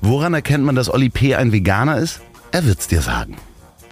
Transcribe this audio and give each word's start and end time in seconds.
Woran 0.00 0.34
erkennt 0.34 0.64
man, 0.64 0.76
dass 0.76 0.88
Olli 0.88 1.08
P. 1.08 1.34
ein 1.34 1.52
Veganer 1.52 1.98
ist? 1.98 2.20
Er 2.52 2.64
wird's 2.64 2.86
dir 2.86 3.02
sagen. 3.02 3.36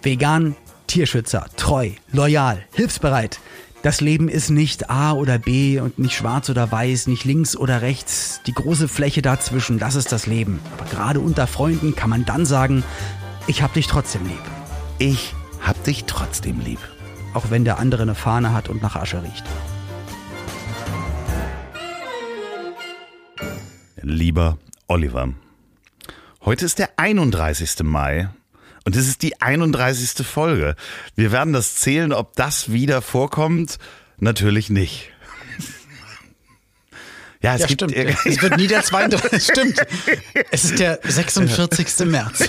Vegan, 0.03 0.55
Tierschützer, 0.87 1.47
treu, 1.57 1.91
loyal, 2.13 2.65
hilfsbereit. 2.73 3.41
Das 3.83 4.01
Leben 4.01 4.29
ist 4.29 4.49
nicht 4.49 4.89
A 4.89 5.13
oder 5.13 5.39
B 5.39 5.81
und 5.81 5.99
nicht 5.99 6.15
schwarz 6.15 6.49
oder 6.49 6.71
weiß, 6.71 7.07
nicht 7.07 7.25
links 7.25 7.57
oder 7.57 7.83
rechts. 7.83 8.41
Die 8.47 8.55
große 8.55 8.89
Fläche 8.89 9.23
dazwischen, 9.23 9.79
das 9.79 9.95
ist 9.95 10.13
das 10.13 10.27
Leben. 10.27 10.61
Aber 10.79 10.89
gerade 10.89 11.21
unter 11.21 11.47
Freunden 11.47 11.95
kann 11.95 12.11
man 12.11 12.25
dann 12.25 12.47
sagen, 12.47 12.83
ich 13.47 13.63
hab 13.63 13.75
dich 13.75 13.87
trotzdem 13.87 14.25
lieb. 14.25 14.41
Ich 14.99 15.35
hab 15.61 15.83
dich 15.85 16.05
trotzdem 16.05 16.61
lieb. 16.61 16.79
Auch 17.35 17.51
wenn 17.51 17.65
der 17.65 17.79
andere 17.79 18.03
eine 18.03 18.15
Fahne 18.15 18.55
hat 18.55 18.69
und 18.69 18.81
nach 18.81 18.97
Asche 18.97 19.23
riecht. 19.23 19.45
Lieber 24.07 24.59
Oliver, 24.87 25.33
heute 26.45 26.67
ist 26.67 26.79
der 26.79 26.91
31. 26.99 27.85
Mai 27.85 28.29
und 28.85 28.97
es 28.97 29.09
ist 29.09 29.23
die 29.23 29.41
31. 29.41 30.27
Folge. 30.27 30.77
Wir 31.17 31.33
werden 31.33 31.55
das 31.55 31.77
zählen, 31.77 32.13
ob 32.13 32.37
das 32.37 32.71
wieder 32.71 33.01
vorkommt. 33.01 33.79
Natürlich 34.19 34.69
nicht. 34.69 35.11
Ja, 37.41 37.55
es 37.55 37.63
ja, 37.63 37.67
gibt 37.67 37.81
stimmt. 37.81 37.97
Es 37.97 38.43
wird 38.43 38.59
nie 38.59 38.67
der 38.67 38.83
32. 38.83 39.43
stimmt. 39.53 39.81
Es 40.51 40.65
ist 40.65 40.79
der 40.79 40.99
46. 41.03 42.07
März. 42.07 42.47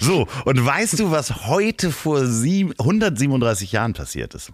so, 0.00 0.26
und 0.46 0.66
weißt 0.66 0.98
du, 0.98 1.12
was 1.12 1.46
heute 1.46 1.92
vor 1.92 2.18
137 2.18 3.70
Jahren 3.70 3.92
passiert 3.92 4.34
ist? 4.34 4.50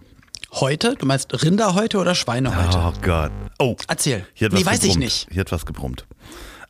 Heute? 0.59 0.95
Du 0.95 1.05
meinst 1.05 1.43
Rinder 1.43 1.75
heute 1.75 1.99
oder 1.99 2.15
Schweine 2.15 2.55
heute? 2.57 2.79
Oh 2.79 2.93
Gott. 3.03 3.31
Oh. 3.59 3.75
Erzähl. 3.87 4.25
Hier 4.33 4.49
nee, 4.49 4.65
weiß 4.65 4.79
gebrummt. 4.79 4.85
ich 4.85 4.97
nicht. 4.97 5.27
Hier 5.29 5.41
hat 5.41 5.51
was 5.51 5.67
gebrummt. 5.67 6.07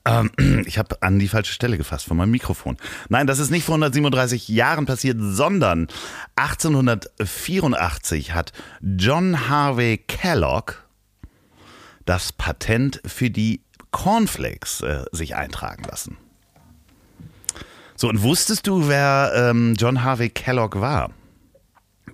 Ähm, 0.04 0.30
ich 0.66 0.78
habe 0.78 1.02
an 1.02 1.20
die 1.20 1.30
falsche 1.30 1.54
Stelle 1.54 1.78
gefasst 1.78 2.06
von 2.06 2.18
meinem 2.18 2.32
Mikrofon. 2.32 2.76
Nein, 3.08 3.28
das 3.28 3.40
ist 3.40 3.50
nicht 3.50 3.64
vor 3.64 3.76
137 3.76 4.50
Jahren 4.50 4.86
passiert, 4.86 5.16
sondern 5.22 5.88
1884 6.36 8.34
hat 8.34 8.52
John 8.82 9.48
Harvey 9.48 9.98
Kellogg 10.06 10.74
das 12.04 12.34
Patent 12.34 13.02
für 13.06 13.30
die 13.30 13.62
Cornflakes 13.92 14.82
äh, 14.82 15.06
sich 15.14 15.36
eintragen 15.36 15.84
lassen. 15.84 16.18
So, 17.96 18.10
und 18.10 18.22
wusstest 18.22 18.68
du, 18.68 18.90
wer 18.90 19.32
ähm, 19.34 19.76
John 19.78 20.04
Harvey 20.04 20.30
Kellogg 20.30 20.82
war? 20.82 21.12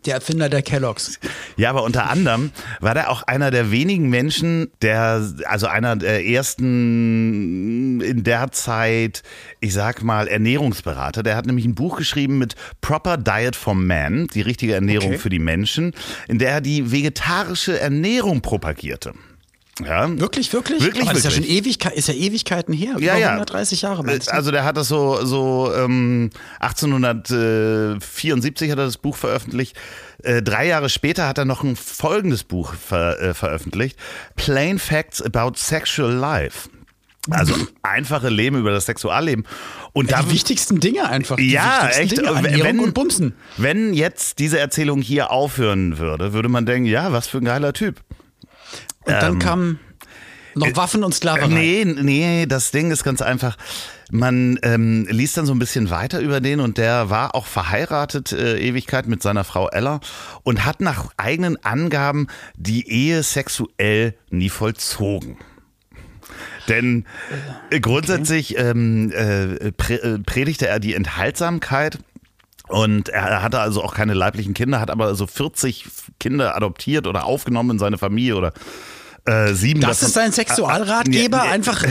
Der 0.06 0.16
Erfinder 0.16 0.50
der 0.50 0.62
Kelloggs. 0.62 1.20
Ja, 1.56 1.70
aber 1.70 1.84
unter 1.84 2.10
anderem 2.10 2.52
war 2.82 2.94
der 2.94 3.10
auch 3.10 3.24
einer 3.24 3.52
der 3.52 3.72
wenigen 3.72 4.10
Menschen, 4.10 4.70
der, 4.82 5.26
also 5.46 5.68
einer 5.68 5.96
der 5.96 6.26
ersten 6.26 8.02
in 8.02 8.24
der 8.24 8.52
Zeit, 8.52 9.24
ich 9.62 9.74
sag 9.74 10.04
mal, 10.04 10.28
Ernährungsberater. 10.28 11.24
Der 11.24 11.36
hat 11.36 11.46
nämlich 11.46 11.66
ein 11.66 11.76
Buch 11.76 11.98
geschrieben 11.98 12.38
mit 12.38 12.56
Proper 12.82 13.18
Diet 13.18 13.56
for 13.56 13.76
Man, 13.76 14.28
die 14.28 14.42
richtige 14.42 14.74
Ernährung 14.74 15.10
okay. 15.10 15.18
für 15.18 15.30
die 15.30 15.40
Menschen, 15.40 15.94
in 16.28 16.40
der 16.40 16.52
er 16.52 16.62
die 16.62 16.92
vegetarische 16.92 17.80
Ernährung 17.80 18.42
propagierte. 18.42 19.14
Ja. 19.80 20.08
Wirklich, 20.20 20.54
wirklich? 20.54 20.84
Wirklich, 20.84 21.02
Aber 21.02 21.14
das 21.14 21.20
ist 21.20 21.26
ja 21.26 21.32
schon 21.32 21.44
Ewigkeit, 21.44 21.94
ist 21.94 22.08
ja 22.08 22.14
Ewigkeiten 22.14 22.74
her. 22.74 22.96
Ja, 23.00 23.18
ja. 23.18 23.30
130 23.30 23.82
Jahre 23.82 24.04
meinst 24.04 24.28
du? 24.28 24.34
Also 24.34 24.52
der 24.52 24.66
hat 24.66 24.78
das 24.78 24.88
so, 24.88 25.26
so 25.26 25.74
ähm, 25.76 26.30
1874 26.60 28.70
hat 28.70 28.78
er 28.78 28.86
das 28.86 28.98
Buch 28.98 29.18
veröffentlicht. 29.18 29.76
Äh, 30.22 30.44
drei 30.44 30.68
Jahre 30.68 30.90
später 30.90 31.28
hat 31.28 31.40
er 31.40 31.46
noch 31.46 31.64
ein 31.64 31.76
folgendes 31.76 32.44
Buch 32.44 32.76
ver, 32.76 33.20
äh, 33.20 33.34
veröffentlicht. 33.34 33.98
Plain 34.36 34.78
Facts 34.78 35.24
About 35.24 35.54
Sexual 35.56 36.14
Life. 36.14 36.70
Also 37.32 37.56
einfache 37.84 38.28
Leben 38.30 38.60
über 38.60 38.72
das 38.72 38.86
Sexualleben. 38.86 39.46
Und 39.94 40.12
ja, 40.12 40.22
die 40.22 40.32
wichtigsten 40.32 40.82
Dinge 40.82 41.10
einfach. 41.10 41.38
Die 41.38 41.52
ja, 41.52 41.88
echt. 41.88 42.18
Dinge, 42.18 42.44
wenn, 42.44 42.80
und 42.80 42.94
Bumsen. 42.94 43.34
wenn 43.58 43.94
jetzt 43.94 44.40
diese 44.40 44.60
Erzählung 44.60 45.02
hier 45.02 45.32
aufhören 45.32 45.98
würde, 45.98 46.34
würde 46.34 46.50
man 46.50 46.66
denken, 46.66 46.86
ja, 46.86 47.14
was 47.14 47.28
für 47.28 47.38
ein 47.38 47.46
geiler 47.46 47.72
Typ. 47.72 48.02
Und 49.06 49.14
dann 49.14 49.34
ähm, 49.34 49.40
kam 49.40 49.80
noch 50.56 50.68
äh, 50.68 50.76
Waffen 50.76 51.04
und 51.04 51.14
Sklaverei. 51.14 51.48
Nee, 51.48 51.86
nee, 51.86 52.46
das 52.46 52.72
Ding 52.72 52.92
ist 52.92 53.04
ganz 53.04 53.22
einfach. 53.22 53.58
Man 54.12 54.60
ähm, 54.62 55.08
liest 55.10 55.38
dann 55.38 55.46
so 55.46 55.54
ein 55.54 55.60
bisschen 55.60 55.90
weiter 55.90 56.20
über 56.20 56.40
den 56.40 56.60
und 56.60 56.78
der 56.78 57.10
war 57.10 57.36
auch 57.36 57.48
verheiratet 57.48 58.32
äh, 58.32 58.60
Ewigkeit 58.60 59.08
mit 59.08 59.24
seiner 59.24 59.44
Frau 59.44 59.70
Ella 59.70 60.00
und 60.44 60.66
hat 60.66 60.82
nach 60.82 61.10
eigenen 61.18 61.58
Angaben 61.64 62.28
die 62.56 62.88
Ehe 62.88 63.24
sexuell 63.24 64.16
nie 64.30 64.50
vollzogen. 64.50 65.38
Denn 66.68 67.06
äh, 67.70 67.80
grundsätzlich 67.80 68.56
okay. 68.58 68.70
ähm, 68.70 69.12
äh, 69.12 69.54
äh, 69.54 70.20
predigte 70.20 70.68
er 70.68 70.80
die 70.80 70.94
Enthaltsamkeit 70.94 71.98
und 72.70 73.10
er 73.10 73.42
hatte 73.42 73.60
also 73.60 73.84
auch 73.84 73.94
keine 73.94 74.14
leiblichen 74.14 74.54
Kinder, 74.54 74.80
hat 74.80 74.90
aber 74.90 75.16
so 75.16 75.28
40 75.28 75.86
Kinder 76.20 76.56
adoptiert 76.56 77.08
oder 77.08 77.26
aufgenommen 77.26 77.72
in 77.72 77.80
seine 77.80 77.98
Familie 77.98 78.38
oder 78.38 78.54
äh, 79.26 79.54
sieben. 79.54 79.82
Das 79.82 80.00
davon, 80.00 80.08
ist 80.08 80.14
sein 80.14 80.32
Sexualratgeber? 80.32 81.38
Äh, 81.44 81.48
äh, 81.48 81.52
Einfach 81.52 81.84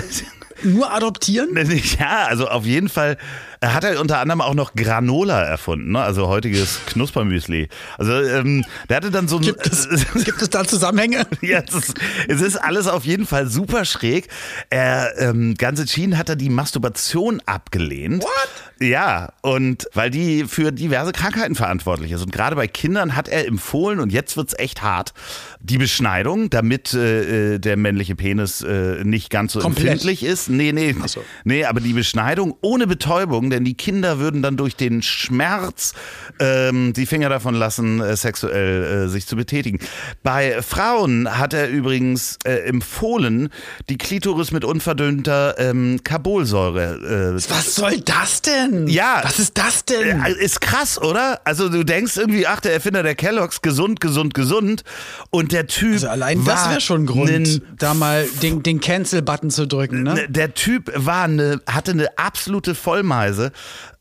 nur 0.62 0.92
adoptieren? 0.92 1.50
Ja, 1.98 2.26
also 2.26 2.48
auf 2.48 2.64
jeden 2.64 2.88
Fall 2.88 3.16
er 3.62 3.74
hat 3.74 3.84
er 3.84 4.00
unter 4.00 4.18
anderem 4.18 4.40
auch 4.40 4.54
noch 4.54 4.74
Granola 4.74 5.40
erfunden, 5.44 5.92
ne? 5.92 6.00
also 6.00 6.26
heutiges 6.26 6.80
Knuspermüsli. 6.86 7.68
Also 7.96 8.12
ähm, 8.12 8.64
der 8.88 8.96
hatte 8.96 9.12
dann 9.12 9.28
so 9.28 9.36
ein. 9.36 9.42
Gibt 9.42 9.64
es, 9.64 9.88
gibt 10.24 10.42
es 10.42 10.50
da 10.50 10.64
Zusammenhänge? 10.64 11.28
ja, 11.42 11.60
es 11.60 11.72
ist, 11.72 11.94
es 12.26 12.40
ist, 12.40 12.56
alles 12.56 12.88
auf 12.88 13.04
jeden 13.04 13.24
Fall 13.24 13.46
super 13.46 13.84
schräg. 13.84 14.26
Er 14.68 15.12
ähm, 15.18 15.54
ganz 15.54 15.78
entschieden 15.78 16.18
hat 16.18 16.28
er 16.28 16.34
die 16.34 16.48
Masturbation 16.48 17.40
abgelehnt. 17.46 18.24
What? 18.24 18.72
Ja, 18.82 19.32
und 19.42 19.88
weil 19.94 20.10
die 20.10 20.44
für 20.44 20.72
diverse 20.72 21.12
Krankheiten 21.12 21.54
verantwortlich 21.54 22.10
ist. 22.10 22.22
Und 22.22 22.32
gerade 22.32 22.56
bei 22.56 22.66
Kindern 22.66 23.14
hat 23.14 23.28
er 23.28 23.46
empfohlen, 23.46 24.00
und 24.00 24.10
jetzt 24.10 24.36
wird's 24.36 24.54
echt 24.58 24.82
hart, 24.82 25.14
die 25.60 25.78
Beschneidung, 25.78 26.50
damit 26.50 26.92
äh, 26.94 27.54
äh 27.54 27.58
der 27.60 27.76
männliche 27.76 28.16
Penis 28.16 28.62
äh, 28.62 29.04
nicht 29.04 29.30
ganz 29.30 29.52
so 29.52 29.60
Komplett. 29.60 29.92
empfindlich 29.92 30.24
ist. 30.24 30.50
Nee, 30.50 30.72
nee. 30.72 30.96
So. 31.06 31.22
Nee, 31.44 31.64
aber 31.64 31.80
die 31.80 31.92
Beschneidung 31.92 32.56
ohne 32.60 32.88
Betäubung, 32.88 33.51
denn 33.52 33.64
die 33.64 33.74
Kinder 33.74 34.18
würden 34.18 34.42
dann 34.42 34.56
durch 34.56 34.74
den 34.76 35.02
Schmerz 35.02 35.92
ähm, 36.40 36.92
die 36.94 37.06
Finger 37.06 37.28
davon 37.28 37.54
lassen, 37.54 38.00
äh, 38.00 38.16
sexuell 38.16 39.04
äh, 39.04 39.08
sich 39.08 39.26
zu 39.26 39.36
betätigen. 39.36 39.78
Bei 40.22 40.62
Frauen 40.62 41.38
hat 41.38 41.54
er 41.54 41.68
übrigens 41.68 42.38
äh, 42.44 42.54
empfohlen, 42.64 43.50
die 43.88 43.98
Klitoris 43.98 44.50
mit 44.50 44.64
unverdünnter 44.64 45.56
ähm, 45.58 46.00
Carbolsäure. 46.02 47.34
Äh, 47.36 47.50
Was 47.50 47.74
soll 47.74 48.00
das 48.00 48.42
denn? 48.42 48.88
Ja. 48.88 49.20
Was 49.22 49.38
ist 49.38 49.58
das 49.58 49.84
denn? 49.84 50.24
Ist 50.40 50.60
krass, 50.60 51.00
oder? 51.00 51.40
Also 51.44 51.68
du 51.68 51.84
denkst 51.84 52.16
irgendwie, 52.16 52.46
ach, 52.46 52.60
der 52.60 52.72
Erfinder 52.72 53.02
der 53.02 53.14
Kelloggs, 53.14 53.60
gesund, 53.62 54.00
gesund, 54.00 54.34
gesund. 54.34 54.84
Und 55.30 55.52
der 55.52 55.66
Typ. 55.66 55.94
Also 55.94 56.08
allein 56.08 56.44
das 56.44 56.68
wäre 56.70 56.80
schon 56.80 57.02
ein 57.02 57.06
Grund, 57.06 57.62
da 57.78 57.94
mal 57.94 58.26
den, 58.42 58.62
den 58.62 58.80
Cancel-Button 58.80 59.50
zu 59.50 59.66
drücken, 59.66 60.02
ne? 60.02 60.26
Der 60.28 60.54
Typ 60.54 60.90
war 60.94 61.24
eine, 61.24 61.60
hatte 61.66 61.90
eine 61.92 62.16
absolute 62.16 62.74
Vollmeise 62.74 63.41
Weise. 63.42 63.52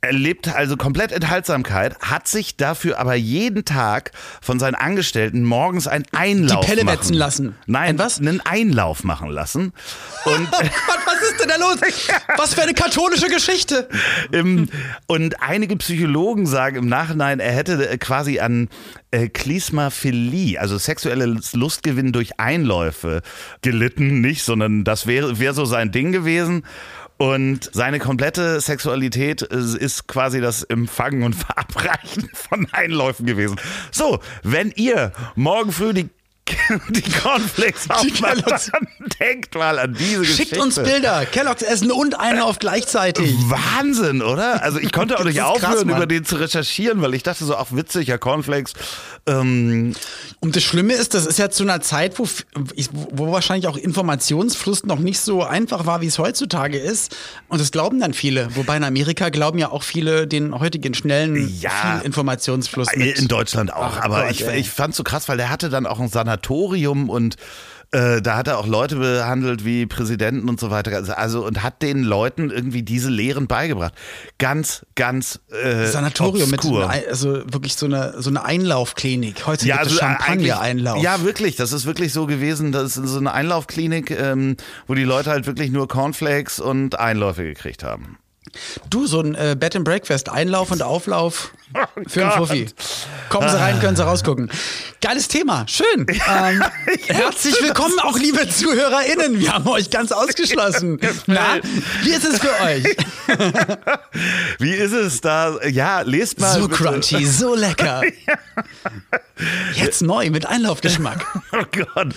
Er 0.04 0.14
lebt 0.14 0.48
also 0.48 0.78
komplett 0.78 1.12
Enthaltsamkeit, 1.12 2.00
hat 2.00 2.28
sich 2.28 2.58
dafür 2.58 2.98
aber 2.98 3.14
jeden 3.14 3.66
Tag 3.66 4.12
von 4.42 4.58
seinen 4.58 4.74
Angestellten 4.74 5.44
morgens 5.44 5.86
einen 5.88 6.06
Einlauf 6.12 6.62
Die 6.62 6.68
Pelle 6.72 6.84
machen. 6.84 6.98
wetzen 6.98 7.14
lassen. 7.14 7.56
Nein, 7.68 7.90
Ein 7.90 8.00
was? 8.00 8.18
einen 8.20 8.42
Einlauf 8.42 9.04
machen 9.04 9.30
lassen. 9.30 9.74
Und 10.26 10.48
oh 10.52 10.58
Gott, 10.58 11.00
was 11.06 11.30
ist 11.30 11.40
denn 11.40 11.50
da 11.50 11.56
los? 11.58 11.78
Was 12.38 12.56
für 12.56 12.64
eine 12.64 12.74
katholische 12.74 13.28
Geschichte. 13.28 13.88
und 15.08 15.42
einige 15.42 15.76
Psychologen 15.78 16.48
sagen 16.48 16.78
im 16.78 16.88
Nachhinein, 16.88 17.40
er 17.40 17.52
hätte 17.52 17.88
äh, 17.90 17.98
quasi 17.98 18.40
an 18.40 18.70
äh, 19.12 19.28
Klismaphilie, 19.28 20.60
also 20.60 20.78
sexuelles 20.78 21.54
Lustgewinn 21.54 22.12
durch 22.12 22.40
Einläufe 22.40 23.22
gelitten, 23.62 24.22
nicht, 24.22 24.44
sondern 24.44 24.84
das 24.84 25.06
wäre 25.06 25.40
wär 25.40 25.54
so 25.54 25.66
sein 25.66 25.92
Ding 25.92 26.12
gewesen. 26.12 26.64
Und 27.22 27.70
seine 27.72 28.00
komplette 28.00 28.60
Sexualität 28.60 29.44
ist 29.44 30.08
quasi 30.08 30.42
das 30.42 30.64
Empfangen 30.64 31.22
und 31.22 31.36
Verabreichen 31.46 32.32
von 32.34 32.68
Einläufen 32.72 33.28
gewesen. 33.28 33.58
So, 33.92 34.22
wenn 34.42 34.72
ihr 34.72 35.12
morgen 35.36 35.72
früh 35.72 35.94
die 35.94 36.10
die 36.90 37.02
Cornflakes 37.02 37.88
dann 37.88 38.88
denkt 39.20 39.56
mal 39.56 39.80
an 39.80 39.94
diese 39.94 40.26
Schickt 40.26 40.52
Geschichte. 40.52 40.62
uns 40.62 40.76
Bilder, 40.76 41.26
Kelloggs 41.26 41.62
essen 41.62 41.92
und 41.92 42.20
eine 42.20 42.46
auf 42.46 42.60
gleichzeitig. 42.60 43.36
Wahnsinn, 43.46 44.22
oder? 44.22 44.64
Also 44.64 44.80
ich 44.80 44.92
konnte 44.92 45.20
auch 45.20 45.24
nicht 45.26 45.42
aufhören, 45.42 45.88
krass, 45.88 45.96
über 45.98 46.08
den 46.08 46.26
zu 46.26 46.36
recherchieren, 46.36 47.02
weil 47.02 47.14
ich 47.14 47.24
dachte 47.24 47.46
so, 47.46 47.56
ach 47.56 47.68
witzig, 47.72 48.08
ja 48.08 48.18
Cornflakes. 48.18 48.74
Ähm. 49.28 49.94
Und 50.40 50.56
das 50.56 50.64
Schlimme 50.64 50.94
ist, 50.94 51.14
das 51.14 51.28
ist 51.28 51.38
ja 51.38 51.50
zu 51.50 51.64
einer 51.64 51.82
Zeit, 51.82 52.18
wo, 52.18 52.28
wo 53.12 53.32
wahrscheinlich 53.32 53.68
auch 53.68 53.78
Informationsfluss 53.78 54.86
noch 54.86 55.00
nicht 55.00 55.20
so 55.20 55.44
einfach 55.44 55.86
war, 55.86 56.02
wie 56.02 56.08
es 56.08 56.18
heutzutage 56.18 56.80
ist. 56.80 57.16
Und 57.48 57.62
das 57.62 57.72
glauben 57.72 58.00
dann 58.00 58.14
viele. 58.14 58.56
Wobei 58.56 58.78
in 58.78 58.84
Amerika 58.84 59.30
glauben 59.30 59.60
ja 59.60 59.70
auch 59.70 59.84
viele 59.84 60.28
den 60.28 60.60
heutigen 60.60 60.96
schnellen 60.96 61.54
ja, 61.60 62.00
Informationsfluss. 62.04 62.88
Mit. 62.96 63.20
In 63.20 63.28
Deutschland 63.28 63.72
auch. 63.72 63.98
Ach, 63.98 64.02
aber 64.02 64.24
Gott, 64.24 64.32
ich, 64.32 64.48
ich 64.48 64.70
fand 64.70 64.96
so 64.96 65.04
krass, 65.04 65.30
weil 65.30 65.38
der 65.38 65.50
hatte 65.50 65.70
dann 65.70 65.86
auch 65.86 66.00
ein 66.00 66.10
Sanatorium 66.32 67.10
und 67.10 67.36
Äh, 67.94 68.22
da 68.22 68.38
hat 68.38 68.48
er 68.48 68.58
auch 68.58 68.68
Leute 68.68 68.96
behandelt 68.96 69.66
wie 69.66 69.86
Präsidenten 69.86 70.48
und 70.48 70.62
so 70.62 70.72
weiter. 70.72 70.96
Also, 70.96 71.12
also 71.12 71.46
und 71.46 71.62
hat 71.62 71.82
den 71.82 72.04
Leuten 72.04 72.50
irgendwie 72.50 72.84
diese 72.84 73.10
Lehren 73.10 73.48
beigebracht. 73.48 73.94
Ganz, 74.38 74.86
ganz 74.96 75.42
äh, 75.52 75.88
Sanatorium 75.88 76.54
obskur. 76.54 76.88
mit, 76.88 77.10
also 77.10 77.44
wirklich 77.52 77.76
so 77.76 77.88
eine, 77.88 78.14
so 78.22 78.30
eine 78.30 78.46
Einlaufklinik. 78.46 79.46
Heute 79.46 79.68
ja, 79.68 79.76
also 79.76 80.00
eigentlich- 80.00 80.48
Champagner-Einlauf. 80.54 81.04
Ja, 81.04 81.22
wirklich. 81.24 81.58
Das 81.58 81.74
ist 81.74 81.86
wirklich 81.86 82.14
so 82.14 82.28
gewesen. 82.28 82.72
Das 82.72 82.96
ist 82.96 83.10
so 83.10 83.20
eine 83.20 83.34
Einlaufklinik, 83.34 84.10
ähm, 84.12 84.56
wo 84.88 84.94
die 84.94 85.04
Leute 85.04 85.30
halt 85.30 85.46
wirklich 85.46 85.70
nur 85.70 85.90
Cornflakes 85.90 86.62
und 86.62 86.98
Einläufe 86.98 87.44
gekriegt 87.44 87.84
haben. 87.84 88.18
Du, 88.90 89.06
so 89.06 89.22
ein 89.22 89.36
äh, 89.36 89.56
Bed 89.58 89.76
and 89.76 89.86
Breakfast, 89.86 90.28
Einlauf 90.28 90.72
und 90.72 90.82
Auflauf 90.82 91.54
für 92.08 92.22
einen 92.22 92.30
Gott. 92.32 92.38
Fuffi. 92.50 92.66
Kommen 93.30 93.48
Sie 93.48 93.56
rein, 93.56 93.80
können 93.80 93.96
Sie 93.96 94.04
rausgucken. 94.04 94.50
Geiles 95.00 95.28
Thema, 95.28 95.66
schön. 95.68 96.08
Ähm, 96.28 96.64
herzlich 97.08 97.56
willkommen 97.62 98.00
auch 98.00 98.18
liebe 98.18 98.50
ZuhörerInnen. 98.50 99.40
Wir 99.40 99.54
haben 99.54 99.68
euch 99.68 99.92
ganz 99.92 100.12
ausgeschlossen. 100.12 101.00
Na, 101.28 101.60
wie 102.04 102.10
ist 102.10 102.26
es 102.26 102.40
für 102.40 102.52
euch? 102.64 102.84
Wie 104.60 104.72
ist 104.72 104.94
es 104.94 105.22
da? 105.22 105.58
Ja, 105.68 106.02
lest 106.02 106.40
mal. 106.40 106.60
So 106.60 106.68
bitte. 106.68 106.84
crunchy, 106.84 107.26
so 107.26 107.54
lecker. 107.56 108.02
Jetzt 109.76 110.02
neu 110.02 110.30
mit 110.30 110.46
Einlaufgeschmack. 110.46 111.26
Oh 111.54 111.66
Gott. 111.94 112.16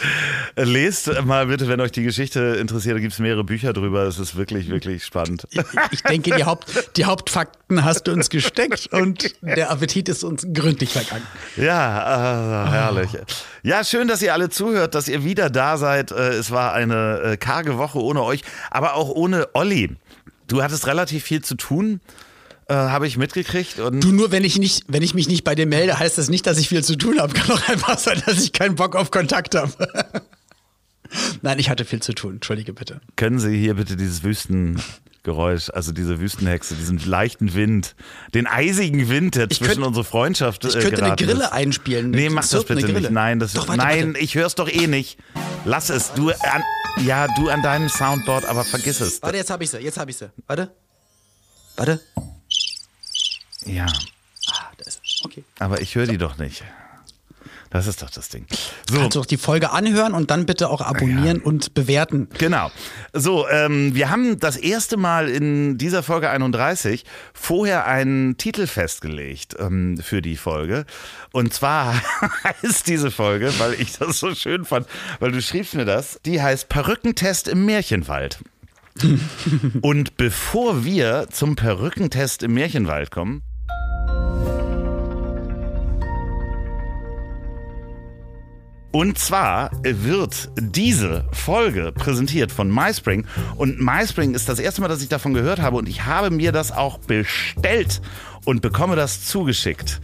Lest 0.57 1.11
mal 1.25 1.47
bitte, 1.47 1.67
wenn 1.67 1.81
euch 1.81 1.91
die 1.91 2.05
Geschichte 2.05 2.57
interessiert. 2.61 2.95
Da 2.97 3.01
gibt 3.01 3.13
es 3.15 3.19
mehrere 3.19 3.43
Bücher 3.43 3.73
drüber. 3.73 4.05
Es 4.05 4.21
ist 4.21 4.37
wirklich, 4.37 4.69
wirklich 4.69 5.05
spannend. 5.05 5.49
Ich 5.91 6.03
denke, 6.03 6.37
die, 6.37 6.45
Haupt, 6.45 6.97
die 6.97 7.05
Hauptfakten 7.05 7.85
hast 7.85 8.05
du 8.07 8.13
uns 8.13 8.31
gesteckt 8.31 8.87
und 8.93 9.35
der 9.43 9.71
Appetit 9.73 10.09
ist 10.09 10.23
uns 10.23 10.47
gründlich 10.55 10.91
vergangen. 10.91 11.27
Ja, 11.57 12.67
äh, 12.67 12.71
herrlich. 12.71 13.11
Ja, 13.65 13.83
schön, 13.83 14.07
dass 14.07 14.23
ihr 14.23 14.33
alle 14.33 14.51
zuhört, 14.51 14.95
dass 14.95 15.09
ihr 15.09 15.25
wieder 15.25 15.51
da 15.51 15.77
seid. 15.79 16.13
Äh, 16.13 16.35
Es 16.35 16.53
war 16.53 16.73
eine 16.73 17.21
äh, 17.33 17.37
karge 17.37 17.77
Woche 17.77 17.99
ohne 18.01 18.23
euch, 18.23 18.43
aber 18.71 18.95
auch 18.95 19.09
ohne 19.09 19.49
Olli. 19.55 19.97
Du 20.47 20.63
hattest 20.63 20.87
relativ 20.87 21.25
viel 21.25 21.43
zu 21.43 21.57
tun, 21.57 22.01
äh, 22.69 22.75
habe 22.75 23.07
ich 23.07 23.17
mitgekriegt. 23.17 23.79
Und 23.81 24.01
Du, 24.03 24.13
nur 24.13 24.31
wenn 24.33 24.45
ich, 24.45 24.59
nicht, 24.59 24.85
wenn 24.89 25.03
ich 25.03 25.15
mich 25.15 25.29
nicht 25.29 25.45
bei 25.45 25.55
dir 25.55 25.67
melde, 25.67 25.99
heißt 25.99 26.17
das 26.19 26.29
nicht, 26.29 26.47
dass 26.47 26.59
ich 26.59 26.69
viel 26.69 26.83
zu 26.85 26.97
tun 26.97 27.21
habe. 27.21 27.33
Kann 27.35 27.49
doch 27.49 27.69
einfach 27.69 27.99
sein, 27.99 28.23
dass 28.27 28.43
ich 28.43 28.53
keinen 28.53 28.75
Bock 28.77 28.97
auf 28.97 29.11
Kontakt 29.11 29.55
habe. 29.55 29.73
Nein, 31.43 31.59
ich 31.59 31.71
hatte 31.71 31.85
viel 31.85 32.01
zu 32.03 32.13
tun. 32.15 32.35
Entschuldige 32.35 32.73
bitte. 32.73 33.01
können 33.17 33.39
Sie 33.39 33.57
hier 33.57 33.75
bitte 33.75 33.95
dieses 33.97 34.25
Wüstengeräusch, 34.25 35.71
also 35.71 35.93
diese 35.93 36.19
Wüstenhexe, 36.19 36.75
diesen 36.75 36.99
leichten 36.99 37.55
Wind, 37.55 37.95
den 38.35 38.47
eisigen 38.49 39.09
Wind, 39.09 39.37
der 39.37 39.49
zwischen 39.49 39.67
könnte- 39.67 39.87
unsere 39.87 40.05
Freundschaft 40.05 40.65
Ich 40.65 40.75
äh, 40.75 40.81
könnte 40.81 41.05
eine 41.05 41.15
Grille 41.17 41.45
ist. 41.45 41.53
einspielen. 41.53 42.11
Nee, 42.11 42.31
mach 42.31 42.49
das 42.49 42.65
bitte 42.65 42.89
nicht. 42.93 43.11
Nein, 43.11 43.39
das 43.39 43.53
Doch, 43.53 43.69
warte, 43.69 43.79
nein, 43.83 44.07
warte. 44.09 44.19
ich 44.21 44.35
hör's 44.35 44.55
doch 44.57 44.69
eh 44.69 44.87
nicht. 44.89 45.19
Lass 45.65 45.89
es. 45.91 46.13
Du 46.15 46.31
an, 46.31 46.63
ja, 47.05 47.29
du 47.37 47.49
an 47.49 47.63
deinem 47.63 47.89
Soundboard, 47.89 48.45
aber 48.47 48.65
vergiss 48.65 49.01
es. 49.01 49.23
Warte, 49.23 49.37
jetzt 49.37 49.51
habe 49.51 49.63
ich 49.63 49.71
sie. 49.71 49.79
Jetzt 49.79 49.99
habe 49.99 50.11
ich 50.11 50.17
sie. 50.17 50.31
Warte. 50.49 50.73
Warte. 51.77 52.01
Ja, 53.67 53.87
Ah, 54.53 54.71
da 54.77 54.85
ist 54.85 55.01
sie. 55.05 55.25
Okay. 55.25 55.45
aber 55.59 55.81
ich 55.81 55.95
höre 55.95 56.07
die 56.07 56.19
doch 56.19 56.37
nicht. 56.39 56.63
Das 57.71 57.89
ist 57.89 58.03
doch 58.03 58.11
das 58.11 58.29
Ding. 58.29 58.47
So, 58.89 58.99
Kannst 58.99 59.17
du 59.17 59.19
doch 59.21 59.27
die 59.27 59.37
Folge 59.37 59.73
anhören 59.73 60.13
und 60.15 60.31
dann 60.31 60.47
bitte 60.47 60.69
auch 60.69 60.81
abonnieren 60.81 61.41
und 61.41 61.75
bewerten. 61.75 62.29
Genau. 62.39 62.71
So, 63.13 63.49
ähm, 63.49 63.97
wir 63.97 64.11
haben 64.11 64.39
das 64.39 64.57
erste 64.57 64.97
Mal 64.97 65.29
in 65.29 65.77
dieser 65.77 66.05
Folge 66.05 66.31
31 66.31 67.05
vorher 67.33 67.85
einen 67.87 68.37
Titel 68.37 68.69
festgelegt 68.69 69.57
ähm, 69.59 69.97
für 69.99 70.23
die 70.23 70.37
Folge. 70.37 70.85
Und 71.33 71.53
zwar 71.53 72.01
heißt 72.45 72.87
diese 72.87 73.11
Folge, 73.11 73.53
weil 73.59 73.75
ich 73.75 73.99
das 73.99 74.21
so 74.21 74.33
schön 74.37 74.65
fand, 74.65 74.87
weil 75.19 75.33
du 75.33 75.43
schriebst 75.43 75.75
mir 75.75 75.85
das, 75.85 76.21
die 76.27 76.41
heißt 76.41 76.69
Perückentest 76.69 77.49
im 77.49 77.65
Märchenwald. 77.65 78.39
Und 79.81 80.17
bevor 80.17 80.85
wir 80.85 81.27
zum 81.33 81.57
Perückentest 81.57 82.45
im 82.45 82.55
Märchenwald 82.55 83.11
kommen, 83.11 83.43
Und 88.95 89.19
zwar 89.19 89.73
wird 89.83 90.51
diese 90.57 91.25
Folge 91.33 91.91
präsentiert 91.91 92.53
von 92.53 92.73
MySpring. 92.73 93.27
Und 93.57 93.81
MySpring 93.81 94.35
ist 94.35 94.49
das 94.49 94.61
erste 94.61 94.83
Mal, 94.83 94.87
dass 94.87 95.03
ich 95.03 95.09
davon 95.09 95.35
gehört 95.35 95.61
habe. 95.61 95.79
Und 95.79 95.89
ich 95.89 96.05
habe 96.05 96.31
mir 96.31 96.53
das 96.53 96.71
auch 96.71 96.99
bestellt 96.99 98.01
und 98.45 98.63
bekomme 98.63 98.95
das 98.95 99.25
zugeschickt. 99.27 100.01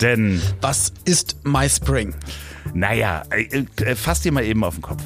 Denn, 0.00 0.42
Was 0.60 0.92
ist 1.04 1.36
MySpring? 1.44 2.16
naja, 2.74 3.22
äh, 3.30 3.64
äh, 3.84 3.94
fass 3.94 4.22
dir 4.22 4.32
mal 4.32 4.44
eben 4.44 4.64
auf 4.64 4.74
den 4.74 4.82
Kopf. 4.82 5.04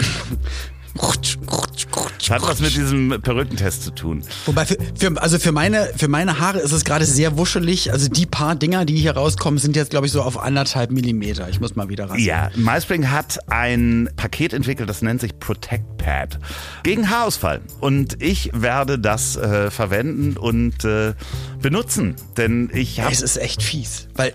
Das 2.18 2.30
hat 2.30 2.42
was 2.42 2.60
mit 2.60 2.74
diesem 2.74 3.20
Perückentest 3.22 3.82
zu 3.82 3.90
tun. 3.90 4.22
Wobei, 4.46 4.66
für, 4.66 4.76
für, 4.98 5.20
also 5.20 5.38
für 5.38 5.52
meine, 5.52 5.90
für 5.96 6.08
meine 6.08 6.38
Haare 6.38 6.58
ist 6.58 6.72
es 6.72 6.84
gerade 6.84 7.04
sehr 7.04 7.36
wuschelig. 7.36 7.92
Also 7.92 8.08
die 8.08 8.26
paar 8.26 8.54
Dinger, 8.54 8.84
die 8.84 8.96
hier 8.96 9.12
rauskommen, 9.12 9.58
sind 9.58 9.76
jetzt, 9.76 9.90
glaube 9.90 10.06
ich, 10.06 10.12
so 10.12 10.22
auf 10.22 10.38
anderthalb 10.38 10.90
Millimeter. 10.90 11.48
Ich 11.48 11.60
muss 11.60 11.76
mal 11.76 11.88
wieder 11.88 12.10
ran. 12.10 12.18
Ja, 12.18 12.50
MySpring 12.56 13.10
hat 13.10 13.38
ein 13.50 14.10
Paket 14.16 14.52
entwickelt, 14.52 14.88
das 14.88 15.02
nennt 15.02 15.20
sich 15.20 15.38
Protect 15.38 15.98
Pad 15.98 16.38
gegen 16.82 17.10
Haarausfall. 17.10 17.60
Und 17.80 18.22
ich 18.22 18.50
werde 18.54 18.98
das 18.98 19.36
äh, 19.36 19.70
verwenden 19.70 20.36
und 20.36 20.84
äh, 20.84 21.14
benutzen, 21.60 22.16
denn 22.36 22.70
ich 22.72 23.00
habe. 23.00 23.12
Es 23.12 23.22
ist 23.22 23.36
echt 23.36 23.62
fies, 23.62 24.08
weil 24.14 24.34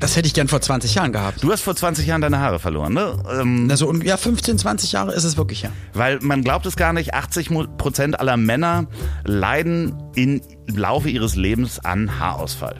das 0.00 0.16
hätte 0.16 0.26
ich 0.28 0.34
gern 0.34 0.48
vor 0.48 0.60
20 0.60 0.94
Jahren 0.94 1.12
gehabt. 1.12 1.42
Du 1.42 1.50
hast 1.50 1.62
vor 1.62 1.74
20 1.74 2.06
Jahren 2.06 2.20
deine 2.20 2.38
Haare 2.38 2.58
verloren, 2.58 2.92
ne? 2.94 3.14
Ähm, 3.40 3.66
Also 3.70 3.92
ja, 3.94 4.16
15, 4.16 4.58
20 4.58 4.92
Jahre 4.92 5.12
ist 5.12 5.24
es 5.24 5.36
wirklich 5.36 5.62
ja. 5.62 5.70
weil 5.92 6.18
man 6.22 6.42
glaubt 6.44 6.66
es 6.66 6.76
gar 6.76 6.92
nicht, 6.92 7.14
80 7.14 7.50
Mo- 7.50 7.66
Prozent 7.66 8.18
aller 8.20 8.36
Männer 8.36 8.86
leiden 9.24 9.94
im 10.14 10.40
Laufe 10.68 11.08
ihres 11.10 11.34
Lebens 11.36 11.78
an 11.84 12.18
Haarausfall. 12.18 12.76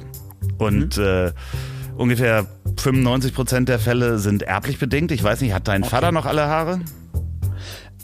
Und 0.59 0.97
äh, 0.99 1.33
ungefähr 1.97 2.47
95 2.79 3.35
Prozent 3.35 3.69
der 3.69 3.79
Fälle 3.79 4.19
sind 4.19 4.43
erblich 4.43 4.79
bedingt. 4.79 5.11
Ich 5.11 5.23
weiß 5.23 5.41
nicht, 5.41 5.53
hat 5.53 5.67
dein 5.69 5.85
Vater 5.85 6.13
noch 6.13 6.27
alle 6.27 6.47
Haare? 6.47 6.81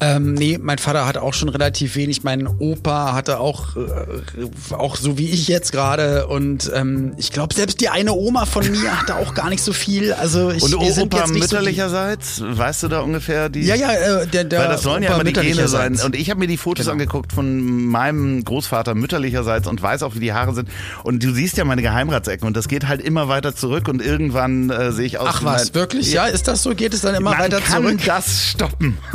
Ähm, 0.00 0.34
nee, 0.34 0.58
mein 0.60 0.78
Vater 0.78 1.06
hat 1.06 1.16
auch 1.18 1.34
schon 1.34 1.48
relativ 1.48 1.94
wenig. 1.94 2.24
Mein 2.24 2.48
Opa 2.48 3.12
hatte 3.12 3.38
auch, 3.38 3.76
äh, 3.76 4.74
auch 4.74 4.96
so 4.96 5.18
wie 5.18 5.30
ich 5.30 5.46
jetzt 5.46 5.70
gerade. 5.70 6.26
Und 6.26 6.70
ähm, 6.74 7.12
ich 7.16 7.30
glaube, 7.30 7.54
selbst 7.54 7.80
die 7.80 7.88
eine 7.88 8.12
Oma 8.12 8.44
von 8.44 8.68
mir 8.68 9.00
hatte 9.00 9.14
auch 9.14 9.34
gar 9.34 9.50
nicht 9.50 9.62
so 9.62 9.72
viel. 9.72 10.12
Also 10.12 10.50
ich, 10.50 10.62
Und 10.64 10.74
Opa 10.74 10.84
jetzt 10.84 10.98
nicht 10.98 11.14
so 11.20 11.38
mütterlicherseits, 11.38 12.42
weißt 12.44 12.82
du 12.82 12.88
da 12.88 13.00
ungefähr 13.00 13.48
die? 13.48 13.62
Ja, 13.62 13.76
ja, 13.76 13.92
äh, 13.92 14.26
der, 14.26 14.44
der 14.44 14.60
Weil 14.60 14.68
das 14.68 14.82
sollen 14.82 15.02
ja 15.04 15.10
Opa 15.10 15.20
immer 15.20 15.24
die 15.24 15.32
Gene 15.32 15.44
sein. 15.68 15.92
mütterlicherseits. 15.92 16.04
Und 16.04 16.16
ich 16.16 16.28
habe 16.28 16.40
mir 16.40 16.48
die 16.48 16.56
Fotos 16.56 16.86
Genau. 16.86 16.92
angeguckt 16.94 17.32
von 17.32 17.86
meinem 17.86 18.42
Großvater 18.44 18.94
mütterlicherseits 18.96 19.68
und 19.68 19.80
weiß 19.80 20.02
auch, 20.02 20.16
wie 20.16 20.20
die 20.20 20.32
Haare 20.32 20.54
sind. 20.54 20.68
Und 21.04 21.22
du 21.22 21.32
siehst 21.32 21.56
ja 21.56 21.64
meine 21.64 21.82
Geheimratsecken 21.82 22.46
und 22.48 22.56
das 22.56 22.66
geht 22.66 22.88
halt 22.88 23.00
immer 23.00 23.28
weiter 23.28 23.54
zurück 23.54 23.86
und 23.88 24.02
irgendwann 24.02 24.70
äh, 24.70 24.90
sehe 24.90 25.06
ich 25.06 25.18
aus. 25.18 25.28
Ach 25.30 25.44
was, 25.44 25.72
wirklich? 25.74 26.12
Ja, 26.12 26.26
ist 26.26 26.48
das 26.48 26.64
so? 26.64 26.74
Geht 26.74 26.94
es 26.94 27.02
dann 27.02 27.14
immer 27.14 27.30
Man 27.30 27.38
weiter 27.38 27.60
kann 27.60 27.84
zurück? 27.84 28.00
das 28.04 28.48
stoppen. 28.50 28.98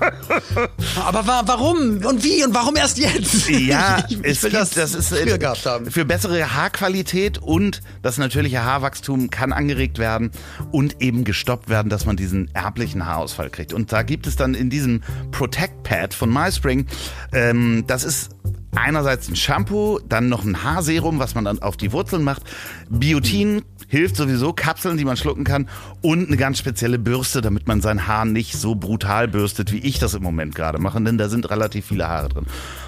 Aber 0.96 1.26
wa 1.26 1.42
warum? 1.46 2.04
Und 2.04 2.24
wie? 2.24 2.44
Und 2.44 2.54
warum 2.54 2.76
erst 2.76 2.98
jetzt? 2.98 3.48
Ja, 3.48 4.04
ich, 4.08 4.18
ich 4.24 4.42
will 4.42 4.50
das, 4.50 4.70
das 4.70 4.94
ist 4.94 5.08
früher 5.08 5.34
äh, 5.34 5.38
gehabt 5.38 5.64
haben. 5.66 5.90
für 5.90 6.04
bessere 6.04 6.54
Haarqualität 6.54 7.38
und 7.38 7.80
das 8.02 8.18
natürliche 8.18 8.64
Haarwachstum 8.64 9.30
kann 9.30 9.52
angeregt 9.52 9.98
werden 9.98 10.30
und 10.72 11.00
eben 11.00 11.24
gestoppt 11.24 11.68
werden, 11.68 11.88
dass 11.88 12.06
man 12.06 12.16
diesen 12.16 12.54
erblichen 12.54 13.06
Haarausfall 13.06 13.50
kriegt. 13.50 13.72
Und 13.72 13.92
da 13.92 14.02
gibt 14.02 14.26
es 14.26 14.36
dann 14.36 14.54
in 14.54 14.70
diesem 14.70 15.02
Protect 15.30 15.82
Pad 15.82 16.14
von 16.14 16.32
MySpring, 16.32 16.86
ähm, 17.32 17.84
das 17.86 18.04
ist 18.04 18.30
einerseits 18.76 19.28
ein 19.28 19.36
Shampoo, 19.36 20.00
dann 20.08 20.28
noch 20.28 20.44
ein 20.44 20.62
Haarserum, 20.62 21.18
was 21.18 21.34
man 21.34 21.44
dann 21.44 21.60
auf 21.62 21.76
die 21.76 21.92
Wurzeln 21.92 22.24
macht, 22.24 22.42
Biotin 22.88 23.62
hilft 23.94 24.16
sowieso, 24.16 24.52
Kapseln, 24.52 24.96
die 24.96 25.04
man 25.04 25.16
schlucken 25.16 25.44
kann 25.44 25.68
und 26.02 26.26
eine 26.26 26.36
ganz 26.36 26.58
spezielle 26.58 26.98
Bürste, 26.98 27.40
damit 27.42 27.68
man 27.68 27.80
sein 27.80 28.08
Haar 28.08 28.24
nicht 28.24 28.54
so 28.56 28.74
brutal 28.74 29.28
bürstet, 29.28 29.70
wie 29.70 29.78
ich 29.78 30.00
das 30.00 30.14
im 30.14 30.22
Moment 30.24 30.54
gerade 30.56 30.78
mache, 30.78 31.00
denn 31.00 31.16
da 31.16 31.28
sind 31.28 31.48
relativ 31.48 31.86
viele 31.86 32.08
Haare 32.08 32.28
drin. 32.28 32.46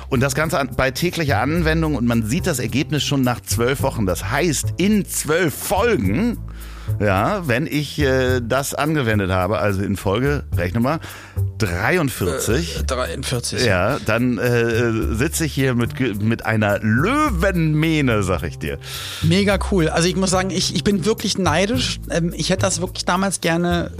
Und 0.08 0.20
das 0.20 0.34
Ganze 0.34 0.58
an- 0.58 0.70
bei 0.76 0.90
täglicher 0.90 1.40
Anwendung 1.40 1.94
und 1.94 2.06
man 2.06 2.24
sieht 2.26 2.46
das 2.48 2.58
Ergebnis 2.58 3.04
schon 3.04 3.22
nach 3.22 3.40
zwölf 3.40 3.82
Wochen. 3.82 4.04
Das 4.06 4.30
heißt, 4.30 4.74
in 4.78 5.04
zwölf 5.06 5.54
Folgen, 5.54 6.38
ja, 7.00 7.46
wenn 7.48 7.66
ich 7.66 7.98
äh, 7.98 8.40
das 8.40 8.74
angewendet 8.74 9.30
habe, 9.30 9.58
also 9.58 9.82
in 9.82 9.96
Folge, 9.96 10.44
rechne 10.56 10.80
mal, 10.80 11.00
43. 11.58 12.84
43. 12.86 13.64
Ja, 13.64 13.98
dann 14.04 14.38
äh, 14.38 15.14
sitze 15.14 15.46
ich 15.46 15.52
hier 15.52 15.74
mit, 15.74 15.98
mit 16.22 16.44
einer 16.44 16.78
Löwenmähne, 16.80 18.22
sag 18.22 18.42
ich 18.42 18.58
dir. 18.58 18.78
Mega 19.22 19.58
cool. 19.70 19.88
Also 19.88 20.08
ich 20.08 20.16
muss 20.16 20.30
sagen, 20.30 20.50
ich, 20.50 20.74
ich 20.74 20.84
bin 20.84 21.04
wirklich 21.04 21.38
neidisch. 21.38 21.98
Ähm, 22.10 22.32
ich 22.36 22.50
hätte 22.50 22.62
das 22.62 22.80
wirklich 22.80 23.04
damals 23.04 23.40
gerne 23.40 23.90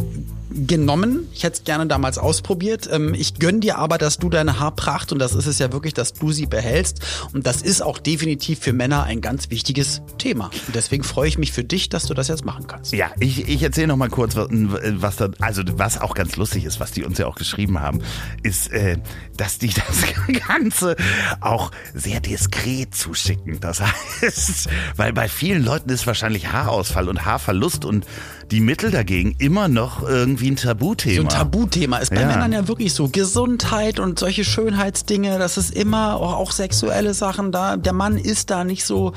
genommen. 0.57 1.29
Ich 1.35 1.45
hätte 1.45 1.59
es 1.59 1.65
gerne 1.65 1.87
damals 1.87 2.19
ausprobiert. 2.19 2.89
Ähm, 2.91 3.15
ich 3.15 3.35
gönne 3.35 3.61
dir 3.61 3.79
aber, 3.79 3.99
dass 3.99 4.19
du 4.19 4.29
deine 4.29 4.59
Haarpracht, 4.59 5.13
und 5.13 5.19
das 5.19 5.35
ist 5.35 5.47
es 5.47 5.59
ja 5.59 5.73
wirklich, 5.73 5.95
dass 5.95 6.15
du 6.15 6.33
sie 6.33 6.47
behältst. 6.47 7.01
Und 7.33 7.47
das 7.47 7.63
ist 7.63 7.83
auch 7.83 7.99
definitiv 7.99 8.61
für 8.61 8.73
Männer 8.73 9.05
ein 9.05 9.21
ganz 9.21 9.51
wichtiges 9.51 10.03
Thema. 10.19 10.47
Und 10.67 10.75
deswegen 10.75 11.05
freue 11.05 11.29
ich 11.29 11.39
mich 11.39 11.53
für 11.53 11.65
dich, 11.65 11.89
dass 11.89 12.07
du 12.07 12.15
das 12.15 12.29
jetzt 12.29 12.45
machen 12.45 12.67
kannst. 12.67 12.93
Ja, 12.93 13.11
ich, 13.21 13.49
ich 13.49 13.63
erzähle 13.63 13.89
noch 13.89 13.97
mal 13.97 14.09
kurz, 14.09 14.37
was, 14.37 14.49
was 14.51 15.17
da, 15.17 15.29
also 15.41 15.63
was 15.77 16.01
auch 16.01 16.15
ganz 16.15 16.37
lustig 16.37 16.65
ist, 16.65 16.81
was 16.81 16.93
die 16.93 17.05
uns 17.05 17.19
ja 17.19 17.27
auch 17.27 17.37
geschrieben 17.37 17.81
haben, 17.81 18.01
ist, 18.43 18.71
äh, 18.73 18.99
dass 19.37 19.59
die 19.59 19.71
das 19.71 20.05
Ganze 20.49 20.97
auch 21.41 21.71
sehr 21.95 22.21
diskret 22.21 22.95
zuschicken. 22.95 23.61
Das 23.61 23.81
heißt, 24.23 24.69
weil 24.97 25.13
bei 25.13 25.29
vielen 25.29 25.65
Leuten 25.65 25.91
ist 25.91 26.07
wahrscheinlich 26.07 26.53
Haarausfall 26.53 27.09
und 27.09 27.25
Haarverlust 27.25 27.85
und 27.85 28.07
die 28.51 28.61
Mittel 28.61 28.91
dagegen 28.91 29.35
immer 29.39 29.69
noch 29.69 30.03
irgendwie 30.09 30.51
ein 30.51 30.57
Tabuthema. 30.57 31.17
So 31.17 31.23
ein 31.23 31.29
Tabuthema 31.29 31.99
ist 31.99 32.11
bei 32.11 32.21
Ja. 32.21 32.29
Männern 32.29 32.53
ja 32.53 32.69
wirklich 32.69 32.95
so. 32.95 33.09
Gesundheit 33.09 33.99
und 33.99 34.19
solche 34.19 34.45
Schönheitsdinge, 34.45 35.39
das 35.39 35.57
ist 35.57 35.75
immer 35.75 36.17
auch, 36.17 36.35
auch 36.35 36.53
sexuelle 36.53 37.13
Sachen 37.15 37.51
da. 37.51 37.77
Der 37.77 37.93
Mann 37.93 38.17
ist 38.17 38.51
da 38.51 38.63
nicht 38.65 38.85
so, 38.85 39.13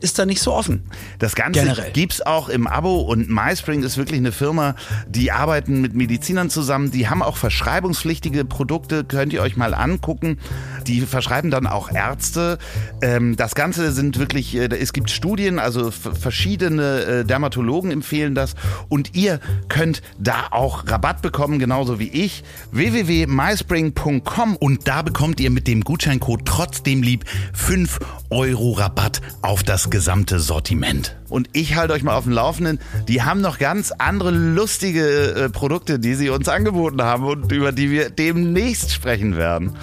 ist 0.00 0.18
da 0.18 0.24
nicht 0.26 0.40
so 0.40 0.52
offen. 0.54 0.84
Das 1.18 1.34
Ganze 1.34 1.60
Generell. 1.60 1.92
gibt's 1.92 2.22
auch 2.22 2.48
im 2.48 2.66
Abo 2.66 3.00
und 3.00 3.28
MySpring 3.28 3.82
ist 3.82 3.98
wirklich 3.98 4.18
eine 4.18 4.32
Firma, 4.32 4.74
die 5.08 5.30
arbeiten 5.30 5.80
mit 5.82 5.94
Medizinern 5.94 6.48
zusammen. 6.48 6.90
Die 6.90 7.08
haben 7.08 7.22
auch 7.22 7.36
verschreibungspflichtige 7.36 8.44
Produkte, 8.44 9.04
könnt 9.04 9.32
ihr 9.32 9.42
euch 9.42 9.56
mal 9.56 9.74
angucken. 9.74 10.38
Die 10.86 11.02
verschreiben 11.02 11.50
dann 11.50 11.66
auch 11.66 11.90
Ärzte. 11.92 12.58
Ähm, 13.02 13.36
das 13.36 13.54
Ganze 13.54 13.92
sind 13.92 14.18
wirklich, 14.18 14.54
äh, 14.56 14.68
es 14.74 14.92
gibt 14.92 15.10
Studien, 15.10 15.58
also 15.58 15.90
verschiedene 15.90 17.02
äh, 17.02 17.24
Dermatologen 17.24 17.90
empfehlen 17.90 18.34
das. 18.34 18.54
Und 18.88 19.16
ihr 19.16 19.40
könnt 19.68 20.02
da 20.18 20.48
auch 20.50 20.86
Rabatt 20.86 21.22
bekommen, 21.22 21.58
genauso 21.58 21.98
wie 21.98 22.08
ich. 22.08 22.44
www.myspring.com 22.72 24.56
und 24.56 24.88
da 24.88 25.02
bekommt 25.02 25.40
ihr 25.40 25.50
mit 25.50 25.66
dem 25.66 25.82
Gutscheincode 25.82 26.44
trotzdem 26.44 27.02
lieb 27.02 27.24
5 27.52 27.98
Euro 28.30 28.72
Rabatt 28.72 29.20
auf 29.42 29.62
das 29.62 29.90
gesamte 29.90 30.40
Sortiment. 30.40 31.16
Und 31.28 31.48
ich 31.52 31.76
halte 31.76 31.94
euch 31.94 32.02
mal 32.02 32.14
auf 32.14 32.24
dem 32.24 32.32
Laufenden. 32.32 32.80
Die 33.08 33.22
haben 33.22 33.40
noch 33.40 33.58
ganz 33.58 33.92
andere 33.92 34.30
lustige 34.30 35.34
äh, 35.34 35.48
Produkte, 35.48 35.98
die 35.98 36.14
sie 36.14 36.30
uns 36.30 36.48
angeboten 36.48 37.02
haben 37.02 37.24
und 37.24 37.52
über 37.52 37.72
die 37.72 37.90
wir 37.90 38.10
demnächst 38.10 38.92
sprechen 38.92 39.36
werden. 39.36 39.76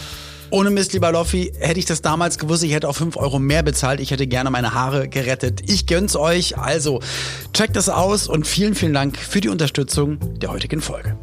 Ohne 0.49 0.69
Mist, 0.69 0.93
lieber 0.93 1.11
Loffi, 1.11 1.51
hätte 1.59 1.79
ich 1.79 1.85
das 1.85 2.01
damals 2.01 2.37
gewusst, 2.37 2.63
ich 2.63 2.71
hätte 2.71 2.87
auch 2.87 2.95
5 2.95 3.17
Euro 3.17 3.37
mehr 3.37 3.63
bezahlt. 3.63 3.99
Ich 3.99 4.11
hätte 4.11 4.27
gerne 4.27 4.49
meine 4.49 4.73
Haare 4.73 5.09
gerettet. 5.09 5.69
Ich 5.69 5.87
gönn's 5.87 6.15
euch. 6.15 6.57
Also, 6.57 7.01
checkt 7.53 7.75
das 7.75 7.89
aus 7.89 8.27
und 8.27 8.47
vielen, 8.47 8.73
vielen 8.73 8.93
Dank 8.93 9.17
für 9.17 9.41
die 9.41 9.49
Unterstützung 9.49 10.39
der 10.39 10.51
heutigen 10.51 10.81
Folge. 10.81 11.17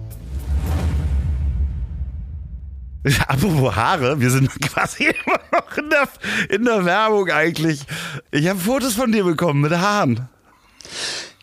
Apropos 3.29 3.75
Haare, 3.75 4.21
wir 4.21 4.31
sind 4.31 4.51
quasi 4.61 5.05
immer 5.05 5.41
noch 5.53 5.77
in 5.77 5.91
der, 5.91 6.09
in 6.51 6.65
der 6.65 6.85
Werbung 6.85 7.31
eigentlich. 7.31 7.81
Ich 8.31 8.47
habe 8.49 8.59
Fotos 8.59 8.95
von 8.95 9.11
dir 9.11 9.25
bekommen 9.25 9.63
mit 9.63 9.73
Haaren. 9.73 10.29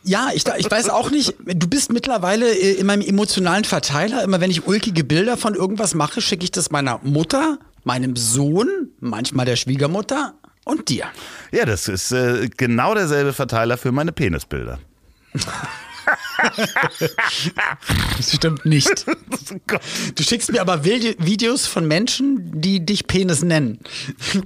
Ja, 0.04 0.30
ich, 0.34 0.46
ich 0.58 0.72
weiß 0.72 0.90
auch 0.90 1.12
nicht, 1.12 1.36
du 1.46 1.68
bist 1.68 1.92
mittlerweile 1.92 2.52
äh, 2.52 2.74
in 2.74 2.88
meinem 2.88 3.02
emotionalen 3.02 3.64
Verteiler. 3.64 4.24
Immer 4.24 4.42
wenn 4.42 4.50
ich 4.50 4.68
ulkige 4.68 5.04
Bilder 5.04 5.38
von 5.38 5.54
irgendwas 5.54 5.94
mache, 5.94 6.22
schicke 6.22 6.44
ich 6.44 6.52
das 6.52 6.72
meiner 6.72 7.00
Mutter, 7.04 7.60
meinem 7.84 8.16
Sohn, 8.16 8.90
manchmal 9.00 9.46
der 9.46 9.56
Schwiegermutter 9.56 10.36
und 10.66 10.90
dir. 10.90 11.06
Ja, 11.52 11.66
das 11.66 11.88
ist 11.88 12.12
äh, 12.12 12.50
genau 12.56 12.94
derselbe 12.94 13.34
Verteiler 13.34 13.78
für 13.78 13.92
meine 13.92 14.12
Penisbilder. 14.12 14.80
Das 18.17 18.31
stimmt 18.36 18.65
nicht. 18.65 19.05
Du 20.15 20.24
schickst 20.24 20.51
mir 20.51 20.62
aber 20.62 20.84
Videos 20.86 21.67
von 21.67 21.86
Menschen, 21.88 22.62
die 22.62 22.86
dich 22.86 23.08
Penis 23.08 23.41
nennen. 23.43 23.79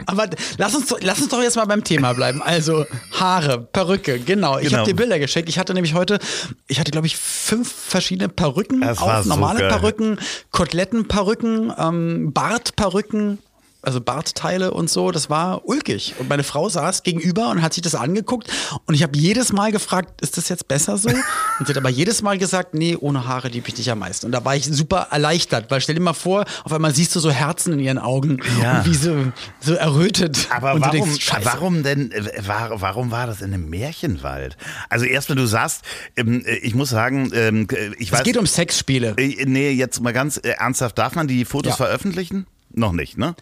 Aber 0.08 0.30
lass 0.58 0.74
uns, 0.76 0.88
doch- 0.88 1.00
lass 1.02 1.20
uns 1.20 1.30
doch 1.30 1.42
jetzt 1.42 1.56
mal 1.56 1.66
beim 1.66 1.84
Thema 1.84 2.14
bleiben. 2.14 2.42
Also 2.42 2.86
Haare, 3.12 3.60
Perücke, 3.62 4.20
genau. 4.20 4.58
Ich 4.58 4.66
Genau. 4.70 4.80
habe 4.80 4.90
dir 4.90 4.96
Bilder 4.96 5.20
geschickt. 5.20 5.48
Ich 5.50 5.60
hatte 5.60 5.74
nämlich 5.74 5.94
heute, 5.94 6.20
ich 6.68 6.80
hatte 6.80 6.92
glaube 6.92 7.08
ich 7.08 7.18
fünf 7.18 7.72
verschiedene 7.72 8.30
Perücken, 8.30 8.84
auch 8.88 9.24
so 9.24 9.30
normale 9.30 9.60
geil. 9.60 9.70
Perücken, 9.70 10.20
Kotelettenperücken, 10.52 11.72
ähm, 11.78 12.34
Bartperücken. 12.34 13.40
Also 13.86 14.02
Bartteile 14.02 14.72
und 14.72 14.90
so, 14.90 15.12
das 15.12 15.30
war 15.30 15.66
ulkig. 15.68 16.16
Und 16.20 16.28
meine 16.30 16.44
Frau 16.44 16.68
saß 16.70 17.04
gegenüber 17.04 17.50
und 17.50 17.62
hat 17.62 17.74
sich 17.74 17.84
das 17.84 17.96
angeguckt. 17.96 18.50
Und 18.86 18.96
ich 18.96 19.04
habe 19.04 19.18
jedes 19.18 19.54
Mal 19.54 19.72
gefragt, 19.72 20.22
ist 20.22 20.38
das 20.38 20.50
jetzt 20.50 20.68
besser 20.68 20.98
so? 20.98 21.10
Und 21.60 21.68
sie 21.68 21.70
hat 21.74 21.78
aber 21.78 21.90
jedes 21.90 22.22
Mal 22.22 22.38
gesagt, 22.38 22.74
nee, 22.74 22.98
ohne 23.00 23.28
Haare 23.28 23.48
liebe 23.48 23.68
ich 23.70 23.76
dich 23.76 23.90
am 23.92 24.00
meisten. 24.00 24.26
Und 24.26 24.32
da 24.34 24.44
war 24.44 24.56
ich 24.56 24.66
super 24.66 25.08
erleichtert, 25.12 25.72
weil 25.72 25.80
stell 25.82 25.96
dir 25.96 26.02
mal 26.02 26.14
vor, 26.14 26.46
auf 26.64 26.74
einmal 26.74 26.94
siehst 26.94 27.16
du 27.16 27.20
so 27.20 27.32
Herzen 27.32 27.74
in 27.74 27.80
ihren 27.80 27.98
Augen 27.98 28.40
Ja. 28.62 28.80
und 28.80 28.86
wie 28.88 28.96
so, 28.96 29.16
so 29.62 29.74
errötet. 29.76 30.48
Aber 30.50 30.80
warum, 30.82 30.92
denkst, 30.92 31.32
warum 31.44 31.84
denn, 31.84 32.12
war, 32.46 32.82
warum 32.82 33.12
war 33.12 33.28
das 33.28 33.42
in 33.42 33.54
einem 33.54 33.70
Märchenwald? 33.70 34.58
Also 34.90 35.06
erstmal, 35.06 35.38
du 35.38 35.46
sagst, 35.46 35.84
ähm, 36.18 36.44
äh, 36.46 36.56
ich 36.58 36.76
muss 36.76 36.90
sagen, 36.90 37.32
ähm, 37.34 37.68
äh, 37.72 37.92
ich 38.00 38.12
weiß. 38.12 38.20
Es 38.20 38.26
geht 38.26 38.38
um 38.38 38.46
Sexspiele. 38.48 39.14
Äh, 39.18 39.46
Nee, 39.46 39.72
jetzt 39.72 40.02
mal 40.02 40.12
ganz 40.14 40.38
ernsthaft, 40.38 40.98
darf 40.98 41.16
man 41.16 41.28
die 41.28 41.46
Fotos 41.46 41.72
Ja. 41.74 41.76
veröffentlichen? 41.78 42.48
Noch 42.74 42.92
nicht, 42.92 43.18
ne? 43.18 43.36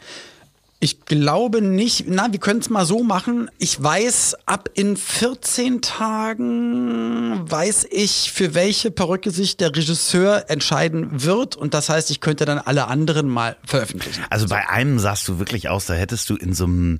Ich 0.83 1.05
glaube 1.05 1.61
nicht. 1.61 2.09
Na, 2.09 2.29
wir 2.33 2.41
können 2.41 2.59
es 2.59 2.69
mal 2.69 2.85
so 2.85 3.03
machen. 3.03 3.49
Ich 3.57 3.81
weiß, 3.81 4.35
ab 4.45 4.69
in 4.73 4.97
14 4.97 5.81
Tagen 5.81 7.49
weiß 7.49 7.87
ich, 7.89 8.33
für 8.33 8.53
welche 8.53 8.91
Perücke 8.91 9.31
sich 9.31 9.55
der 9.55 9.73
Regisseur 9.73 10.49
entscheiden 10.49 11.23
wird. 11.23 11.55
Und 11.55 11.73
das 11.73 11.87
heißt, 11.87 12.11
ich 12.11 12.19
könnte 12.19 12.43
dann 12.43 12.57
alle 12.57 12.87
anderen 12.87 13.29
mal 13.29 13.55
veröffentlichen. 13.63 14.25
Also 14.29 14.49
bei 14.49 14.67
einem 14.69 14.99
sahst 14.99 15.25
du 15.29 15.39
wirklich 15.39 15.69
aus, 15.69 15.85
da 15.85 15.93
hättest 15.93 16.29
du 16.29 16.35
in 16.35 16.51
so 16.51 16.65
einem, 16.65 16.99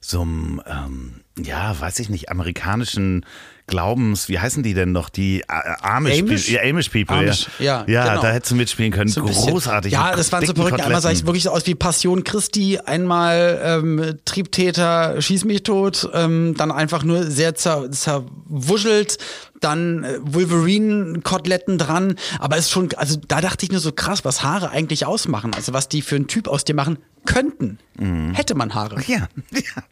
so 0.00 0.22
einem, 0.22 0.62
ähm, 0.64 1.20
ja, 1.44 1.78
weiß 1.78 1.98
ich 1.98 2.08
nicht, 2.08 2.30
amerikanischen 2.30 3.26
Glaubens, 3.70 4.28
wie 4.28 4.38
heißen 4.38 4.62
die 4.62 4.74
denn 4.74 4.92
noch? 4.92 5.08
Die 5.08 5.40
äh, 5.40 5.44
Amish, 5.80 6.20
Amish? 6.20 6.44
People, 6.44 6.54
ja, 6.54 6.70
Amish 6.70 6.88
People, 6.90 7.16
Amish, 7.16 7.46
ja. 7.58 7.84
ja, 7.86 8.08
genau. 8.08 8.22
da 8.22 8.32
hättest 8.32 8.50
du 8.50 8.56
mitspielen 8.56 8.92
können. 8.92 9.08
So. 9.08 9.22
Großartig. 9.22 9.92
Ja, 9.92 10.14
das 10.14 10.30
waren 10.32 10.44
so 10.44 10.52
Perücken. 10.52 10.80
Einmal 10.80 11.00
sah 11.00 11.10
ich 11.10 11.24
wirklich 11.24 11.48
aus 11.48 11.66
wie 11.66 11.74
Passion 11.74 12.24
Christi, 12.24 12.78
einmal 12.84 13.60
ähm, 13.64 14.18
Triebtäter, 14.24 15.22
schieß 15.22 15.44
mich 15.44 15.62
tot, 15.62 16.10
ähm, 16.12 16.54
dann 16.56 16.70
einfach 16.70 17.04
nur 17.04 17.24
sehr 17.30 17.54
zer 17.54 17.90
zerwuschelt, 17.90 19.18
dann 19.60 20.04
äh, 20.04 20.18
Wolverine-Koteletten 20.22 21.78
dran. 21.78 22.16
Aber 22.38 22.56
es 22.56 22.66
ist 22.66 22.70
schon, 22.70 22.88
also 22.96 23.16
da 23.28 23.40
dachte 23.40 23.64
ich 23.64 23.72
nur 23.72 23.80
so 23.80 23.92
krass, 23.92 24.24
was 24.24 24.42
Haare 24.42 24.70
eigentlich 24.70 25.06
ausmachen. 25.06 25.54
Also 25.54 25.72
was 25.72 25.88
die 25.88 26.02
für 26.02 26.16
einen 26.16 26.26
Typ 26.26 26.48
aus 26.48 26.64
dir 26.64 26.74
machen 26.74 26.98
könnten. 27.26 27.78
Mhm. 27.98 28.32
Hätte 28.34 28.54
man 28.54 28.74
Haare. 28.74 29.02
Ja, 29.06 29.28
ja. 29.52 29.82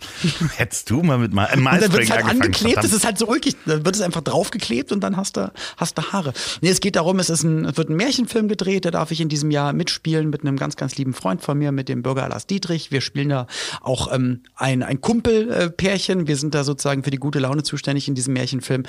Hättest 0.56 0.88
du 0.90 1.02
mal 1.02 1.18
mit 1.18 1.32
mal, 1.34 1.48
Und 1.54 1.64
dann 1.64 1.92
wird 1.92 2.04
es 2.04 2.10
halt 2.10 2.24
angeklebt, 2.24 2.78
das 2.78 2.86
verdammt. 2.86 2.94
ist 2.94 3.04
halt 3.04 3.18
so 3.18 3.28
ulkig. 3.28 3.56
Dann 3.66 3.84
wird 3.84 3.94
es 3.94 4.00
einfach 4.00 4.22
draufgeklebt 4.22 4.92
und 4.92 5.00
dann 5.00 5.16
hast 5.16 5.36
du, 5.36 5.52
hast 5.76 5.98
du 5.98 6.02
Haare. 6.02 6.32
Nee, 6.62 6.70
es 6.70 6.80
geht 6.80 6.96
darum, 6.96 7.18
es, 7.18 7.28
ist 7.28 7.42
ein, 7.42 7.66
es 7.66 7.76
wird 7.76 7.90
ein 7.90 7.96
Märchenfilm 7.96 8.48
gedreht, 8.48 8.86
da 8.86 8.90
darf 8.90 9.10
ich 9.10 9.20
in 9.20 9.28
diesem 9.28 9.50
Jahr 9.50 9.72
mitspielen 9.72 10.30
mit 10.30 10.42
einem 10.42 10.56
ganz, 10.56 10.76
ganz 10.76 10.96
lieben 10.96 11.12
Freund 11.12 11.42
von 11.42 11.58
mir, 11.58 11.70
mit 11.70 11.88
dem 11.88 12.02
Bürger 12.02 12.28
Lars 12.28 12.46
Dietrich. 12.46 12.90
Wir 12.90 13.00
spielen 13.02 13.28
da 13.28 13.46
auch 13.82 14.12
ähm, 14.12 14.42
ein, 14.56 14.82
ein 14.82 15.00
Kumpelpärchen. 15.00 16.26
Wir 16.26 16.36
sind 16.36 16.54
da 16.54 16.64
sozusagen 16.64 17.04
für 17.04 17.10
die 17.10 17.18
gute 17.18 17.40
Laune 17.40 17.62
zuständig 17.62 18.08
in 18.08 18.14
diesem 18.14 18.32
Märchenfilm. 18.32 18.84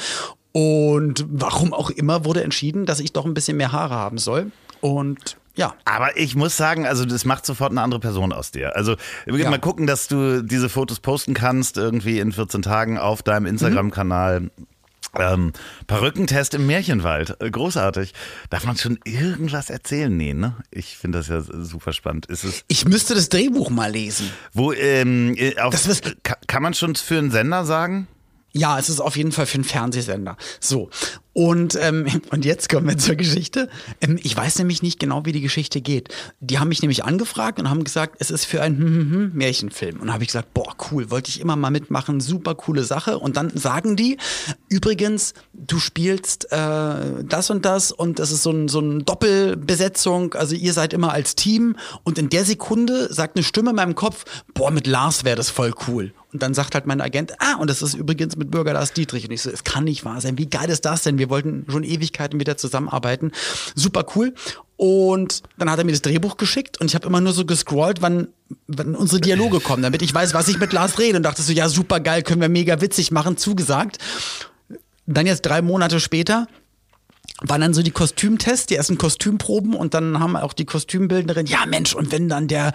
Und 0.51 1.25
warum 1.29 1.73
auch 1.73 1.89
immer 1.89 2.25
wurde 2.25 2.43
entschieden, 2.43 2.85
dass 2.85 2.99
ich 2.99 3.13
doch 3.13 3.25
ein 3.25 3.33
bisschen 3.33 3.57
mehr 3.57 3.71
Haare 3.71 3.95
haben 3.95 4.17
soll. 4.17 4.51
Und 4.81 5.37
ja, 5.55 5.75
Aber 5.85 6.15
ich 6.17 6.35
muss 6.35 6.55
sagen, 6.55 6.87
also 6.87 7.03
das 7.05 7.25
macht 7.25 7.45
sofort 7.45 7.71
eine 7.71 7.81
andere 7.81 7.99
Person 7.99 8.31
aus 8.31 8.51
dir. 8.51 8.75
Also 8.77 8.95
Ja. 9.27 9.49
mal 9.49 9.59
gucken, 9.59 9.87
dass 9.87 10.07
du 10.07 10.41
diese 10.41 10.69
Fotos 10.69 11.01
posten 11.01 11.33
kannst, 11.33 11.77
irgendwie 11.77 12.19
in 12.19 12.31
14 12.31 12.61
Tagen 12.61 12.97
auf 12.97 13.21
deinem 13.23 13.45
Instagram-Kanal. 13.45 14.49
Ähm, 15.17 15.53
Perückentest 15.87 16.53
im 16.53 16.67
Märchenwald. 16.67 17.35
Äh, 17.41 17.49
Großartig. 17.49 18.13
Darf 18.51 18.65
man 18.65 18.77
schon 18.77 18.99
irgendwas 19.05 19.69
erzählen? 19.71 20.15
Nee, 20.15 20.33
ne? 20.35 20.55
Ich 20.71 20.97
finde 20.97 21.17
das 21.17 21.27
ja 21.29 21.41
super 21.41 21.93
spannend. 21.93 22.27
Ist 22.27 22.43
es, 22.43 22.63
ich 22.67 22.85
müsste 22.85 23.15
das 23.15 23.27
Drehbuch 23.29 23.69
mal 23.71 23.91
lesen. 23.91 24.29
wo, 24.53 24.71
ähm, 24.71 25.33
äh, 25.35 25.57
auf, 25.59 25.71
Das 25.73 26.01
kann 26.47 26.61
man 26.61 26.73
schon 26.75 26.95
für 26.95 27.17
einen 27.17 27.31
Sender 27.31 27.65
sagen? 27.65 28.07
Ja, 28.53 28.79
es 28.79 28.89
ist 28.89 28.99
auf 28.99 29.15
jeden 29.15 29.31
Fall 29.31 29.45
für 29.45 29.55
einen 29.55 29.63
Fernsehsender. 29.63 30.37
So. 30.59 30.89
Und, 31.39 31.79
ähm, 31.81 32.05
und 32.31 32.43
jetzt 32.43 32.67
kommen 32.67 32.85
wir 32.89 32.97
zur 32.97 33.15
Geschichte. 33.15 33.69
Ähm, 34.01 34.19
ich 34.21 34.35
weiß 34.35 34.59
nämlich 34.59 34.81
nicht 34.81 34.99
genau, 34.99 35.23
wie 35.23 35.31
die 35.31 35.39
Geschichte 35.39 35.79
geht. 35.79 36.09
Die 36.41 36.59
haben 36.59 36.67
mich 36.67 36.81
nämlich 36.81 37.05
angefragt 37.05 37.61
und 37.61 37.69
haben 37.69 37.85
gesagt, 37.85 38.17
es 38.19 38.29
ist 38.29 38.43
für 38.43 38.61
einen 38.61 38.77
hm, 38.77 38.87
hm, 38.87 39.11
hm 39.11 39.31
Märchenfilm. 39.35 40.01
Und 40.01 40.11
habe 40.11 40.23
ich 40.23 40.27
gesagt, 40.27 40.53
boah, 40.53 40.75
cool, 40.91 41.09
wollte 41.11 41.29
ich 41.29 41.39
immer 41.39 41.55
mal 41.55 41.71
mitmachen, 41.71 42.19
super 42.19 42.55
coole 42.55 42.83
Sache. 42.83 43.17
Und 43.17 43.37
dann 43.37 43.55
sagen 43.55 43.95
die, 43.95 44.17
übrigens, 44.67 45.33
du 45.53 45.79
spielst 45.79 46.51
äh, 46.51 47.23
das 47.23 47.49
und 47.49 47.63
das 47.63 47.93
und 47.93 48.19
das 48.19 48.33
ist 48.33 48.43
so 48.43 48.51
ein, 48.51 48.67
so 48.67 48.79
eine 48.79 49.03
Doppelbesetzung. 49.03 50.33
Also 50.33 50.55
ihr 50.55 50.73
seid 50.73 50.91
immer 50.91 51.13
als 51.13 51.35
Team. 51.35 51.77
Und 52.03 52.17
in 52.17 52.29
der 52.29 52.43
Sekunde 52.43 53.13
sagt 53.13 53.37
eine 53.37 53.45
Stimme 53.45 53.69
in 53.69 53.77
meinem 53.77 53.95
Kopf, 53.95 54.25
boah, 54.53 54.71
mit 54.71 54.87
Lars 54.87 55.23
wäre 55.23 55.37
das 55.37 55.49
voll 55.49 55.73
cool. 55.87 56.11
Und 56.31 56.43
dann 56.43 56.53
sagt 56.53 56.75
halt 56.75 56.85
mein 56.85 57.01
Agent, 57.01 57.33
ah, 57.39 57.55
und 57.55 57.69
das 57.69 57.81
ist 57.81 57.95
übrigens 57.95 58.35
mit 58.35 58.51
Bürger 58.51 58.73
Lars 58.73 58.93
Dietrich. 58.93 59.25
Und 59.25 59.31
ich 59.31 59.41
so, 59.41 59.49
es 59.49 59.63
kann 59.63 59.85
nicht 59.85 60.05
wahr 60.05 60.21
sein. 60.21 60.37
Wie 60.37 60.47
geil 60.47 60.69
ist 60.69 60.85
das 60.85 61.01
denn? 61.01 61.17
Wir 61.17 61.28
wollten 61.29 61.65
schon 61.69 61.83
Ewigkeiten 61.83 62.39
wieder 62.39 62.57
zusammenarbeiten. 62.57 63.31
Super 63.75 64.05
cool. 64.15 64.33
Und 64.77 65.43
dann 65.57 65.69
hat 65.69 65.77
er 65.77 65.85
mir 65.85 65.91
das 65.91 66.01
Drehbuch 66.01 66.37
geschickt 66.37 66.79
und 66.79 66.87
ich 66.87 66.95
habe 66.95 67.07
immer 67.07 67.19
nur 67.19 67.33
so 67.33 67.45
gescrollt, 67.45 68.01
wann, 68.01 68.29
wann 68.67 68.95
unsere 68.95 69.19
Dialoge 69.19 69.59
kommen, 69.59 69.83
damit 69.83 70.01
ich 70.01 70.13
weiß, 70.13 70.33
was 70.33 70.47
ich 70.47 70.57
mit 70.57 70.71
Lars 70.71 70.99
rede 70.99 71.17
und 71.17 71.23
dachte 71.23 71.41
so, 71.41 71.51
ja, 71.51 71.67
super 71.67 71.99
geil, 71.99 72.23
können 72.23 72.39
wir 72.39 72.49
mega 72.49 72.79
witzig 72.79 73.11
machen, 73.11 73.35
zugesagt. 73.35 73.97
Dann 75.05 75.25
jetzt 75.25 75.41
drei 75.41 75.61
Monate 75.61 75.99
später 75.99 76.47
waren 77.41 77.61
dann 77.61 77.73
so 77.73 77.81
die 77.81 77.91
Kostümtests, 77.91 78.67
die 78.67 78.75
ersten 78.75 78.97
Kostümproben 78.97 79.73
und 79.73 79.93
dann 79.93 80.19
haben 80.19 80.35
auch 80.35 80.53
die 80.53 80.65
Kostümbildnerin, 80.65 81.45
ja 81.45 81.65
Mensch, 81.65 81.93
und 81.93 82.11
wenn 82.11 82.29
dann 82.29 82.47
der 82.47 82.73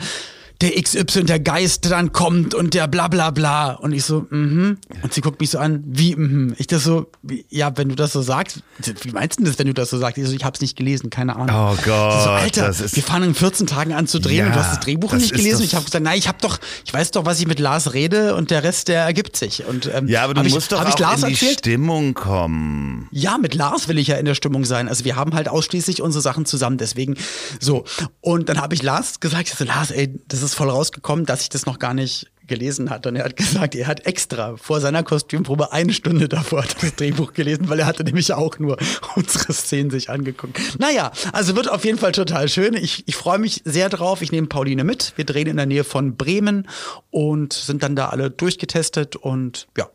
der 0.60 0.70
XY, 0.80 1.24
der 1.24 1.40
Geist 1.40 1.90
dann 1.90 2.12
kommt 2.12 2.54
und 2.54 2.74
der 2.74 2.86
bla 2.86 3.08
bla 3.08 3.30
bla. 3.30 3.72
Und 3.72 3.92
ich 3.92 4.04
so, 4.04 4.26
mhm. 4.30 4.78
Und 5.02 5.12
sie 5.12 5.20
guckt 5.20 5.40
mich 5.40 5.50
so 5.50 5.58
an, 5.58 5.82
wie, 5.86 6.14
mhm. 6.14 6.54
Ich 6.58 6.66
das 6.68 6.84
so, 6.84 7.10
ja, 7.50 7.76
wenn 7.76 7.88
du 7.88 7.94
das 7.94 8.12
so 8.12 8.22
sagst, 8.22 8.60
wie 9.02 9.10
meinst 9.10 9.40
du 9.40 9.44
das, 9.44 9.58
wenn 9.58 9.66
du 9.66 9.74
das 9.74 9.90
so 9.90 9.98
sagst? 9.98 10.18
Ich 10.18 10.26
so, 10.26 10.32
ich 10.32 10.44
hab's 10.44 10.60
nicht 10.60 10.76
gelesen, 10.76 11.10
keine 11.10 11.34
Ahnung. 11.36 11.50
Oh 11.50 11.76
Gott. 11.84 12.22
So, 12.22 12.30
Alter, 12.30 12.74
wir 12.78 13.02
fangen 13.02 13.30
in 13.30 13.34
14 13.34 13.66
Tagen 13.66 13.92
an 13.92 14.06
zu 14.06 14.20
drehen 14.20 14.38
Ja, 14.38 14.46
und 14.46 14.54
du 14.54 14.60
hast 14.60 14.76
das 14.76 14.80
Drehbuch 14.80 15.10
das 15.10 15.22
nicht 15.22 15.34
gelesen. 15.34 15.58
Und 15.58 15.64
ich 15.64 15.74
habe 15.74 15.84
gesagt, 15.84 16.04
nein, 16.04 16.18
ich 16.18 16.28
hab 16.28 16.40
doch, 16.40 16.58
ich 16.84 16.94
weiß 16.94 17.10
doch, 17.10 17.24
was 17.26 17.40
ich 17.40 17.46
mit 17.46 17.58
Lars 17.58 17.92
rede 17.92 18.34
und 18.36 18.50
der 18.50 18.62
Rest, 18.62 18.88
der 18.88 19.02
ergibt 19.02 19.36
sich. 19.36 19.64
Und, 19.66 19.90
ähm, 19.92 20.08
Ja, 20.08 20.22
aber 20.22 20.34
du 20.34 20.40
hab 20.40 20.46
ich, 20.46 20.54
musst 20.54 20.70
doch 20.70 20.84
auch 20.84 20.98
Lars 20.98 21.22
in 21.22 21.28
die 21.28 21.34
erzählt? 21.34 21.58
Stimmung 21.58 22.14
kommen. 22.14 23.08
Ja, 23.10 23.38
mit 23.38 23.54
Lars 23.54 23.88
will 23.88 23.98
ich 23.98 24.08
ja 24.08 24.16
in 24.16 24.24
der 24.24 24.34
Stimmung 24.34 24.64
sein. 24.64 24.88
Also 24.88 25.04
wir 25.04 25.16
haben 25.16 25.34
halt 25.34 25.48
ausschließlich 25.48 26.00
unsere 26.00 26.22
Sachen 26.22 26.46
zusammen, 26.46 26.78
deswegen 26.78 27.16
so. 27.58 27.84
Und 28.20 28.48
dann 28.48 28.60
habe 28.60 28.74
ich 28.74 28.82
Lars 28.82 29.20
gesagt, 29.20 29.48
ich 29.48 29.54
so, 29.54 29.64
Lars, 29.64 29.90
ey, 29.90 30.14
das 30.28 30.42
ist 30.42 30.43
voll 30.52 30.68
rausgekommen, 30.68 31.24
dass 31.24 31.40
ich 31.42 31.48
das 31.48 31.64
noch 31.64 31.78
gar 31.78 31.94
nicht 31.94 32.30
gelesen 32.46 32.90
hatte. 32.90 33.08
Und 33.08 33.16
er 33.16 33.24
hat 33.24 33.36
gesagt, 33.36 33.74
er 33.74 33.86
hat 33.86 34.06
extra 34.06 34.56
vor 34.56 34.80
seiner 34.80 35.02
Kostümprobe 35.02 35.72
eine 35.72 35.92
Stunde 35.92 36.28
davor 36.28 36.62
das 36.62 36.94
Drehbuch 36.96 37.32
gelesen, 37.32 37.68
weil 37.68 37.80
er 37.80 37.86
hatte 37.86 38.04
nämlich 38.04 38.32
auch 38.32 38.58
nur 38.58 38.76
unsere 39.16 39.52
Szenen 39.52 39.90
sich 39.90 40.10
angeguckt. 40.10 40.60
Naja, 40.78 41.12
also 41.32 41.56
wird 41.56 41.70
auf 41.70 41.84
jeden 41.84 41.98
Fall 41.98 42.12
total 42.12 42.48
schön. 42.48 42.74
Ich, 42.74 43.04
ich 43.06 43.16
freue 43.16 43.38
mich 43.38 43.62
sehr 43.64 43.88
drauf. 43.88 44.22
Ich 44.22 44.32
nehme 44.32 44.46
Pauline 44.48 44.84
mit. 44.84 45.12
Wir 45.16 45.24
drehen 45.24 45.46
in 45.46 45.56
der 45.56 45.66
Nähe 45.66 45.84
von 45.84 46.16
Bremen 46.16 46.68
und 47.10 47.52
sind 47.52 47.82
dann 47.82 47.96
da 47.96 48.08
alle 48.08 48.30
durchgetestet 48.30 49.16
und 49.16 49.68
ja, 49.76 49.88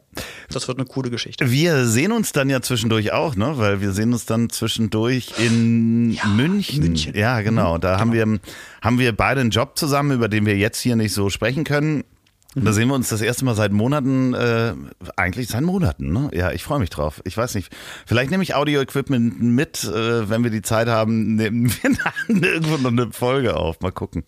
das 0.51 0.67
wird 0.67 0.77
eine 0.77 0.87
coole 0.87 1.09
Geschichte. 1.09 1.51
Wir 1.51 1.85
sehen 1.85 2.11
uns 2.11 2.31
dann 2.31 2.49
ja 2.49 2.61
zwischendurch 2.61 3.11
auch, 3.11 3.35
ne? 3.35 3.53
Weil 3.57 3.81
wir 3.81 3.91
sehen 3.91 4.13
uns 4.13 4.25
dann 4.25 4.49
zwischendurch 4.49 5.33
in 5.37 6.17
München. 6.35 6.83
München. 6.83 7.15
Ja, 7.15 7.41
genau. 7.41 7.77
Da 7.77 7.99
haben 7.99 8.13
wir 8.13 8.39
haben 8.81 8.99
wir 8.99 9.15
beide 9.15 9.41
einen 9.41 9.51
Job 9.51 9.77
zusammen, 9.77 10.11
über 10.11 10.27
den 10.27 10.45
wir 10.45 10.57
jetzt 10.57 10.79
hier 10.79 10.95
nicht 10.95 11.13
so 11.13 11.29
sprechen 11.29 11.63
können. 11.63 12.03
Und 12.55 12.65
da 12.65 12.73
sehen 12.73 12.87
wir 12.87 12.95
uns 12.95 13.09
das 13.09 13.21
erste 13.21 13.45
Mal 13.45 13.53
seit 13.53 13.71
Monaten, 13.71 14.33
äh, 14.33 14.73
eigentlich 15.15 15.49
seit 15.49 15.61
Monaten, 15.61 16.11
ne? 16.11 16.31
Ja, 16.33 16.51
ich 16.51 16.63
freue 16.63 16.79
mich 16.79 16.89
drauf. 16.89 17.21
Ich 17.23 17.37
weiß 17.37 17.53
nicht. 17.53 17.71
Vielleicht 18.07 18.31
nehme 18.31 18.41
ich 18.41 18.55
Audio-Equipment 18.55 19.39
mit, 19.39 19.83
äh, 19.83 20.29
wenn 20.29 20.43
wir 20.43 20.49
die 20.49 20.63
Zeit 20.63 20.87
haben, 20.87 21.35
nehmen 21.35 21.71
wir 21.71 21.91
dann 22.27 22.41
irgendwo 22.41 22.77
noch 22.77 22.91
eine 22.91 23.11
Folge 23.11 23.55
auf. 23.55 23.79
Mal 23.81 23.91
gucken. 23.91 24.23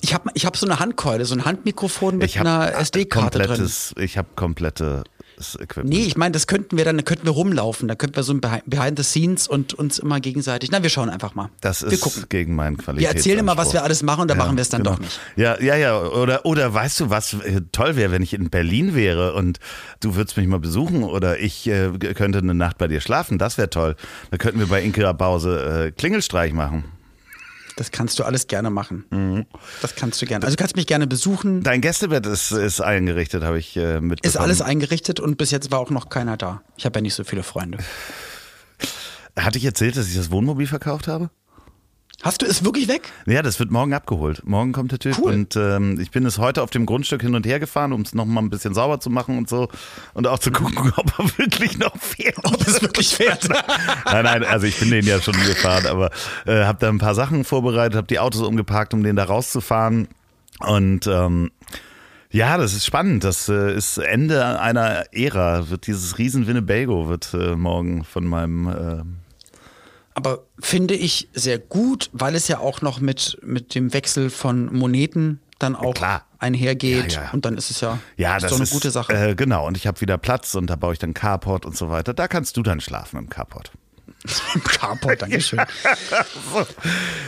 Ich 0.00 0.14
habe 0.14 0.30
ich 0.34 0.46
hab 0.46 0.56
so 0.56 0.66
eine 0.66 0.78
Handkeule, 0.78 1.24
so 1.24 1.34
ein 1.34 1.44
Handmikrofon 1.44 2.18
mit 2.18 2.28
Ich 2.30 2.38
habe 2.38 2.48
einer 2.48 2.74
SD-Karte 2.78 3.40
drin. 3.40 3.68
ich 3.96 4.16
habe 4.16 4.28
komplettes 5.38 5.54
Equipment. 5.60 5.88
Nee, 5.90 6.04
ich 6.04 6.16
meine, 6.16 6.32
das 6.32 6.46
könnten 6.46 6.76
wir 6.76 6.84
dann, 6.84 6.96
da 6.96 7.02
könnten 7.02 7.24
wir 7.26 7.32
rumlaufen, 7.32 7.88
da 7.88 7.94
könnten 7.94 8.16
wir 8.16 8.22
so 8.22 8.32
ein 8.32 8.40
Behi- 8.40 8.62
Behind 8.66 8.98
the 8.98 9.04
Scenes 9.04 9.48
und 9.48 9.74
uns 9.74 9.98
immer 9.98 10.20
gegenseitig. 10.20 10.70
Na, 10.70 10.82
wir 10.82 10.90
schauen 10.90 11.08
einfach 11.10 11.34
mal. 11.34 11.50
Das 11.60 11.82
wir 11.82 11.92
ist 11.92 12.00
gucken. 12.00 12.24
gegen 12.28 12.54
meinen 12.54 12.76
Qualität. 12.76 13.08
Wir 13.08 13.14
erzählen 13.16 13.38
immer, 13.38 13.56
was 13.56 13.72
wir 13.72 13.82
alles 13.82 14.02
machen 14.02 14.22
und 14.22 14.28
dann 14.28 14.38
machen 14.38 14.56
wir 14.56 14.62
es 14.62 14.68
dann 14.68 14.82
doch 14.84 14.98
nicht. 14.98 15.18
Ja, 15.36 15.60
ja, 15.60 15.76
ja. 15.76 15.98
Oder, 16.00 16.44
oder 16.44 16.72
weißt 16.72 17.00
du, 17.00 17.10
was 17.10 17.34
äh, 17.34 17.60
toll 17.72 17.96
wäre, 17.96 18.10
wenn 18.12 18.22
ich 18.22 18.34
in 18.34 18.50
Berlin 18.50 18.94
wäre 18.94 19.34
und 19.34 19.58
du 20.00 20.14
würdest 20.14 20.36
mich 20.36 20.46
mal 20.46 20.60
besuchen 20.60 21.02
oder 21.04 21.38
ich 21.38 21.66
äh, 21.68 21.90
könnte 22.14 22.38
eine 22.38 22.54
Nacht 22.54 22.78
bei 22.78 22.88
dir 22.88 23.00
schlafen. 23.00 23.38
Das 23.38 23.58
wäre 23.58 23.70
toll. 23.70 23.96
Da 24.30 24.36
könnten 24.36 24.58
wir 24.58 24.66
bei 24.66 24.82
Inke 24.82 25.08
Bause 25.14 25.86
äh, 25.88 25.92
Klingelstreich 25.92 26.52
machen. 26.52 26.84
Das 27.78 27.92
kannst 27.92 28.18
du 28.18 28.24
alles 28.24 28.48
gerne 28.48 28.70
machen. 28.70 29.04
Mhm. 29.10 29.46
Das 29.82 29.94
kannst 29.94 30.20
du 30.20 30.26
gerne. 30.26 30.44
Also 30.44 30.56
du 30.56 30.60
kannst 30.60 30.74
mich 30.74 30.88
gerne 30.88 31.06
besuchen. 31.06 31.62
Dein 31.62 31.80
Gästebett 31.80 32.26
ist, 32.26 32.50
ist 32.50 32.80
eingerichtet, 32.80 33.44
habe 33.44 33.56
ich 33.56 33.76
äh, 33.76 34.00
mitbekommen. 34.00 34.18
Ist 34.24 34.36
alles 34.36 34.60
eingerichtet 34.62 35.20
und 35.20 35.38
bis 35.38 35.52
jetzt 35.52 35.70
war 35.70 35.78
auch 35.78 35.90
noch 35.90 36.08
keiner 36.08 36.36
da. 36.36 36.60
Ich 36.76 36.86
habe 36.86 36.98
ja 36.98 37.02
nicht 37.02 37.14
so 37.14 37.22
viele 37.22 37.44
Freunde. 37.44 37.78
Hatte 39.38 39.58
ich 39.58 39.64
erzählt, 39.64 39.96
dass 39.96 40.08
ich 40.08 40.16
das 40.16 40.32
Wohnmobil 40.32 40.66
verkauft 40.66 41.06
habe? 41.06 41.30
Hast 42.20 42.42
du 42.42 42.46
es 42.46 42.64
wirklich 42.64 42.88
weg? 42.88 43.02
Ja, 43.26 43.42
das 43.42 43.60
wird 43.60 43.70
morgen 43.70 43.94
abgeholt. 43.94 44.42
Morgen 44.44 44.72
kommt 44.72 44.90
der 44.90 44.98
Typ 44.98 45.18
Cool. 45.18 45.32
und 45.32 45.54
ähm, 45.54 46.00
ich 46.00 46.10
bin 46.10 46.26
es 46.26 46.38
heute 46.38 46.62
auf 46.64 46.70
dem 46.70 46.84
Grundstück 46.84 47.22
hin 47.22 47.36
und 47.36 47.46
her 47.46 47.60
gefahren, 47.60 47.92
um 47.92 48.00
es 48.00 48.12
nochmal 48.12 48.42
ein 48.42 48.50
bisschen 48.50 48.74
sauber 48.74 48.98
zu 48.98 49.08
machen 49.08 49.38
und 49.38 49.48
so 49.48 49.68
und 50.14 50.26
auch 50.26 50.40
zu 50.40 50.50
gucken, 50.50 50.92
ob 50.96 51.18
er 51.18 51.38
wirklich 51.38 51.78
noch 51.78 51.96
fährt. 51.96 52.36
Ob 52.42 52.60
es 52.66 52.82
wirklich 52.82 53.14
fährt. 53.14 53.48
Nein, 54.04 54.24
nein, 54.24 54.44
also 54.44 54.66
ich 54.66 54.78
bin 54.80 54.90
den 54.90 55.06
ja 55.06 55.20
schon 55.20 55.34
gefahren, 55.34 55.86
aber 55.86 56.10
äh, 56.44 56.64
habe 56.64 56.78
da 56.80 56.88
ein 56.88 56.98
paar 56.98 57.14
Sachen 57.14 57.44
vorbereitet, 57.44 57.96
habe 57.96 58.06
die 58.08 58.18
Autos 58.18 58.42
umgeparkt, 58.42 58.94
um 58.94 59.04
den 59.04 59.14
da 59.14 59.24
rauszufahren 59.24 60.08
und 60.60 61.06
ähm, 61.06 61.52
ja, 62.30 62.58
das 62.58 62.74
ist 62.74 62.84
spannend. 62.84 63.24
Das 63.24 63.48
äh, 63.48 63.74
ist 63.74 63.96
Ende 63.96 64.60
einer 64.60 65.04
Ära. 65.12 65.70
Wird 65.70 65.86
dieses 65.86 66.18
riesen 66.18 66.46
Winnebago 66.46 67.08
wird 67.08 67.32
äh, 67.32 67.54
morgen 67.54 68.04
von 68.04 68.26
meinem 68.26 68.68
äh, 68.68 69.02
Aber 70.18 70.46
finde 70.58 70.94
ich 70.94 71.28
sehr 71.32 71.60
gut, 71.60 72.10
weil 72.12 72.34
es 72.34 72.48
ja 72.48 72.58
auch 72.58 72.82
noch 72.82 72.98
mit, 72.98 73.38
mit 73.40 73.76
dem 73.76 73.92
Wechsel 73.92 74.30
von 74.30 74.74
Moneten 74.74 75.38
dann 75.60 75.76
auch 75.76 75.94
klar. 75.94 76.26
einhergeht. 76.40 77.12
Ja, 77.12 77.22
ja. 77.22 77.30
Und 77.30 77.44
dann 77.44 77.56
ist 77.56 77.70
es 77.70 77.80
ja, 77.80 78.00
Ja, 78.16 78.34
ist 78.34 78.42
das 78.42 78.50
doch 78.50 78.56
eine 78.56 78.64
ist 78.64 78.72
gute 78.72 78.90
Sache. 78.90 79.12
Äh, 79.12 79.34
genau. 79.36 79.64
Und 79.64 79.76
ich 79.76 79.86
habe 79.86 80.00
wieder 80.00 80.18
Platz 80.18 80.56
und 80.56 80.66
da 80.66 80.74
baue 80.74 80.94
ich 80.94 80.98
dann 80.98 81.14
Carport 81.14 81.64
und 81.64 81.76
so 81.76 81.88
weiter. 81.88 82.14
Da 82.14 82.26
kannst 82.26 82.56
du 82.56 82.64
dann 82.64 82.80
schlafen 82.80 83.16
im 83.16 83.28
Carport. 83.28 83.70
Im 84.54 84.64
Carport, 84.64 85.22
Dankeschön. 85.22 85.60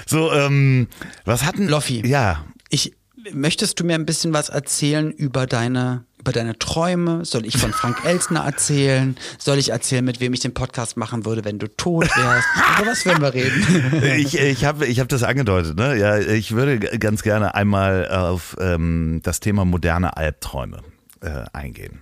So, 0.06 0.32
ähm, 0.32 0.88
was 1.24 1.44
hatten? 1.44 1.68
Loffi. 1.68 2.04
Ja. 2.04 2.44
Ich, 2.70 2.96
möchtest 3.32 3.78
du 3.78 3.84
mir 3.84 3.94
ein 3.94 4.04
bisschen 4.04 4.32
was 4.32 4.48
erzählen 4.48 5.12
über 5.12 5.46
deine, 5.46 6.04
über 6.20 6.32
deine 6.32 6.58
Träume? 6.58 7.24
Soll 7.24 7.46
ich 7.46 7.56
von 7.56 7.72
Frank 7.72 8.04
Elsner 8.04 8.44
erzählen? 8.44 9.16
Soll 9.38 9.58
ich 9.58 9.70
erzählen, 9.70 10.04
mit 10.04 10.20
wem 10.20 10.32
ich 10.32 10.40
den 10.40 10.54
Podcast 10.54 10.96
machen 10.96 11.24
würde, 11.24 11.44
wenn 11.44 11.58
du 11.58 11.66
tot 11.66 12.04
wärst? 12.04 12.46
Über 12.78 12.90
was 12.90 13.04
werden 13.04 13.22
wir 13.22 13.34
reden? 13.34 14.00
Ich, 14.20 14.38
ich 14.38 14.64
habe 14.64 14.86
ich 14.86 15.00
hab 15.00 15.08
das 15.08 15.22
angedeutet. 15.22 15.76
Ne? 15.76 15.96
Ja, 15.96 16.18
ich 16.18 16.52
würde 16.52 16.78
ganz 16.78 17.22
gerne 17.22 17.54
einmal 17.54 18.08
auf 18.08 18.56
ähm, 18.60 19.20
das 19.22 19.40
Thema 19.40 19.64
moderne 19.64 20.16
Albträume 20.16 20.82
äh, 21.20 21.44
eingehen. 21.52 22.00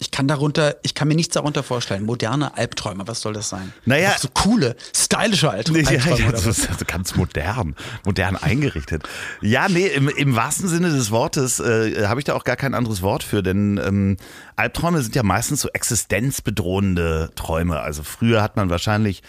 Ich 0.00 0.10
kann 0.10 0.28
darunter, 0.28 0.76
ich 0.82 0.94
kann 0.94 1.08
mir 1.08 1.14
nichts 1.16 1.34
darunter 1.34 1.62
vorstellen. 1.62 2.04
Moderne 2.04 2.56
Albträume, 2.56 3.08
was 3.08 3.20
soll 3.20 3.32
das 3.32 3.48
sein? 3.48 3.72
Naja. 3.84 4.14
So 4.18 4.28
coole, 4.32 4.76
stylische 4.94 5.50
Albträume. 5.50 5.82
Ja, 5.82 6.14
ja, 6.14 6.30
das 6.30 6.46
ist 6.46 6.68
also 6.68 6.84
ganz 6.86 7.16
modern, 7.16 7.74
modern 8.04 8.36
eingerichtet. 8.36 9.08
Ja, 9.40 9.68
nee, 9.68 9.86
im, 9.86 10.08
im 10.08 10.36
wahrsten 10.36 10.68
Sinne 10.68 10.90
des 10.90 11.10
Wortes 11.10 11.58
äh, 11.58 12.06
habe 12.06 12.20
ich 12.20 12.24
da 12.24 12.34
auch 12.34 12.44
gar 12.44 12.56
kein 12.56 12.74
anderes 12.74 13.02
Wort 13.02 13.24
für, 13.24 13.42
denn 13.42 13.80
ähm, 13.84 14.16
Albträume 14.54 15.02
sind 15.02 15.16
ja 15.16 15.24
meistens 15.24 15.62
so 15.62 15.68
existenzbedrohende 15.68 17.30
Träume. 17.34 17.80
Also 17.80 18.04
früher 18.04 18.40
hat 18.40 18.56
man 18.56 18.70
wahrscheinlich 18.70 19.22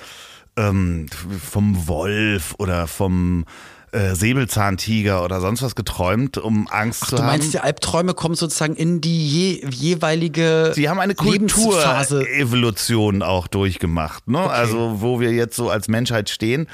ähm, 0.55 1.08
vom 1.43 1.88
Wolf 1.88 2.53
oder 2.58 2.88
vom 2.88 3.45
äh, 3.91 4.15
Säbelzahntiger 4.15 5.23
oder 5.23 5.41
sonst 5.41 5.62
was 5.62 5.75
geträumt, 5.75 6.38
um 6.38 6.67
Angst 6.69 7.06
zu 7.08 7.15
Du 7.15 7.21
haben. 7.21 7.28
meinst, 7.28 7.54
die 7.54 7.60
Albträume 7.60 8.13
kommen 8.13 8.36
sozusagen 8.36 8.75
in 8.75 9.02
die 9.02 9.28
je, 9.28 9.65
jeweilige 9.69 10.71
Sie 10.75 10.89
haben 10.89 10.99
eine. 10.99 11.15
Kulturevolution 11.15 13.21
auch 13.21 13.47
durchgemacht, 13.47 14.28
ne? 14.28 14.39
Also 14.39 15.02
wo 15.02 15.19
wir 15.19 15.32
jetzt 15.32 15.56
so 15.56 15.69
als 15.69 15.88
Menschheit 15.88 16.30
stehen. 16.30 16.67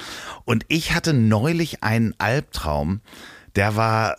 Und 0.45 0.65
ich 0.67 0.93
hatte 0.93 1.13
neulich 1.13 1.83
einen 1.83 2.13
Albtraum, 2.17 3.01
der 3.55 3.75
war 3.75 4.15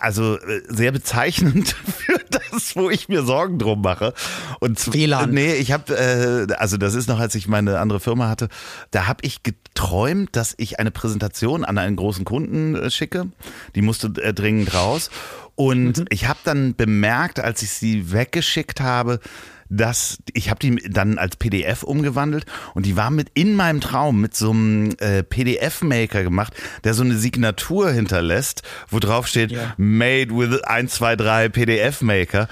also 0.00 0.38
äh, 0.38 0.62
sehr 0.68 0.92
bezeichnend 0.92 1.68
für 1.98 2.18
das, 2.30 2.74
wo 2.76 2.90
ich 2.90 3.08
mir 3.08 3.22
Sorgen 3.22 3.58
drum 3.58 3.80
mache. 3.82 4.12
Und 4.60 4.78
z- 4.78 4.92
WLAN. 4.94 5.30
Nee, 5.30 5.54
ich 5.54 5.72
habe, 5.72 5.96
äh, 5.96 6.52
also 6.54 6.76
das 6.76 6.94
ist 6.94 7.08
noch, 7.08 7.20
als 7.20 7.34
ich 7.34 7.46
meine 7.48 7.78
andere 7.78 8.00
Firma 8.00 8.28
hatte, 8.28 8.48
da 8.90 9.06
habe 9.06 9.20
ich 9.22 9.42
geträumt, 9.42 10.34
dass 10.36 10.54
ich 10.56 10.80
eine 10.80 10.90
Präsentation 10.90 11.64
an 11.64 11.78
einen 11.78 11.96
großen 11.96 12.24
Kunden 12.24 12.74
äh, 12.74 12.90
schicke. 12.90 13.28
Die 13.74 13.82
musste 13.82 14.08
äh, 14.22 14.34
dringend 14.34 14.74
raus. 14.74 15.10
Und 15.54 16.04
ich 16.10 16.28
habe 16.28 16.38
dann 16.44 16.76
bemerkt, 16.76 17.40
als 17.40 17.62
ich 17.62 17.70
sie 17.70 18.12
weggeschickt 18.12 18.80
habe, 18.80 19.18
dass 19.68 20.18
ich 20.32 20.50
habe 20.50 20.60
die 20.60 20.76
dann 20.88 21.18
als 21.18 21.36
PDF 21.36 21.82
umgewandelt 21.82 22.46
und 22.74 22.86
die 22.86 22.96
war 22.96 23.10
mit 23.10 23.28
in 23.34 23.54
meinem 23.54 23.80
Traum 23.80 24.20
mit 24.20 24.34
so 24.34 24.50
einem 24.50 24.94
äh, 24.98 25.22
PDF-Maker 25.22 26.22
gemacht, 26.22 26.54
der 26.84 26.94
so 26.94 27.02
eine 27.02 27.16
Signatur 27.16 27.90
hinterlässt, 27.90 28.62
wo 28.88 28.98
drauf 28.98 29.26
steht 29.26 29.52
Ja. 29.52 29.74
Made 29.76 30.30
with 30.30 30.62
123 30.62 31.52
PDF-Maker. 31.52 32.48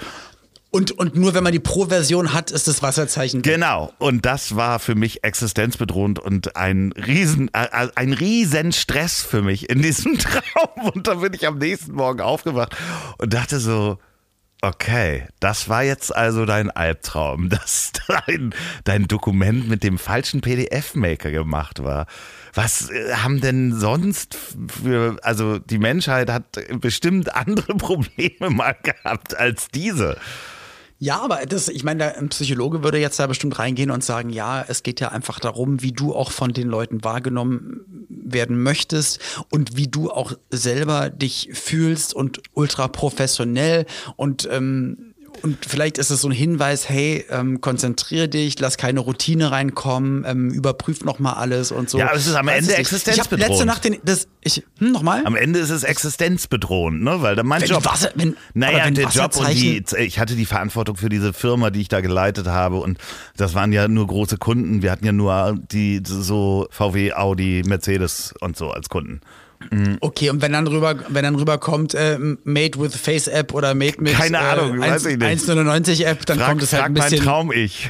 Und, 0.69 0.91
und 0.91 1.15
nur 1.15 1.33
wenn 1.33 1.43
man 1.43 1.53
die 1.53 1.59
Pro-Version 1.59 2.33
hat, 2.33 2.51
ist 2.51 2.67
das 2.67 2.83
Wasserzeichen. 2.83 3.41
Genau. 3.41 3.93
Und 3.99 4.25
das 4.25 4.55
war 4.55 4.79
für 4.79 4.95
mich 4.95 5.23
existenzbedrohend 5.23 6.19
und 6.19 6.55
ein 6.57 6.91
riesen, 6.91 7.49
äh, 7.53 7.87
ein 7.95 8.13
riesen 8.13 8.73
Stress 8.73 9.21
für 9.21 9.41
mich 9.41 9.69
in 9.69 9.81
diesem 9.81 10.17
Traum. 10.19 10.89
Und 10.93 11.07
da 11.07 11.15
bin 11.15 11.33
ich 11.33 11.47
am 11.47 11.57
nächsten 11.57 11.93
Morgen 11.93 12.19
aufgewacht 12.19 12.75
und 13.17 13.33
dachte 13.33 13.59
so, 13.59 13.97
Okay, 14.61 15.27
das 15.39 15.69
war 15.69 15.83
jetzt 15.83 16.15
also 16.15 16.45
dein 16.45 16.71
Albtraum, 16.71 17.49
dass 17.49 17.91
dein, 18.07 18.55
dein 18.85 19.07
Dokument 19.07 19.67
mit 19.69 19.83
dem 19.83 19.99
falschen 19.99 20.41
PDF-Maker 20.41 21.31
gemacht 21.31 21.83
war. 21.83 22.07
Was 22.53 22.89
äh, 22.89 23.13
haben 23.13 23.39
denn 23.39 23.73
sonst 23.73 24.35
für, 24.67 25.17
also 25.21 25.59
die 25.59 25.77
Menschheit 25.77 26.31
hat 26.31 26.59
bestimmt 26.81 27.35
andere 27.35 27.75
Probleme 27.77 28.49
mal 28.49 28.75
gehabt 28.81 29.37
als 29.37 29.67
diese. 29.67 30.17
Ja, 30.99 31.21
aber 31.21 31.45
das, 31.45 31.67
ich 31.67 31.83
meine, 31.83 32.15
ein 32.15 32.29
Psychologe 32.29 32.83
würde 32.83 32.97
jetzt 32.97 33.19
da 33.19 33.27
bestimmt 33.27 33.59
reingehen 33.59 33.91
und 33.91 34.03
sagen, 34.03 34.29
ja, 34.29 34.65
es 34.67 34.81
geht 34.81 34.99
ja 34.99 35.09
einfach 35.09 35.39
darum, 35.39 35.83
wie 35.83 35.91
du 35.91 36.15
auch 36.15 36.31
von 36.31 36.53
den 36.53 36.67
Leuten 36.67 37.03
wahrgenommen 37.03 38.07
werden 38.09 38.61
möchtest 38.63 39.19
und 39.51 39.77
wie 39.77 39.87
du 39.87 40.09
auch 40.09 40.33
selber 40.49 41.09
dich 41.11 41.49
fühlst 41.53 42.15
und 42.15 42.41
ultra 42.53 42.87
professionell 42.87 43.85
und 44.15 44.47
ähm, 44.51 45.06
und 45.41 45.65
vielleicht 45.65 45.97
ist 45.97 46.09
es 46.09 46.21
so 46.21 46.27
ein 46.29 46.31
Hinweis, 46.31 46.89
hey, 46.89 47.25
ähm, 47.29 47.61
konzentriere 47.61 48.27
dich, 48.27 48.59
lass 48.59 48.77
keine 48.77 48.99
Routine 48.99 49.51
reinkommen, 49.51 50.25
ähm, 50.27 50.49
überprüf 50.51 51.03
nochmal 51.03 51.35
alles 51.35 51.71
und 51.71 51.89
so. 51.89 51.97
Ja, 51.97 52.07
aber 52.07 52.17
es 52.17 52.27
ist 52.27 52.35
am 52.35 52.47
Ende 52.47 52.75
existenzbedrohend. 52.75 53.43
Ich 53.43 53.49
letzte 53.49 53.65
Nacht 53.65 53.83
den, 53.85 53.97
das, 54.03 54.27
ich, 54.41 54.63
hm, 54.79 54.91
nochmal? 54.91 55.21
Am 55.25 55.35
Ende 55.35 55.59
ist 55.59 55.69
es 55.69 55.83
existenzbedrohend, 55.83 57.03
ne, 57.03 57.21
weil 57.21 57.41
mein 57.43 57.61
wenn 57.61 57.69
Job, 57.69 57.85
Wasser, 57.85 58.11
wenn, 58.15 58.35
naja, 58.53 58.85
wenn 58.85 58.95
der 58.95 59.09
Job 59.09 59.35
und 59.37 59.53
die, 59.53 59.83
ich 59.97 60.19
hatte 60.19 60.35
die 60.35 60.45
Verantwortung 60.45 60.95
für 60.95 61.09
diese 61.09 61.33
Firma, 61.33 61.69
die 61.69 61.81
ich 61.81 61.89
da 61.89 62.01
geleitet 62.01 62.47
habe 62.47 62.77
und 62.77 62.97
das 63.35 63.53
waren 63.53 63.71
ja 63.71 63.87
nur 63.87 64.07
große 64.07 64.37
Kunden, 64.37 64.81
wir 64.81 64.91
hatten 64.91 65.05
ja 65.05 65.11
nur 65.11 65.57
die, 65.71 66.01
so 66.03 66.67
VW, 66.71 67.13
Audi, 67.13 67.63
Mercedes 67.65 68.33
und 68.39 68.57
so 68.57 68.71
als 68.71 68.89
Kunden. 68.89 69.21
Okay, 69.99 70.29
und 70.29 70.41
wenn 70.41 70.53
dann 70.53 70.67
rüber, 70.67 70.95
wenn 71.09 71.23
dann 71.23 71.35
rüberkommt, 71.35 71.93
äh, 71.93 72.17
Made 72.43 72.79
with 72.79 72.95
Face 72.95 73.27
App 73.27 73.53
oder 73.53 73.73
Made 73.73 73.95
mit 73.99 74.13
Keine 74.13 74.39
Ahnung, 74.39 74.81
äh, 74.81 74.85
1, 74.85 74.93
weiß 74.93 75.05
ich 75.05 75.17
nicht. 75.17 75.49
1,99 75.49 76.05
App, 76.05 76.25
dann 76.25 76.37
frag, 76.37 76.49
kommt 76.49 76.63
es 76.63 76.73
halt 76.73 76.83
ein 76.85 76.93
bisschen. 76.93 77.17
Mein 77.17 77.25
Traum 77.25 77.51
ich. 77.51 77.89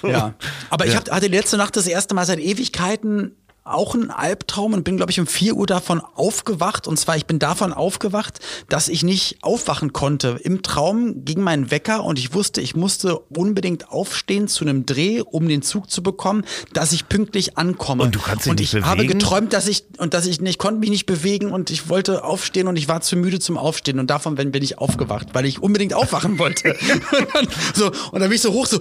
so. 0.00 0.08
Ja, 0.08 0.34
aber 0.70 0.86
ja. 0.86 0.92
ich 0.92 0.96
hab, 0.96 1.10
hatte 1.10 1.26
letzte 1.26 1.56
Nacht 1.56 1.76
das 1.76 1.86
erste 1.86 2.14
Mal 2.14 2.26
seit 2.26 2.38
Ewigkeiten 2.38 3.32
auch 3.72 3.94
ein 3.94 4.10
Albtraum 4.10 4.72
und 4.72 4.84
bin, 4.84 4.96
glaube 4.96 5.12
ich, 5.12 5.20
um 5.20 5.26
4 5.26 5.54
Uhr 5.54 5.66
davon 5.66 6.00
aufgewacht. 6.00 6.86
Und 6.86 6.98
zwar, 6.98 7.16
ich 7.16 7.26
bin 7.26 7.38
davon 7.38 7.72
aufgewacht, 7.72 8.40
dass 8.68 8.88
ich 8.88 9.02
nicht 9.02 9.38
aufwachen 9.42 9.92
konnte. 9.92 10.38
Im 10.42 10.62
Traum 10.62 11.24
ging 11.24 11.40
mein 11.40 11.70
Wecker 11.70 12.04
und 12.04 12.18
ich 12.18 12.34
wusste, 12.34 12.60
ich 12.60 12.76
musste 12.76 13.18
unbedingt 13.18 13.90
aufstehen 13.90 14.48
zu 14.48 14.64
einem 14.64 14.86
Dreh, 14.86 15.20
um 15.20 15.48
den 15.48 15.62
Zug 15.62 15.90
zu 15.90 16.02
bekommen, 16.02 16.44
dass 16.72 16.92
ich 16.92 17.08
pünktlich 17.08 17.58
ankomme. 17.58 18.04
Und 18.04 18.14
du 18.14 18.20
kannst 18.20 18.46
dich 18.46 18.50
und 18.50 18.60
nicht 18.60 18.74
ich 18.74 18.80
bewegen? 18.80 18.86
habe 18.86 19.06
geträumt, 19.06 19.52
dass 19.52 19.68
ich 19.68 19.84
und 19.98 20.14
dass 20.14 20.26
ich 20.26 20.40
nicht 20.40 20.58
konnte 20.58 20.80
mich 20.80 20.90
nicht 20.90 21.06
bewegen 21.06 21.52
und 21.52 21.70
ich 21.70 21.88
wollte 21.88 22.24
aufstehen 22.24 22.68
und 22.68 22.76
ich 22.76 22.88
war 22.88 23.00
zu 23.00 23.16
müde 23.16 23.38
zum 23.38 23.58
Aufstehen 23.58 23.98
und 23.98 24.08
davon 24.08 24.34
bin, 24.34 24.52
bin 24.52 24.62
ich 24.62 24.78
aufgewacht, 24.78 25.28
weil 25.32 25.46
ich 25.46 25.62
unbedingt 25.62 25.94
aufwachen 25.94 26.38
wollte. 26.38 26.70
und 27.18 27.34
dann, 27.34 27.48
so 27.74 27.86
und 27.86 28.20
dann 28.20 28.22
bin 28.28 28.32
ich 28.32 28.42
so 28.42 28.52
hoch 28.52 28.66
so 28.66 28.78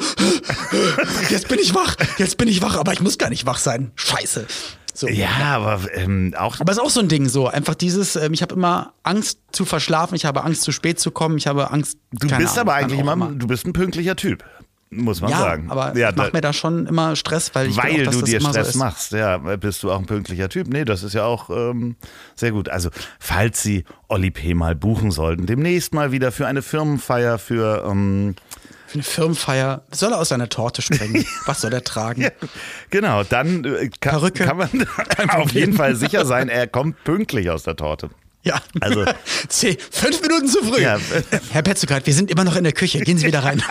jetzt 1.30 1.47
bin 1.47 1.60
ich 1.60 1.73
wach, 1.73 1.95
jetzt 2.17 2.38
bin 2.38 2.47
ich 2.47 2.62
wach, 2.62 2.78
aber 2.78 2.93
ich 2.93 3.02
muss 3.02 3.17
gar 3.17 3.30
nicht 3.30 3.45
wach 3.45 3.58
sein. 3.58 3.91
Scheiße. 3.95 4.45
So. 4.98 5.08
Ja, 5.08 5.58
aber 5.58 5.82
ähm, 5.94 6.34
auch. 6.36 6.60
Aber 6.60 6.72
es 6.72 6.80
ist 6.80 6.84
auch 6.84 6.90
so 6.90 7.02
ein 7.02 7.08
Ding 7.08 7.30
so. 7.30 7.48
Einfach 7.48 7.76
dieses, 7.76 8.16
ähm, 8.16 8.34
ich 8.34 8.42
habe 8.42 8.56
immer 8.56 8.94
Angst 9.04 9.38
zu 9.52 9.64
verschlafen, 9.64 10.16
ich 10.16 10.26
habe 10.26 10.44
Angst 10.44 10.64
zu 10.64 10.72
spät 10.72 11.00
zu 11.00 11.12
kommen, 11.12 11.38
ich 11.38 11.46
habe 11.46 11.70
Angst. 11.70 12.00
Du 12.12 12.28
bist 12.28 12.34
Ahnung, 12.34 12.58
aber 12.58 12.74
eigentlich 12.74 13.00
immer, 13.00 13.14
immer, 13.14 13.32
du 13.32 13.46
bist 13.46 13.68
ein 13.68 13.74
pünktlicher 13.74 14.16
Typ. 14.16 14.44
Muss 14.90 15.22
man 15.22 15.30
ja, 15.30 15.38
sagen. 15.38 15.70
Aber 15.70 15.96
ja, 15.96 16.10
ich 16.10 16.16
mach 16.16 16.34
mir 16.34 16.42
da 16.42 16.52
schon 16.52 16.88
immer 16.88 17.16
Stress, 17.16 17.54
weil 17.54 17.68
ich 17.68 17.78
Weil 17.78 17.92
auch, 17.92 18.06
dass 18.06 18.16
du 18.16 18.22
das 18.22 18.30
dir 18.32 18.42
Stress 18.42 18.74
so 18.74 18.80
machst, 18.80 19.12
ja, 19.12 19.38
bist 19.38 19.84
du 19.84 19.92
auch 19.92 20.00
ein 20.00 20.08
pünktlicher 20.08 20.50
Typ. 20.50 20.68
Nee, 20.68 20.84
das 20.84 21.04
ist 21.04 21.14
ja 21.14 21.26
auch 21.26 21.52
ähm, 21.52 21.96
sehr 22.36 22.52
gut. 22.52 22.68
Also, 22.68 22.90
falls 23.20 23.62
Sie 23.62 23.84
Olli 24.08 24.32
P. 24.32 24.56
mal 24.56 24.76
buchen 24.76 25.12
sollten, 25.12 25.46
demnächst 25.46 25.94
mal 25.94 26.12
wieder 26.12 26.32
für 26.32 26.48
eine 26.48 26.64
Firmenfeier 26.64 27.38
für 27.38 27.86
ähm, 27.88 28.36
Für 28.88 28.93
eine 28.95 29.04
Firmenfeier 29.04 29.84
soll 29.91 30.13
er 30.13 30.19
aus 30.19 30.30
seiner 30.30 30.50
Torte 30.50 30.82
springen. 30.82 31.26
Was 31.45 31.62
soll 31.62 31.73
er 31.73 31.84
tragen? 31.84 32.21
Ja, 32.21 32.30
genau, 32.89 33.23
dann 33.23 33.63
äh, 33.65 33.89
kann, 34.00 34.34
kann 34.34 34.58
man 34.58 34.69
auf 35.30 35.52
jeden 35.52 35.73
Fall 35.73 35.95
sicher 35.95 36.26
sein, 36.26 36.50
er 36.50 36.67
kommt 36.67 37.04
pünktlich 37.04 37.50
aus 37.50 37.63
der 37.63 37.76
Torte. 37.76 38.10
Ja. 38.43 38.62
Also- 38.80 39.04
Zehn, 39.50 39.76
fünf 39.91 40.21
Minuten 40.21 40.47
zu 40.47 40.63
früh. 40.63 40.82
Ja. 40.82 40.97
Herr 41.52 41.63
Petzokat, 41.63 42.06
wir 42.06 42.13
sind 42.13 42.32
immer 42.32 42.45
noch 42.45 42.56
in 42.56 42.63
der 42.63 42.71
Küche. 42.71 43.00
Gehen 43.02 43.17
Sie 43.17 43.28
wieder 43.28 43.43
rein. 43.43 43.62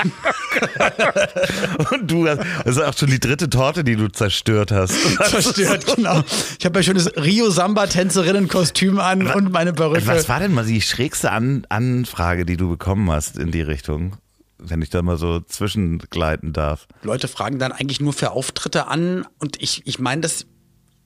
Und 1.92 2.10
du, 2.10 2.28
hast- 2.28 2.40
das 2.64 2.76
ist 2.76 2.82
auch 2.82 2.96
schon 2.96 3.08
die 3.08 3.20
dritte 3.20 3.48
Torte, 3.48 3.84
die 3.84 3.96
du 3.96 4.08
zerstört 4.08 4.72
hast. 4.72 4.92
Zerstört, 5.30 5.86
genau. 5.96 6.22
Ich 6.58 6.64
habe 6.66 6.78
ja 6.78 6.82
schönes 6.82 7.10
Rio-Samba-Tänzerinnenkostüm 7.16 8.98
an 8.98 9.26
und 9.28 9.50
meine 9.50 9.72
Perücke. 9.72 10.06
Was 10.06 10.28
war 10.28 10.40
denn 10.40 10.52
mal 10.52 10.66
die 10.66 10.82
schrägste 10.82 11.30
An 11.30 11.64
Anfrage, 11.70 12.44
die 12.44 12.56
du 12.58 12.68
bekommen 12.68 13.10
hast 13.10 13.38
in 13.38 13.50
die 13.52 13.62
Richtung? 13.62 14.16
Wenn 14.58 14.80
ich 14.82 14.90
da 14.90 15.02
mal 15.02 15.18
so 15.18 15.40
zwischengleiten 15.40 16.52
darf. 16.52 16.88
Leute 17.02 17.28
fragen 17.28 17.58
dann 17.58 17.72
eigentlich 17.72 18.00
nur 18.00 18.12
für 18.12 18.30
Auftritte 18.30 18.86
an 18.88 19.26
und 19.38 19.60
ich, 19.62 19.82
ich 19.86 19.98
meine 19.98 20.22
das, 20.22 20.46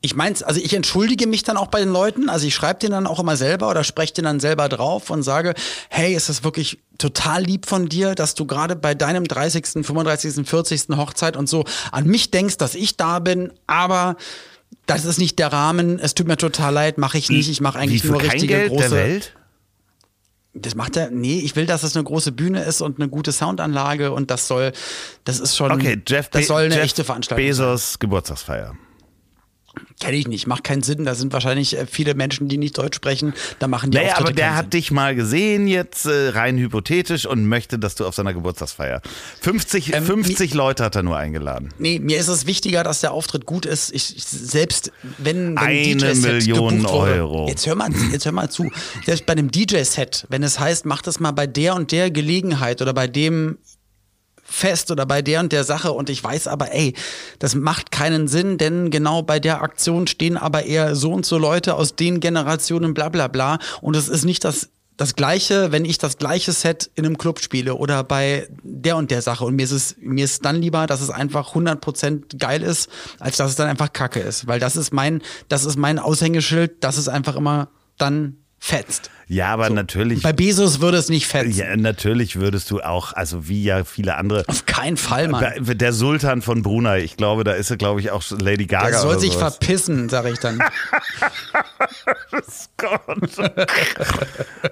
ich 0.02 0.14
meine 0.14 0.36
also 0.46 0.60
ich 0.60 0.72
entschuldige 0.72 1.26
mich 1.26 1.42
dann 1.42 1.56
auch 1.56 1.66
bei 1.66 1.80
den 1.80 1.90
Leuten, 1.90 2.28
also 2.28 2.46
ich 2.46 2.54
schreibe 2.54 2.80
denen 2.80 2.92
dann 2.92 3.06
auch 3.06 3.18
immer 3.18 3.36
selber 3.36 3.68
oder 3.68 3.84
spreche 3.84 4.14
denen 4.14 4.26
dann 4.26 4.40
selber 4.40 4.68
drauf 4.68 5.10
und 5.10 5.22
sage, 5.22 5.54
hey, 5.88 6.14
ist 6.14 6.28
das 6.28 6.44
wirklich 6.44 6.78
total 6.98 7.42
lieb 7.42 7.66
von 7.66 7.88
dir, 7.88 8.14
dass 8.14 8.34
du 8.34 8.46
gerade 8.46 8.76
bei 8.76 8.94
deinem 8.94 9.24
30., 9.24 9.84
35., 9.84 10.46
40. 10.48 10.96
Hochzeit 10.96 11.36
und 11.36 11.48
so 11.48 11.64
an 11.92 12.06
mich 12.06 12.30
denkst, 12.30 12.56
dass 12.56 12.74
ich 12.74 12.96
da 12.96 13.18
bin, 13.18 13.52
aber 13.66 14.16
das 14.86 15.04
ist 15.04 15.18
nicht 15.18 15.38
der 15.38 15.52
Rahmen, 15.52 15.98
es 15.98 16.14
tut 16.14 16.26
mir 16.26 16.36
total 16.36 16.72
leid, 16.72 16.98
mache 16.98 17.18
ich 17.18 17.28
nicht, 17.28 17.48
ich 17.48 17.60
mache 17.60 17.78
eigentlich 17.78 18.04
Wie 18.04 18.08
nur 18.08 18.22
richtige 18.22 18.46
Geld 18.46 18.68
große 18.70 18.88
der 18.88 18.90
Welt? 18.90 19.32
Das 20.52 20.74
macht 20.74 20.96
er, 20.96 21.10
nee, 21.10 21.38
ich 21.38 21.54
will, 21.54 21.66
dass 21.66 21.82
es 21.82 21.94
eine 21.94 22.04
große 22.04 22.32
Bühne 22.32 22.62
ist 22.64 22.80
und 22.80 22.98
eine 22.98 23.08
gute 23.08 23.32
Soundanlage 23.32 24.12
und 24.12 24.30
das 24.30 24.48
soll, 24.48 24.72
das 25.24 25.38
ist 25.38 25.56
schon, 25.56 25.70
Okay, 25.70 26.00
Jeff, 26.06 26.28
das 26.28 26.42
Be 26.42 26.46
soll 26.46 26.62
eine 26.64 26.74
Jeff 26.74 26.84
echte 26.84 27.04
Veranstaltung 27.04 27.46
Bezos 27.46 27.98
Geburtstagsfeier. 27.98 28.74
Kenne 30.00 30.16
ich 30.16 30.26
nicht, 30.26 30.46
macht 30.46 30.64
keinen 30.64 30.82
Sinn. 30.82 31.04
Da 31.04 31.14
sind 31.14 31.32
wahrscheinlich 31.32 31.76
äh, 31.76 31.86
viele 31.86 32.14
Menschen, 32.14 32.48
die 32.48 32.58
nicht 32.58 32.76
Deutsch 32.78 32.96
sprechen. 32.96 33.34
Da 33.58 33.68
machen 33.68 33.90
die 33.90 33.98
Naja, 33.98 34.12
Auftritte 34.12 34.28
aber 34.28 34.32
der 34.34 34.56
hat 34.56 34.72
dich 34.72 34.90
mal 34.90 35.14
gesehen, 35.14 35.68
jetzt 35.68 36.06
äh, 36.06 36.30
rein 36.30 36.56
hypothetisch, 36.58 37.26
und 37.26 37.46
möchte, 37.46 37.78
dass 37.78 37.94
du 37.94 38.06
auf 38.06 38.14
seiner 38.14 38.32
Geburtstagsfeier. 38.32 39.02
50, 39.42 39.94
Ähm, 39.94 40.04
50 40.04 40.54
Leute 40.54 40.84
hat 40.84 40.96
er 40.96 41.02
nur 41.02 41.16
eingeladen. 41.16 41.68
Nee, 41.78 41.98
mir 41.98 42.18
ist 42.18 42.28
es 42.28 42.46
wichtiger, 42.46 42.82
dass 42.82 43.00
der 43.00 43.12
Auftritt 43.12 43.46
gut 43.46 43.66
ist. 43.66 43.92
Ich, 43.94 44.16
ich 44.16 44.24
selbst 44.24 44.90
wenn, 45.18 45.56
wenn 45.56 45.58
Eine 45.58 46.14
Million 46.14 46.82
wurde, 46.82 46.92
Euro. 46.92 47.48
Jetzt 47.48 47.66
hör 47.66 47.74
mal, 47.74 47.90
jetzt 48.12 48.24
hör 48.24 48.32
mal 48.32 48.50
zu. 48.50 48.70
Selbst 49.04 49.26
bei 49.26 49.32
einem 49.32 49.50
DJ-Set, 49.50 50.26
wenn 50.30 50.42
es 50.42 50.58
heißt, 50.58 50.86
mach 50.86 51.02
das 51.02 51.20
mal 51.20 51.32
bei 51.32 51.46
der 51.46 51.74
und 51.74 51.92
der 51.92 52.10
Gelegenheit 52.10 52.80
oder 52.82 52.94
bei 52.94 53.06
dem 53.06 53.58
Fest 54.50 54.90
oder 54.90 55.06
bei 55.06 55.22
der 55.22 55.40
und 55.40 55.52
der 55.52 55.64
Sache 55.64 55.92
und 55.92 56.10
ich 56.10 56.22
weiß 56.22 56.48
aber, 56.48 56.72
ey, 56.74 56.94
das 57.38 57.54
macht 57.54 57.90
keinen 57.90 58.28
Sinn, 58.28 58.58
denn 58.58 58.90
genau 58.90 59.22
bei 59.22 59.38
der 59.40 59.62
Aktion 59.62 60.06
stehen 60.06 60.36
aber 60.36 60.64
eher 60.64 60.96
so 60.96 61.12
und 61.12 61.24
so 61.24 61.38
Leute 61.38 61.74
aus 61.74 61.96
den 61.96 62.20
Generationen, 62.20 62.92
bla 62.92 63.08
bla 63.08 63.28
bla. 63.28 63.58
Und 63.80 63.96
es 63.96 64.08
ist 64.08 64.24
nicht 64.24 64.44
das 64.44 64.70
das 65.00 65.14
gleiche, 65.14 65.72
wenn 65.72 65.86
ich 65.86 65.96
das 65.96 66.18
gleiche 66.18 66.52
Set 66.52 66.90
in 66.94 67.06
einem 67.06 67.16
Club 67.16 67.40
spiele 67.40 67.76
oder 67.76 68.04
bei 68.04 68.48
der 68.62 68.98
und 68.98 69.10
der 69.10 69.22
Sache. 69.22 69.46
Und 69.46 69.56
mir 69.56 69.62
ist 69.62 69.70
es, 69.70 69.96
mir 69.98 70.26
ist 70.26 70.44
dann 70.44 70.60
lieber, 70.60 70.86
dass 70.86 71.00
es 71.00 71.08
einfach 71.08 71.54
100% 71.54 72.36
geil 72.36 72.62
ist, 72.62 72.90
als 73.18 73.38
dass 73.38 73.52
es 73.52 73.56
dann 73.56 73.66
einfach 73.66 73.94
Kacke 73.94 74.20
ist. 74.20 74.46
Weil 74.46 74.60
das 74.60 74.76
ist 74.76 74.92
mein, 74.92 75.22
das 75.48 75.64
ist 75.64 75.78
mein 75.78 75.98
Aushängeschild, 75.98 76.84
dass 76.84 76.98
es 76.98 77.08
einfach 77.08 77.34
immer 77.36 77.68
dann 77.96 78.36
fetzt. 78.58 79.10
Ja, 79.32 79.46
aber 79.52 79.70
natürlich. 79.70 80.22
Bei 80.22 80.32
Bezos 80.32 80.80
würde 80.80 80.98
es 80.98 81.08
nicht 81.08 81.26
fetzen. 81.28 81.56
Ja, 81.56 81.76
natürlich 81.76 82.36
würdest 82.40 82.68
du 82.72 82.80
auch, 82.80 83.12
also 83.12 83.48
wie 83.48 83.62
ja 83.62 83.84
viele 83.84 84.16
andere. 84.16 84.42
Auf 84.48 84.66
keinen 84.66 84.96
Fall, 84.96 85.28
Mann. 85.28 85.44
Der 85.60 85.92
Sultan 85.92 86.42
von 86.42 86.62
Brunei, 86.62 87.00
ich 87.02 87.16
glaube, 87.16 87.44
da 87.44 87.52
ist 87.52 87.70
er, 87.70 87.76
glaube 87.76 88.00
ich, 88.00 88.10
auch 88.10 88.24
Lady 88.30 88.66
Gaga. 88.66 88.90
Der 88.90 88.98
soll 88.98 89.20
sich 89.20 89.34
sowas. 89.34 89.56
verpissen, 89.56 90.08
sag 90.08 90.26
ich 90.26 90.40
dann. 90.40 90.58
Gott. 92.76 93.00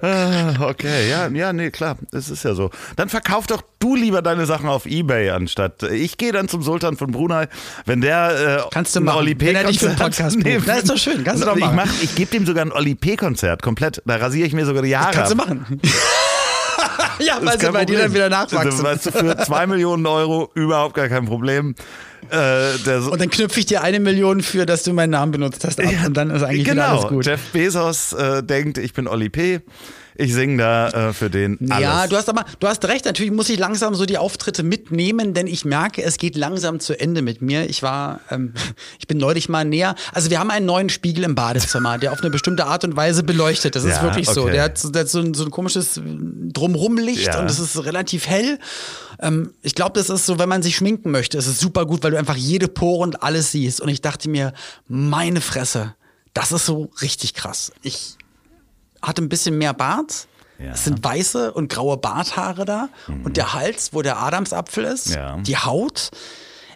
Ah, 0.01 0.53
okay, 0.69 1.09
ja, 1.09 1.27
ja, 1.27 1.51
nee, 1.51 1.71
klar, 1.71 1.97
es 2.11 2.29
ist 2.29 2.43
ja 2.43 2.53
so. 2.53 2.69
Dann 2.95 3.09
verkauf 3.09 3.47
doch 3.47 3.61
du 3.79 3.95
lieber 3.95 4.21
deine 4.21 4.45
Sachen 4.45 4.69
auf 4.69 4.85
Ebay 4.85 5.31
anstatt. 5.31 5.81
Ich 5.83 6.17
gehe 6.17 6.31
dann 6.31 6.47
zum 6.47 6.61
Sultan 6.61 6.95
von 6.95 7.11
Brunei, 7.11 7.47
wenn 7.85 7.99
der 8.01 8.59
äh, 8.65 8.69
Kannst 8.71 8.95
du 8.95 9.01
machen, 9.01 9.17
Oli 9.17 9.35
P. 9.35 9.47
wenn 9.47 9.55
er 9.55 9.63
dich 9.65 9.79
für 9.79 9.87
Konzert- 9.87 9.99
Podcast 9.99 10.39
bucht. 10.43 10.63
Na, 10.67 10.73
ist 10.75 10.89
doch 10.89 10.97
schön, 10.97 11.23
kannst 11.23 11.41
du 11.41 11.47
doch 11.47 11.55
ich 11.55 11.61
machen. 11.61 11.75
Mach, 11.75 12.01
ich 12.03 12.13
gebe 12.15 12.29
dem 12.31 12.45
sogar 12.45 12.63
ein 12.65 12.71
Oli 12.71 12.93
P. 12.95 13.15
Konzert 13.17 13.61
komplett. 13.63 14.01
Da 14.05 14.17
rasiere 14.17 14.47
ich 14.47 14.48
mir 14.53 14.65
sogar 14.65 14.81
die 14.81 14.97
Haare. 14.97 15.13
Kannst 15.13 15.31
du 15.31 15.35
machen. 15.35 15.81
ja, 17.19 17.39
weil 17.41 17.59
sie 17.59 17.71
bei 17.71 17.85
dir 17.85 17.97
dann 17.97 18.07
Problem. 18.07 18.13
wieder 18.13 18.29
nachwachsen. 18.29 18.83
Weißt 18.83 19.05
du, 19.07 19.11
für 19.11 19.37
zwei 19.37 19.67
Millionen 19.67 20.05
Euro 20.05 20.49
überhaupt 20.53 20.95
gar 20.95 21.07
kein 21.07 21.25
Problem. 21.25 21.75
Äh, 22.31 22.97
Und 23.09 23.21
dann 23.21 23.29
knüpfe 23.29 23.59
ich 23.59 23.65
dir 23.65 23.81
eine 23.81 23.99
Million 23.99 24.41
für, 24.41 24.65
dass 24.65 24.83
du 24.83 24.93
meinen 24.93 25.11
Namen 25.11 25.31
benutzt 25.31 25.63
hast. 25.63 25.79
Ab. 25.79 25.87
und 26.05 26.15
dann 26.15 26.29
ist 26.29 26.43
eigentlich 26.43 26.65
genau. 26.65 26.99
alles 26.99 27.07
gut. 27.07 27.25
Jeff 27.25 27.41
Bezos 27.51 28.13
äh, 28.13 28.43
denkt, 28.43 28.77
ich 28.77 28.93
bin 28.93 29.07
Oli 29.07 29.29
P. 29.29 29.61
Ich 30.21 30.33
singe 30.33 30.57
da 30.57 30.89
äh, 31.09 31.13
für 31.13 31.29
den 31.29 31.57
alles. 31.71 31.81
Ja, 31.81 32.07
du 32.07 32.17
hast 32.17 32.27
aber, 32.27 32.43
du 32.59 32.67
hast 32.67 32.83
recht, 32.85 33.05
natürlich 33.05 33.31
muss 33.31 33.47
ich 33.49 33.57
langsam 33.57 33.95
so 33.95 34.05
die 34.05 34.17
Auftritte 34.17 34.63
mitnehmen, 34.63 35.33
denn 35.33 35.47
ich 35.47 35.63
merke, 35.63 36.03
es 36.03 36.17
geht 36.17 36.35
langsam 36.35 36.79
zu 36.81 36.99
Ende 36.99 37.21
mit 37.21 37.41
mir. 37.41 37.69
Ich 37.69 37.83
war, 37.83 38.19
ähm, 38.29 38.53
ich 38.99 39.07
bin 39.07 39.17
neulich 39.17 39.47
mal 39.47 39.63
näher. 39.63 39.95
Also 40.13 40.29
wir 40.29 40.39
haben 40.39 40.51
einen 40.51 40.65
neuen 40.65 40.89
Spiegel 40.89 41.23
im 41.23 41.35
Badezimmer, 41.35 41.97
der 41.97 42.11
auf 42.11 42.19
eine 42.19 42.29
bestimmte 42.29 42.65
Art 42.65 42.83
und 42.83 42.95
Weise 42.97 43.23
beleuchtet. 43.23 43.75
Das 43.77 43.83
ist 43.85 43.95
Ja, 43.95 44.03
wirklich 44.03 44.27
so. 44.27 44.41
okay. 44.43 44.51
Der 44.51 44.63
hat, 44.63 44.77
so- 44.77 44.89
der 44.89 45.01
hat 45.03 45.09
so, 45.09 45.19
ein, 45.19 45.33
so 45.33 45.45
ein 45.45 45.51
komisches 45.51 45.99
Drumrumlicht 46.03 47.27
Ja. 47.27 47.39
und 47.39 47.49
es 47.49 47.59
ist 47.59 47.83
relativ 47.85 48.27
hell. 48.27 48.59
Ähm, 49.21 49.53
ich 49.61 49.75
glaube, 49.75 49.97
das 49.99 50.09
ist 50.09 50.25
so, 50.25 50.39
wenn 50.39 50.49
man 50.49 50.61
sich 50.63 50.75
schminken 50.75 51.11
möchte, 51.11 51.37
es 51.37 51.47
ist 51.47 51.59
super 51.59 51.85
gut, 51.85 52.03
weil 52.03 52.11
du 52.11 52.17
einfach 52.17 52.35
jede 52.35 52.67
Pore 52.67 53.03
und 53.03 53.23
alles 53.23 53.51
siehst. 53.51 53.81
Und 53.81 53.89
ich 53.89 54.01
dachte 54.01 54.29
mir, 54.29 54.53
meine 54.87 55.41
Fresse, 55.41 55.95
das 56.33 56.51
ist 56.51 56.65
so 56.65 56.89
richtig 57.01 57.33
krass. 57.33 57.71
Ich 57.81 58.15
hatte 59.01 59.21
ein 59.21 59.29
bisschen 59.29 59.57
mehr 59.57 59.73
Bart. 59.73 60.27
Ja. 60.59 60.71
Es 60.73 60.83
sind 60.83 61.03
weiße 61.03 61.53
und 61.53 61.69
graue 61.69 61.97
Barthaare 61.97 62.65
da. 62.65 62.89
Und 63.23 63.37
der 63.37 63.53
Hals, 63.53 63.93
wo 63.93 64.01
der 64.01 64.21
Adamsapfel 64.21 64.83
ist. 64.83 65.09
Ja. 65.09 65.37
Die 65.37 65.57
Haut. 65.57 66.11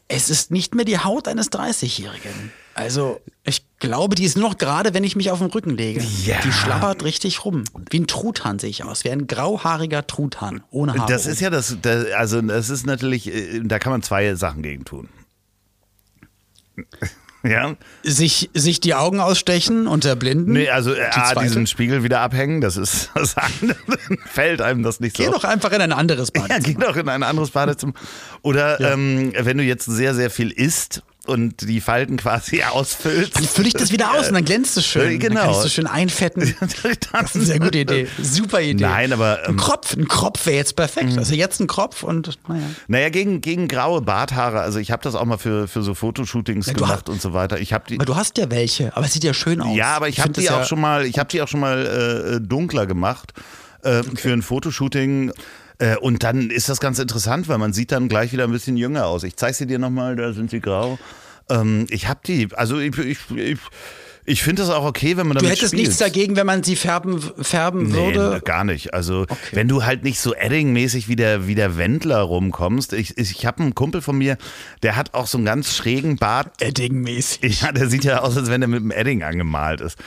Es 0.07 0.29
ist 0.29 0.51
nicht 0.51 0.75
mehr 0.75 0.85
die 0.85 0.99
Haut 0.99 1.27
eines 1.27 1.51
30-Jährigen. 1.51 2.51
Also, 2.75 3.21
ich 3.43 3.65
glaube, 3.79 4.15
die 4.15 4.23
ist 4.23 4.37
nur 4.37 4.49
noch 4.49 4.57
gerade, 4.57 4.93
wenn 4.93 5.03
ich 5.03 5.15
mich 5.15 5.31
auf 5.31 5.39
den 5.39 5.47
Rücken 5.47 5.71
lege. 5.71 6.01
Ja. 6.23 6.41
Die 6.41 6.51
schlabbert 6.51 7.03
richtig 7.03 7.45
rum. 7.45 7.63
Wie 7.89 7.99
ein 7.99 8.07
Truthahn 8.07 8.57
sehe 8.57 8.69
ich 8.69 8.83
aus. 8.83 9.03
Wie 9.03 9.11
ein 9.11 9.27
grauhaariger 9.27 10.07
Truthahn. 10.07 10.63
Ohne 10.71 10.93
Haare. 10.93 11.11
Das 11.11 11.25
ist 11.25 11.39
ja 11.39 11.49
das, 11.49 11.77
das, 11.81 12.11
also 12.11 12.41
das 12.41 12.69
ist 12.69 12.85
natürlich, 12.85 13.33
äh, 13.33 13.61
da 13.63 13.79
kann 13.79 13.91
man 13.91 14.01
zwei 14.01 14.33
Sachen 14.35 14.63
gegen 14.63 14.85
tun. 14.85 15.09
Ja, 17.45 17.75
sich, 18.03 18.49
sich 18.53 18.79
die 18.79 18.93
Augen 18.93 19.19
ausstechen 19.19 19.85
und 19.85 20.05
erblinden. 20.05 20.53
nee, 20.53 20.69
also 20.69 20.93
A, 21.11 21.35
diesen 21.35 21.67
Spiegel 21.67 22.01
wieder 22.03 22.21
abhängen, 22.21 22.61
das 22.61 22.77
ist 22.77 23.09
das 23.15 23.35
andere, 23.35 23.77
fällt 24.25 24.61
einem 24.61 24.81
das 24.81 25.01
nicht 25.01 25.17
so. 25.17 25.23
Geh 25.23 25.29
doch 25.29 25.43
einfach 25.43 25.71
in 25.73 25.81
ein 25.81 25.91
anderes 25.91 26.31
Bad. 26.31 26.49
Ja, 26.49 26.59
geh 26.59 26.75
doch 26.75 26.95
in 26.95 27.09
ein 27.09 27.23
anderes 27.23 27.51
Badezimmer. 27.51 27.93
Oder 28.43 28.79
ähm, 28.79 29.33
wenn 29.37 29.57
du 29.57 29.63
jetzt 29.63 29.85
sehr, 29.85 30.13
sehr 30.15 30.29
viel 30.29 30.51
isst 30.51 31.03
und 31.25 31.61
die 31.61 31.79
Falten 31.79 32.17
quasi 32.17 32.63
ausfüllst. 32.71 33.35
Dann 33.35 33.43
fülle 33.45 33.67
ich 33.67 33.73
das 33.73 33.91
wieder 33.91 34.13
aus 34.13 34.27
und 34.27 34.33
dann 34.33 34.45
glänzt 34.45 34.75
es 34.77 34.85
schön. 34.85 35.13
Äh, 35.13 35.17
genau. 35.17 35.35
Dann 35.35 35.43
kann 35.43 35.51
ich 35.51 35.57
so 35.57 35.69
schön 35.69 35.87
einfetten. 35.87 36.55
Das 37.13 37.29
ist 37.29 37.35
eine 37.35 37.45
sehr 37.45 37.59
gute 37.59 37.77
Idee. 37.79 38.07
Super 38.21 38.61
Idee. 38.61 38.83
Nein, 38.83 39.13
aber, 39.13 39.43
ein 39.43 39.51
ähm, 39.51 39.57
Kropf, 39.57 39.93
ein 39.95 40.07
Kropf 40.07 40.45
wäre 40.45 40.57
jetzt 40.57 40.75
perfekt. 40.75 41.17
Also 41.17 41.35
jetzt 41.35 41.59
ein 41.59 41.67
Kropf 41.67 42.03
und 42.03 42.37
naja. 42.47 42.63
Naja, 42.87 43.09
gegen, 43.09 43.41
gegen 43.41 43.67
graue 43.67 44.01
Barthaare, 44.01 44.59
also 44.61 44.79
ich 44.79 44.91
habe 44.91 45.03
das 45.03 45.15
auch 45.15 45.25
mal 45.25 45.37
für, 45.37 45.67
für 45.67 45.81
so 45.83 45.93
Fotoshootings 45.93 46.65
du 46.65 46.73
gemacht 46.73 46.91
hast- 46.93 47.09
und 47.09 47.21
so 47.21 47.33
weiter. 47.33 47.59
Ich 47.59 47.71
habe 47.71 47.85
die. 47.87 47.95
Aber 47.95 48.05
du 48.05 48.15
hast 48.15 48.37
ja 48.37 48.49
welche, 48.49 48.95
aber 48.95 49.05
es 49.05 49.13
sieht 49.13 49.23
ja 49.23 49.33
schön 49.33 49.61
aus. 49.61 49.75
Ja, 49.75 49.95
aber 49.95 50.09
ich, 50.09 50.19
habe 50.19 50.33
find 50.33 50.37
die 50.37 50.49
auch 50.49 50.59
ja- 50.59 50.65
schon 50.65 50.81
mal, 50.81 51.05
ich 51.05 51.19
habe 51.19 51.29
die 51.29 51.41
auch 51.41 51.47
schon 51.47 51.59
mal 51.59 52.39
äh, 52.41 52.45
dunkler 52.45 52.85
gemacht 52.85 53.33
äh, 53.83 54.03
für 54.03 54.33
ein 54.33 54.41
Fotoshooting. 54.41 55.31
Äh, 55.83 55.97
und 55.97 56.23
dann 56.23 56.49
ist 56.49 56.69
das 56.69 56.79
ganz 56.79 56.97
interessant, 56.99 57.49
weil 57.49 57.57
man 57.57 57.73
sieht 57.73 57.91
dann 57.91 58.07
gleich 58.07 58.31
wieder 58.31 58.45
ein 58.45 58.51
bisschen 58.51 58.77
jünger 58.77 59.05
aus. 59.07 59.23
Ich 59.23 59.35
zeige 59.35 59.53
sie 59.53 59.67
dir 59.67 59.79
nochmal, 59.79 60.15
da 60.15 60.31
sind 60.31 60.49
sie 60.49 60.61
grau. 60.61 60.97
Ähm, 61.49 61.87
ich 61.89 62.07
habe 62.07 62.21
die, 62.25 62.47
also 62.53 62.79
ich, 62.79 62.97
ich, 62.97 63.17
ich, 63.35 63.59
ich 64.23 64.43
finde 64.43 64.61
das 64.61 64.71
auch 64.71 64.85
okay, 64.85 65.17
wenn 65.17 65.27
man 65.27 65.35
Du 65.35 65.43
damit 65.43 65.57
hättest 65.57 65.73
spielt. 65.73 65.87
nichts 65.87 65.97
dagegen, 65.97 66.37
wenn 66.37 66.45
man 66.45 66.63
sie 66.63 66.77
färben, 66.77 67.19
färben 67.41 67.87
Nee, 67.87 68.15
würde. 68.15 68.41
gar 68.45 68.63
nicht. 68.63 68.93
Also, 68.93 69.25
wenn 69.51 69.67
du 69.67 69.83
halt 69.83 70.05
nicht 70.05 70.21
so 70.21 70.33
Edding-mäßig 70.33 71.09
wie 71.09 71.17
der, 71.17 71.47
wie 71.47 71.55
der 71.55 71.75
Wendler 71.75 72.21
rumkommst. 72.21 72.93
Ich, 72.93 73.17
ich, 73.17 73.45
habe 73.45 73.61
einen 73.61 73.75
Kumpel 73.75 74.01
von 74.01 74.17
mir, 74.17 74.37
der 74.83 74.95
hat 74.95 75.13
auch 75.13 75.27
so 75.27 75.37
einen 75.37 75.43
ganz 75.43 75.75
schrägen 75.75 76.15
Bart. 76.15 76.47
Edding-mäßig. 76.61 77.61
Ja, 77.61 77.73
der 77.73 77.89
sieht 77.89 78.05
ja 78.05 78.19
aus, 78.21 78.37
als 78.37 78.49
wenn 78.49 78.61
er 78.61 78.69
mit 78.69 78.79
dem 78.79 78.91
Edding 78.91 79.21
angemalt 79.23 79.81
ist. 79.81 79.97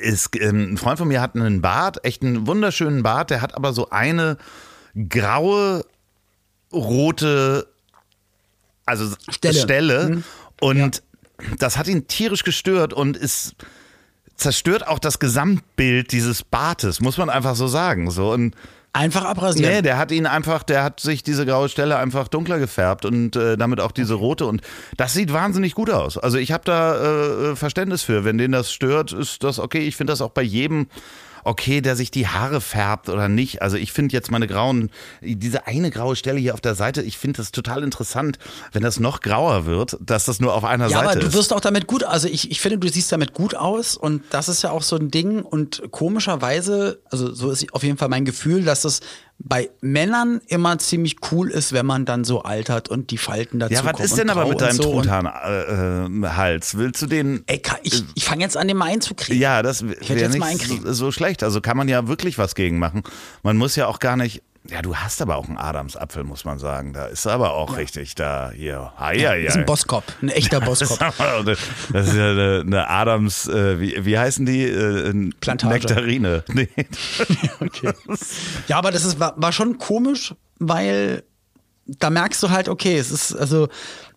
ist 0.00 0.30
ähm, 0.40 0.72
ein 0.72 0.76
Freund 0.78 0.98
von 0.98 1.08
mir 1.08 1.20
hat 1.20 1.34
einen 1.34 1.60
Bart, 1.60 2.06
echt 2.06 2.22
einen 2.22 2.46
wunderschönen 2.46 3.02
Bart, 3.02 3.28
der 3.28 3.42
hat 3.42 3.54
aber 3.54 3.74
so 3.74 3.90
eine 3.90 4.38
graue, 5.08 5.84
rote, 6.72 7.66
also 8.86 9.14
Stelle. 9.28 9.58
Stelle. 9.58 10.08
Mhm. 10.08 10.24
Und 10.60 11.02
das 11.58 11.76
hat 11.78 11.88
ihn 11.88 12.06
tierisch 12.06 12.44
gestört 12.44 12.92
und 12.92 13.16
ist 13.16 13.54
zerstört 14.36 14.86
auch 14.86 14.98
das 14.98 15.18
Gesamtbild 15.18 16.12
dieses 16.12 16.42
Bartes, 16.42 17.00
muss 17.00 17.18
man 17.18 17.30
einfach 17.30 17.54
so 17.54 17.66
sagen. 17.66 18.10
So 18.10 18.32
und 18.32 18.54
Einfach 18.92 19.24
abrasieren. 19.24 19.72
Nee, 19.72 19.82
der 19.82 19.98
hat 19.98 20.10
ihn 20.10 20.26
einfach, 20.26 20.64
der 20.64 20.82
hat 20.82 20.98
sich 20.98 21.22
diese 21.22 21.46
graue 21.46 21.68
Stelle 21.68 21.96
einfach 21.98 22.26
dunkler 22.26 22.58
gefärbt 22.58 23.04
und 23.04 23.36
äh, 23.36 23.56
damit 23.56 23.80
auch 23.80 23.92
diese 23.92 24.14
rote 24.14 24.46
und 24.46 24.62
das 24.96 25.12
sieht 25.12 25.32
wahnsinnig 25.32 25.76
gut 25.76 25.90
aus. 25.90 26.18
Also 26.18 26.38
ich 26.38 26.50
habe 26.50 26.64
da 26.64 27.50
äh, 27.52 27.56
Verständnis 27.56 28.02
für. 28.02 28.24
Wenn 28.24 28.36
den 28.36 28.50
das 28.50 28.72
stört, 28.72 29.12
ist 29.12 29.44
das 29.44 29.60
okay. 29.60 29.78
Ich 29.86 29.94
finde 29.94 30.12
das 30.12 30.20
auch 30.20 30.30
bei 30.30 30.42
jedem 30.42 30.88
okay, 31.44 31.80
der 31.80 31.96
sich 31.96 32.10
die 32.10 32.26
Haare 32.28 32.60
färbt 32.60 33.08
oder 33.08 33.28
nicht. 33.28 33.62
Also 33.62 33.76
ich 33.76 33.92
finde 33.92 34.12
jetzt 34.12 34.30
meine 34.30 34.46
grauen, 34.46 34.90
diese 35.20 35.66
eine 35.66 35.90
graue 35.90 36.16
Stelle 36.16 36.38
hier 36.38 36.54
auf 36.54 36.60
der 36.60 36.74
Seite, 36.74 37.02
ich 37.02 37.18
finde 37.18 37.38
das 37.38 37.52
total 37.52 37.82
interessant, 37.82 38.38
wenn 38.72 38.82
das 38.82 39.00
noch 39.00 39.20
grauer 39.20 39.66
wird, 39.66 39.96
dass 40.00 40.24
das 40.24 40.40
nur 40.40 40.54
auf 40.54 40.64
einer 40.64 40.88
Ja, 40.88 40.98
Seite 40.98 41.10
aber 41.10 41.20
du 41.20 41.26
ist. 41.26 41.34
wirst 41.34 41.52
auch 41.52 41.60
damit 41.60 41.86
gut, 41.86 42.04
also 42.04 42.28
ich, 42.28 42.50
ich 42.50 42.60
finde, 42.60 42.78
du 42.78 42.88
siehst 42.88 43.10
damit 43.12 43.34
gut 43.34 43.54
aus 43.54 43.96
und 43.96 44.22
das 44.30 44.48
ist 44.48 44.62
ja 44.62 44.70
auch 44.70 44.82
so 44.82 44.96
ein 44.96 45.10
Ding 45.10 45.42
und 45.42 45.82
komischerweise, 45.90 47.00
also 47.10 47.32
so 47.34 47.50
ist 47.50 47.72
auf 47.74 47.82
jeden 47.82 47.96
Fall 47.98 48.08
mein 48.08 48.24
Gefühl, 48.24 48.64
dass 48.64 48.84
es 48.84 49.00
bei 49.42 49.70
Männern 49.80 50.40
immer 50.48 50.78
ziemlich 50.78 51.16
cool 51.32 51.50
ist, 51.50 51.72
wenn 51.72 51.86
man 51.86 52.04
dann 52.04 52.24
so 52.24 52.42
altert 52.42 52.90
und 52.90 53.10
die 53.10 53.16
Falten 53.16 53.58
dazu 53.58 53.72
ja, 53.72 53.84
was 53.84 53.98
ist 53.98 54.18
denn 54.18 54.28
aber 54.28 54.46
mit 54.46 54.60
deinem 54.60 54.76
so 54.76 54.82
Truthahn-Hals? 54.82 56.76
Willst 56.76 57.00
du 57.00 57.06
den 57.06 57.42
Ey, 57.46 57.62
ich, 57.82 58.04
ich 58.14 58.24
fange 58.24 58.42
jetzt 58.42 58.56
an, 58.56 58.68
den 58.68 58.76
mal 58.76 58.90
einzukriegen. 58.90 59.40
Ja, 59.40 59.62
das 59.62 59.86
wäre 59.86 60.18
jetzt 60.18 60.38
mal 60.38 60.52
nicht 60.52 60.68
so, 60.68 60.92
so 60.92 61.12
schlecht. 61.12 61.42
Also 61.42 61.62
kann 61.62 61.76
man 61.76 61.88
ja 61.88 62.06
wirklich 62.06 62.36
was 62.36 62.54
gegen 62.54 62.78
machen. 62.78 63.02
Man 63.42 63.56
muss 63.56 63.76
ja 63.76 63.86
auch 63.86 63.98
gar 63.98 64.16
nicht. 64.16 64.42
Ja, 64.68 64.82
du 64.82 64.94
hast 64.94 65.22
aber 65.22 65.36
auch 65.36 65.48
einen 65.48 65.56
Adamsapfel, 65.56 66.22
muss 66.22 66.44
man 66.44 66.58
sagen. 66.58 66.92
Da 66.92 67.06
ist 67.06 67.26
aber 67.26 67.54
auch 67.54 67.78
richtig 67.78 68.14
da 68.14 68.50
hier. 68.54 68.92
Hi, 68.98 69.18
ja, 69.18 69.34
Das 69.34 69.54
ist 69.54 69.56
ein 69.56 69.64
Bosskopf, 69.66 70.04
ein 70.22 70.28
echter 70.28 70.60
Bosskopf. 70.60 71.16
Das 71.92 72.08
ist 72.08 72.14
ja 72.14 72.30
eine, 72.30 72.62
eine 72.66 72.88
Adams, 72.88 73.48
äh, 73.48 73.80
wie, 73.80 74.04
wie 74.04 74.18
heißen 74.18 74.44
die? 74.44 74.64
Äh, 74.64 75.30
Plantage. 75.40 75.74
Nektarine. 75.74 76.44
Nee. 76.52 76.68
Okay. 77.60 77.92
Ja, 78.68 78.76
aber 78.78 78.90
das 78.90 79.04
ist, 79.04 79.18
war, 79.18 79.34
war 79.36 79.52
schon 79.52 79.78
komisch, 79.78 80.34
weil 80.58 81.22
da 81.86 82.10
merkst 82.10 82.42
du 82.42 82.50
halt, 82.50 82.68
okay, 82.68 82.98
es 82.98 83.10
ist, 83.10 83.34
also, 83.34 83.68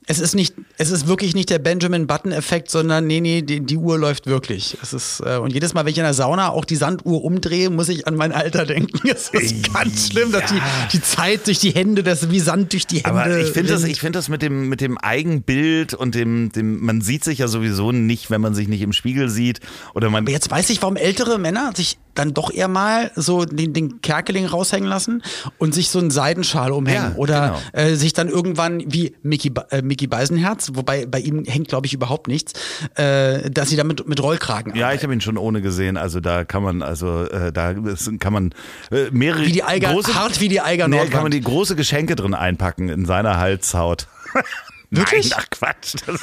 es 0.07 0.19
ist 0.19 0.35
nicht, 0.35 0.55
es 0.77 0.91
ist 0.91 1.07
wirklich 1.07 1.33
nicht 1.33 1.49
der 1.49 1.59
Benjamin 1.59 2.07
Button-Effekt, 2.07 2.69
sondern 2.69 3.07
nee, 3.07 3.21
nee, 3.21 3.41
die, 3.41 3.61
die 3.61 3.77
Uhr 3.77 3.97
läuft 3.97 4.27
wirklich. 4.27 4.77
Es 4.81 4.93
ist, 4.93 5.21
äh, 5.21 5.37
und 5.37 5.53
jedes 5.53 5.73
Mal, 5.73 5.85
wenn 5.85 5.91
ich 5.91 5.97
in 5.97 6.03
der 6.03 6.13
Sauna 6.13 6.49
auch 6.49 6.65
die 6.65 6.75
Sanduhr 6.75 7.23
umdrehe, 7.23 7.69
muss 7.69 7.89
ich 7.89 8.07
an 8.07 8.15
mein 8.15 8.31
Alter 8.31 8.65
denken. 8.65 8.99
Es 9.13 9.29
ist 9.29 9.71
ganz 9.73 10.11
schlimm, 10.11 10.31
dass 10.31 10.51
die, 10.51 10.59
die 10.91 11.01
Zeit 11.01 11.45
durch 11.47 11.59
die 11.59 11.71
Hände, 11.71 12.03
das 12.03 12.31
wie 12.31 12.39
Sand 12.39 12.73
durch 12.73 12.87
die 12.87 12.97
Hände. 12.97 13.09
Aber 13.09 13.37
ich 13.37 13.51
finde 13.51 13.73
das, 13.73 13.83
ich 13.83 13.99
finde 13.99 14.17
das 14.17 14.27
mit 14.27 14.41
dem, 14.41 14.69
mit 14.69 14.81
dem 14.81 14.97
Eigenbild 14.97 15.93
und 15.93 16.15
dem, 16.15 16.51
dem, 16.51 16.83
man 16.83 17.01
sieht 17.01 17.23
sich 17.23 17.39
ja 17.39 17.47
sowieso 17.47 17.91
nicht, 17.91 18.31
wenn 18.31 18.41
man 18.41 18.55
sich 18.55 18.67
nicht 18.67 18.81
im 18.81 18.91
Spiegel 18.91 19.29
sieht. 19.29 19.59
Oder 19.93 20.09
man. 20.09 20.23
Aber 20.23 20.31
jetzt 20.31 20.49
weiß 20.49 20.69
ich, 20.71 20.81
warum 20.81 20.95
ältere 20.95 21.37
Männer 21.37 21.71
sich 21.75 21.97
dann 22.15 22.33
doch 22.33 22.51
eher 22.51 22.67
mal 22.67 23.11
so 23.15 23.45
den, 23.45 23.73
den 23.73 24.01
Kerkeling 24.01 24.45
raushängen 24.45 24.87
lassen 24.87 25.23
und 25.57 25.73
sich 25.73 25.89
so 25.89 25.99
einen 25.99 26.11
Seidenschal 26.11 26.71
umhängen. 26.71 27.11
Ja, 27.13 27.17
oder 27.17 27.59
genau. 27.73 27.87
äh, 27.89 27.95
sich 27.95 28.13
dann 28.13 28.29
irgendwann 28.29 28.83
wie 28.91 29.15
Mickey, 29.23 29.51
äh, 29.71 29.81
Mickey 29.81 30.07
Beisenherz, 30.07 30.71
wobei 30.73 31.05
bei 31.05 31.19
ihm 31.19 31.43
hängt, 31.45 31.67
glaube 31.67 31.87
ich, 31.87 31.93
überhaupt 31.93 32.27
nichts, 32.27 32.53
äh, 32.95 33.49
dass 33.49 33.69
sie 33.69 33.75
damit 33.75 34.07
mit 34.07 34.21
Rollkragen 34.21 34.75
Ja, 34.75 34.85
arbeiten. 34.85 34.97
ich 34.97 35.03
habe 35.03 35.13
ihn 35.13 35.21
schon 35.21 35.37
ohne 35.37 35.61
gesehen. 35.61 35.97
Also 35.97 36.19
da 36.19 36.43
kann 36.43 36.63
man, 36.63 36.81
also 36.81 37.23
äh, 37.25 37.51
da 37.51 37.73
kann 38.19 38.33
man 38.33 38.53
äh, 38.91 39.09
mehrere 39.11 39.45
Wie 39.45 39.51
die 39.51 39.63
Eiger- 39.63 39.93
hart 39.93 40.39
wie 40.39 40.47
die 40.49 40.61
Eiger 40.61 40.87
nee, 40.87 41.05
kann 41.07 41.23
man 41.23 41.31
die 41.31 41.41
große 41.41 41.75
Geschenke 41.75 42.15
drin 42.15 42.33
einpacken 42.33 42.89
in 42.89 43.05
seiner 43.05 43.37
Halshaut. 43.37 44.07
Wirklich? 44.95 45.31
Nein, 45.31 45.39
ach 45.41 45.49
Quatsch. 45.49 45.95
Das, 46.05 46.21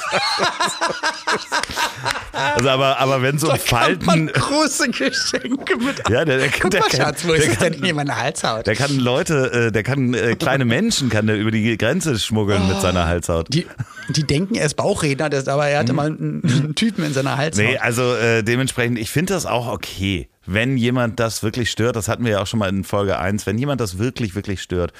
also 2.55 2.69
aber, 2.69 2.99
aber 2.99 3.21
wenn 3.21 3.37
so 3.37 3.47
Da 3.47 3.57
kann 3.57 3.97
man 4.05 4.29
Falten. 4.29 4.33
große 4.33 4.89
Geschenke 4.89 5.77
mit 5.77 6.07
Ja, 6.09 6.23
der, 6.23 6.37
der, 6.37 6.49
Guck 6.49 6.71
der, 6.71 6.79
mal, 6.79 6.89
kann, 6.89 6.99
Schatz, 7.01 7.25
wo 7.25 7.33
ist 7.33 7.47
der, 7.47 7.69
denn 7.69 7.79
kann, 7.79 7.89
in 7.89 7.95
meiner 7.95 8.15
Halshaut? 8.17 8.65
der 8.65 8.75
kann 8.75 8.97
Leute, 8.97 9.67
äh, 9.67 9.71
der 9.71 9.83
kann 9.83 10.13
äh, 10.13 10.35
kleine 10.35 10.63
Menschen 10.65 11.09
kann 11.09 11.27
der 11.27 11.37
über 11.37 11.51
die 11.51 11.77
Grenze 11.77 12.17
schmuggeln 12.17 12.67
mit 12.67 12.79
seiner 12.81 13.07
Halshaut. 13.07 13.53
Die, 13.53 13.67
die 14.09 14.23
denken, 14.23 14.55
er 14.55 14.65
ist 14.65 14.75
Bauchredner, 14.75 15.29
das, 15.29 15.47
aber 15.47 15.67
er 15.67 15.79
hatte 15.79 15.93
mal 15.93 16.07
einen, 16.07 16.41
einen 16.43 16.75
Typen 16.75 17.03
in 17.03 17.13
seiner 17.13 17.37
Halshaut. 17.37 17.65
Nee, 17.65 17.77
also 17.77 18.15
äh, 18.15 18.41
dementsprechend, 18.41 18.97
ich 18.99 19.09
finde 19.09 19.33
das 19.33 19.45
auch 19.45 19.67
okay, 19.67 20.29
wenn 20.45 20.75
jemand 20.77 21.19
das 21.19 21.43
wirklich 21.43 21.69
stört, 21.69 21.95
das 21.95 22.07
hatten 22.07 22.23
wir 22.25 22.31
ja 22.31 22.41
auch 22.41 22.47
schon 22.47 22.59
mal 22.59 22.69
in 22.69 22.83
Folge 22.83 23.19
1, 23.19 23.45
wenn 23.45 23.57
jemand 23.57 23.79
das 23.79 23.97
wirklich, 23.99 24.33
wirklich 24.35 24.61
stört 24.61 24.91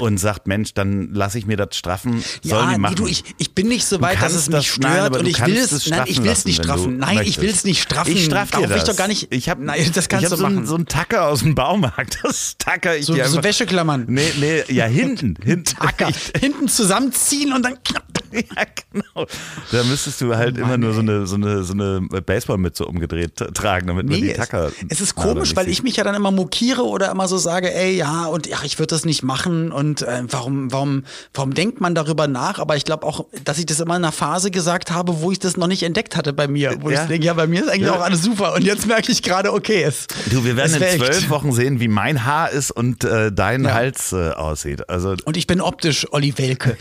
und 0.00 0.18
sagt, 0.18 0.46
Mensch, 0.46 0.74
dann 0.74 1.12
lasse 1.14 1.38
ich 1.38 1.46
mir 1.46 1.56
das 1.56 1.76
straffen, 1.76 2.22
sollen 2.42 2.68
ja, 2.68 2.74
die 2.74 2.80
machen. 2.80 2.94
nee, 2.94 3.02
du, 3.02 3.06
ich, 3.06 3.24
ich 3.38 3.54
bin 3.54 3.68
nicht 3.68 3.84
so 3.86 4.00
weit, 4.00 4.20
dass 4.20 4.32
es 4.34 4.46
mich 4.48 4.56
das- 4.56 4.66
stört 4.66 5.12
nein, 5.12 5.20
und 5.20 5.26
ich 5.26 5.44
will 5.44 5.56
es, 5.56 5.88
nein, 5.88 6.02
ich 6.06 6.22
will 6.22 6.30
es 6.30 6.44
nicht 6.44 6.62
straffen. 6.62 6.98
Nein, 6.98 7.10
ich 7.10 7.16
möchtest. 7.16 7.40
will 7.42 7.50
es 7.50 7.64
nicht 7.64 7.82
straffen. 7.82 8.12
Ich 8.12 8.24
straff 8.24 8.50
dir 8.50 8.66
das. 8.66 8.76
ich 8.78 8.84
doch 8.84 8.96
gar 8.96 9.08
nicht. 9.08 9.32
Ich 9.32 9.48
hab, 9.48 9.58
nein, 9.58 9.80
das 9.94 10.04
ich 10.04 10.08
kannst 10.08 10.24
hab 10.26 10.30
du 10.30 10.36
so 10.36 10.42
machen. 10.42 10.66
So 10.66 10.74
einen 10.76 10.86
Tacker 10.86 11.26
aus 11.28 11.40
dem 11.40 11.54
Baumarkt. 11.54 12.18
Das 12.28 12.56
Tacker 12.58 12.96
ich 12.96 13.06
So- 13.06 13.14
dir 13.14 13.24
so 13.26 13.38
einfach- 13.38 13.48
Wäscheklammern. 13.48 14.04
Nee, 14.08 14.32
nee, 14.38 14.62
ja, 14.68 14.84
hinten. 14.86 15.36
hinten. 15.44 15.64
Tacker. 15.64 16.08
Ich, 16.10 16.32
Hinten 16.40 16.68
zusammenziehen 16.68 17.52
und 17.52 17.62
dann 17.64 17.82
knapp. 17.84 18.04
ja, 18.32 18.64
genau. 18.92 19.26
Da 19.72 19.84
müsstest 19.84 20.20
du 20.20 20.34
halt 20.36 20.58
Oh 20.58 20.62
immer 20.62 20.76
nur 20.76 20.92
so 20.92 21.00
eine, 21.00 21.26
so 21.26 21.36
eine, 21.36 21.64
so 21.64 21.72
eine 21.72 22.00
Baseballmütze 22.02 22.84
umgedreht 22.84 23.36
tragen, 23.54 23.86
damit 23.86 24.06
man 24.06 24.16
die 24.16 24.22
Nee, 24.26 24.32
Tacker. 24.34 24.70
Es 24.88 25.00
ist 25.00 25.14
komisch, 25.14 25.54
weil 25.56 25.68
ich 25.68 25.82
mich 25.82 25.96
ja 25.96 26.04
dann 26.04 26.14
immer 26.14 26.30
mokiere 26.30 26.84
oder 26.86 27.10
immer 27.10 27.28
so 27.28 27.38
sage, 27.38 27.72
ey, 27.74 27.96
ja, 27.96 28.26
und 28.26 28.46
ja, 28.46 28.58
ich 28.64 28.78
würde 28.78 28.88
das 28.94 29.04
nicht 29.04 29.22
machen 29.22 29.72
und 29.72 30.02
äh, 30.02 30.22
warum, 30.28 30.72
warum, 30.72 31.04
warum 31.34 31.54
denkt 31.54 31.80
man 31.80 31.94
darüber 31.94 32.26
nach? 32.28 32.58
Aber 32.58 32.76
ich 32.76 32.84
glaube 32.84 33.06
auch, 33.06 33.26
dass 33.44 33.58
ich 33.58 33.66
das 33.66 33.80
immer 33.80 33.96
in 33.96 34.04
einer 34.04 34.12
Phase 34.12 34.50
gesagt 34.50 34.90
habe, 34.90 35.20
wo 35.20 35.30
ich 35.32 35.38
das 35.38 35.56
noch 35.56 35.66
nicht 35.66 35.82
entdeckt 35.82 36.16
hatte 36.16 36.32
bei 36.32 36.48
mir. 36.48 36.76
Wo 36.80 36.90
Ja. 36.90 37.02
ich 37.02 37.08
denke, 37.08 37.26
ja, 37.26 37.34
bei 37.34 37.46
mir 37.46 37.62
ist 37.62 37.68
eigentlich 37.68 37.86
Ja. 37.88 37.96
auch 37.96 38.02
alles 38.02 38.22
super. 38.22 38.54
Und 38.54 38.62
jetzt 38.62 38.86
merke 38.86 39.12
ich 39.12 39.22
gerade, 39.22 39.52
okay, 39.52 39.82
es. 39.82 40.06
Du, 40.30 40.44
wir 40.44 40.56
werden 40.56 40.70
es 40.70 40.76
in 40.76 40.82
echt. 40.82 40.96
zwölf 40.98 41.30
Wochen 41.30 41.52
sehen, 41.52 41.80
wie 41.80 41.88
mein 41.88 42.24
Haar 42.24 42.50
ist 42.50 42.70
und 42.70 43.04
äh, 43.04 43.30
dein 43.32 43.64
Ja. 43.64 43.74
Hals 43.74 44.12
äh, 44.12 44.30
aussieht. 44.30 44.88
Also 44.88 45.14
Und 45.24 45.36
ich 45.36 45.46
bin 45.46 45.60
optisch 45.60 46.06
Olli 46.12 46.36
Welke. 46.38 46.76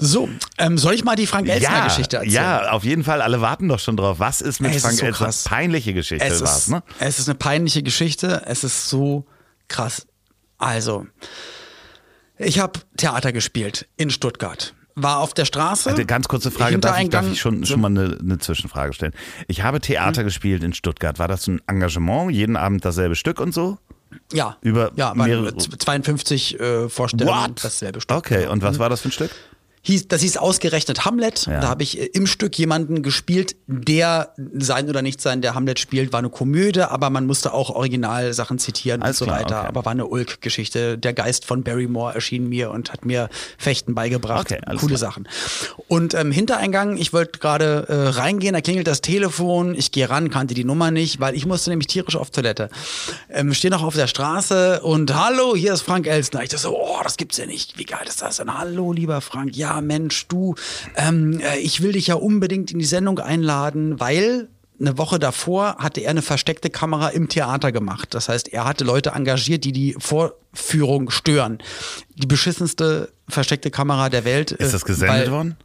So, 0.00 0.28
ähm, 0.58 0.78
soll 0.78 0.94
ich 0.94 1.04
mal 1.04 1.16
die 1.16 1.26
Frank 1.26 1.48
Elstner 1.48 1.76
ja, 1.76 1.86
erzählen? 1.86 2.30
ja, 2.30 2.70
auf 2.70 2.84
jeden 2.84 3.04
Fall. 3.04 3.20
Alle 3.20 3.40
warten 3.40 3.68
doch 3.68 3.80
schon 3.80 3.96
drauf. 3.96 4.20
Was 4.20 4.40
ist 4.40 4.60
mit 4.60 4.70
es 4.70 4.76
ist 4.78 4.82
Frank 4.82 4.98
so 4.98 5.06
Elstner? 5.06 5.26
krass. 5.26 5.44
Peinliche 5.44 5.92
Geschichte 5.94 6.24
es 6.26 6.40
war's, 6.40 6.58
ist, 6.58 6.68
ne? 6.70 6.82
es 7.00 7.18
ist 7.18 7.28
eine 7.28 7.36
peinliche 7.36 7.82
Geschichte. 7.82 8.42
Es 8.46 8.64
ist 8.64 8.88
so 8.88 9.26
krass. 9.66 10.06
Also, 10.56 11.06
ich 12.38 12.58
habe 12.58 12.80
Theater 12.96 13.32
gespielt 13.32 13.86
in 13.96 14.10
Stuttgart. 14.10 14.74
War 14.94 15.18
auf 15.18 15.32
der 15.32 15.44
Straße. 15.44 15.90
Eine 15.90 16.06
ganz 16.06 16.26
kurze 16.26 16.50
Frage, 16.50 16.78
darf 16.78 17.00
ich, 17.00 17.08
darf 17.08 17.30
ich 17.30 17.40
schon, 17.40 17.64
schon 17.64 17.80
mal 17.80 17.86
eine, 17.88 18.18
eine 18.20 18.38
Zwischenfrage 18.38 18.92
stellen? 18.92 19.12
Ich 19.46 19.62
habe. 19.62 19.80
Theater 19.80 20.24
gespielt 20.24 20.64
in 20.64 20.72
Stuttgart. 20.72 21.20
War 21.20 21.28
das 21.28 21.46
ein 21.46 21.60
Engagement? 21.68 22.32
Jeden 22.32 22.56
Abend 22.56 22.84
dasselbe 22.84 23.14
Stück 23.14 23.38
und 23.38 23.54
so? 23.54 23.78
Ja, 24.32 24.56
Über 24.60 24.90
ja, 24.96 25.14
mehrere- 25.14 25.56
52 25.56 26.58
äh, 26.58 26.88
Vorstellungen, 26.88 27.54
dasselbe 27.62 28.00
Stück. 28.00 28.16
Okay, 28.16 28.46
und 28.46 28.62
was 28.62 28.78
war 28.78 28.88
das 28.88 29.02
für 29.02 29.08
ein 29.08 29.12
Stück? 29.12 29.30
Hieß, 29.88 30.06
das 30.08 30.20
hieß 30.20 30.36
ausgerechnet 30.36 31.06
Hamlet. 31.06 31.46
Ja. 31.46 31.60
Da 31.60 31.68
habe 31.68 31.82
ich 31.82 31.98
äh, 31.98 32.04
im 32.04 32.26
Stück 32.26 32.58
jemanden 32.58 33.02
gespielt, 33.02 33.56
der 33.66 34.34
sein 34.52 34.90
oder 34.90 35.00
nicht 35.00 35.22
sein, 35.22 35.40
der 35.40 35.54
Hamlet 35.54 35.78
spielt, 35.78 36.12
war 36.12 36.18
eine 36.18 36.28
Komödie, 36.28 36.82
aber 36.82 37.08
man 37.08 37.24
musste 37.24 37.54
auch 37.54 37.70
Originalsachen 37.70 38.58
zitieren 38.58 39.00
Alles 39.00 39.22
und 39.22 39.28
so 39.28 39.32
klar, 39.32 39.40
weiter. 39.40 39.58
okay. 39.60 39.68
Aber 39.68 39.86
war 39.86 39.92
eine 39.92 40.06
Ulk-Geschichte. 40.06 40.98
Der 40.98 41.14
Geist 41.14 41.46
von 41.46 41.62
Barrymore 41.62 42.14
erschien 42.14 42.50
mir 42.50 42.70
und 42.70 42.92
hat 42.92 43.06
mir 43.06 43.30
Fechten 43.56 43.94
beigebracht. 43.94 44.52
Okay, 44.52 44.60
Coole 44.76 44.96
klar. 44.96 44.98
Sachen. 44.98 45.26
Und 45.86 46.12
ähm, 46.12 46.32
Hintereingang, 46.32 46.98
ich 46.98 47.14
wollte 47.14 47.38
gerade 47.38 47.86
äh, 47.88 48.08
reingehen, 48.08 48.52
da 48.52 48.60
klingelt 48.60 48.86
das 48.86 49.00
Telefon, 49.00 49.74
ich 49.74 49.90
gehe 49.90 50.10
ran, 50.10 50.28
kannte 50.28 50.52
die 50.52 50.64
Nummer 50.64 50.90
nicht, 50.90 51.18
weil 51.18 51.34
ich 51.34 51.46
musste 51.46 51.70
nämlich 51.70 51.86
tierisch 51.86 52.16
auf 52.16 52.28
Toilette. 52.30 52.68
Ähm, 53.30 53.54
stehe 53.54 53.70
noch 53.70 53.82
auf 53.82 53.94
der 53.94 54.06
Straße 54.06 54.82
und 54.82 55.14
hallo, 55.14 55.56
hier 55.56 55.72
ist 55.72 55.80
Frank 55.80 56.06
Elstner. 56.06 56.42
Ich 56.42 56.50
dachte 56.50 56.64
so, 56.64 56.76
oh, 56.78 57.00
das 57.02 57.16
gibt's 57.16 57.38
ja 57.38 57.46
nicht. 57.46 57.78
Wie 57.78 57.84
geil 57.84 58.04
ist 58.06 58.20
das 58.20 58.36
denn? 58.36 58.52
Hallo, 58.52 58.92
lieber 58.92 59.22
Frank. 59.22 59.56
Ja, 59.56 59.77
Mensch, 59.80 60.26
du, 60.28 60.54
ähm, 60.96 61.40
äh, 61.40 61.58
ich 61.58 61.82
will 61.82 61.92
dich 61.92 62.08
ja 62.08 62.14
unbedingt 62.14 62.70
in 62.70 62.78
die 62.78 62.84
Sendung 62.84 63.18
einladen, 63.18 64.00
weil 64.00 64.48
eine 64.80 64.96
Woche 64.96 65.18
davor 65.18 65.76
hatte 65.78 66.00
er 66.00 66.10
eine 66.10 66.22
versteckte 66.22 66.70
Kamera 66.70 67.08
im 67.08 67.28
Theater 67.28 67.72
gemacht. 67.72 68.14
Das 68.14 68.28
heißt, 68.28 68.52
er 68.52 68.64
hatte 68.64 68.84
Leute 68.84 69.10
engagiert, 69.10 69.64
die 69.64 69.72
die 69.72 69.96
Vorführung 69.98 71.10
stören. 71.10 71.58
Die 72.14 72.26
beschissenste 72.26 73.12
versteckte 73.28 73.70
Kamera 73.70 74.08
der 74.08 74.24
Welt. 74.24 74.52
Ist 74.52 74.74
das 74.74 74.82
äh, 74.84 74.86
gesendet 74.86 75.30
worden? 75.30 75.56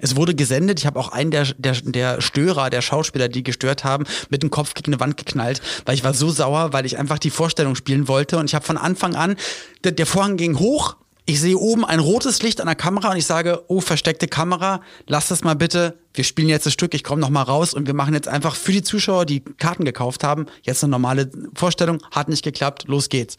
es 0.00 0.16
wurde 0.16 0.34
gesendet. 0.34 0.80
Ich 0.80 0.86
habe 0.86 0.98
auch 0.98 1.12
einen 1.12 1.30
der, 1.30 1.46
der, 1.56 1.74
der 1.82 2.20
Störer, 2.20 2.70
der 2.70 2.82
Schauspieler, 2.82 3.28
die 3.28 3.42
gestört 3.42 3.84
haben, 3.84 4.04
mit 4.28 4.42
dem 4.42 4.50
Kopf 4.50 4.74
gegen 4.74 4.92
eine 4.92 5.00
Wand 5.00 5.16
geknallt, 5.16 5.60
weil 5.84 5.94
ich 5.94 6.04
war 6.04 6.14
so 6.14 6.30
sauer, 6.30 6.72
weil 6.72 6.86
ich 6.86 6.98
einfach 6.98 7.18
die 7.18 7.30
Vorstellung 7.30 7.74
spielen 7.74 8.08
wollte. 8.08 8.38
Und 8.38 8.46
ich 8.46 8.54
habe 8.54 8.64
von 8.64 8.76
Anfang 8.76 9.14
an, 9.14 9.36
der, 9.84 9.92
der 9.92 10.06
Vorhang 10.06 10.36
ging 10.36 10.58
hoch. 10.58 10.96
Ich 11.26 11.40
sehe 11.40 11.56
oben 11.56 11.84
ein 11.84 12.00
rotes 12.00 12.42
Licht 12.42 12.60
an 12.60 12.66
der 12.66 12.74
Kamera 12.76 13.10
und 13.10 13.16
ich 13.16 13.26
sage, 13.26 13.62
oh, 13.68 13.80
versteckte 13.80 14.26
Kamera, 14.26 14.80
lass 15.06 15.28
das 15.28 15.42
mal 15.44 15.54
bitte. 15.54 15.98
Wir 16.14 16.24
spielen 16.24 16.48
jetzt 16.48 16.66
das 16.66 16.72
Stück, 16.72 16.94
ich 16.94 17.04
komme 17.04 17.20
noch 17.20 17.30
mal 17.30 17.42
raus 17.42 17.72
und 17.74 17.86
wir 17.86 17.94
machen 17.94 18.14
jetzt 18.14 18.26
einfach 18.28 18.56
für 18.56 18.72
die 18.72 18.82
Zuschauer, 18.82 19.26
die 19.26 19.40
Karten 19.40 19.84
gekauft 19.84 20.24
haben, 20.24 20.46
jetzt 20.62 20.82
eine 20.82 20.90
normale 20.90 21.30
Vorstellung. 21.54 21.98
Hat 22.10 22.28
nicht 22.28 22.42
geklappt, 22.42 22.84
los 22.88 23.08
geht's. 23.08 23.36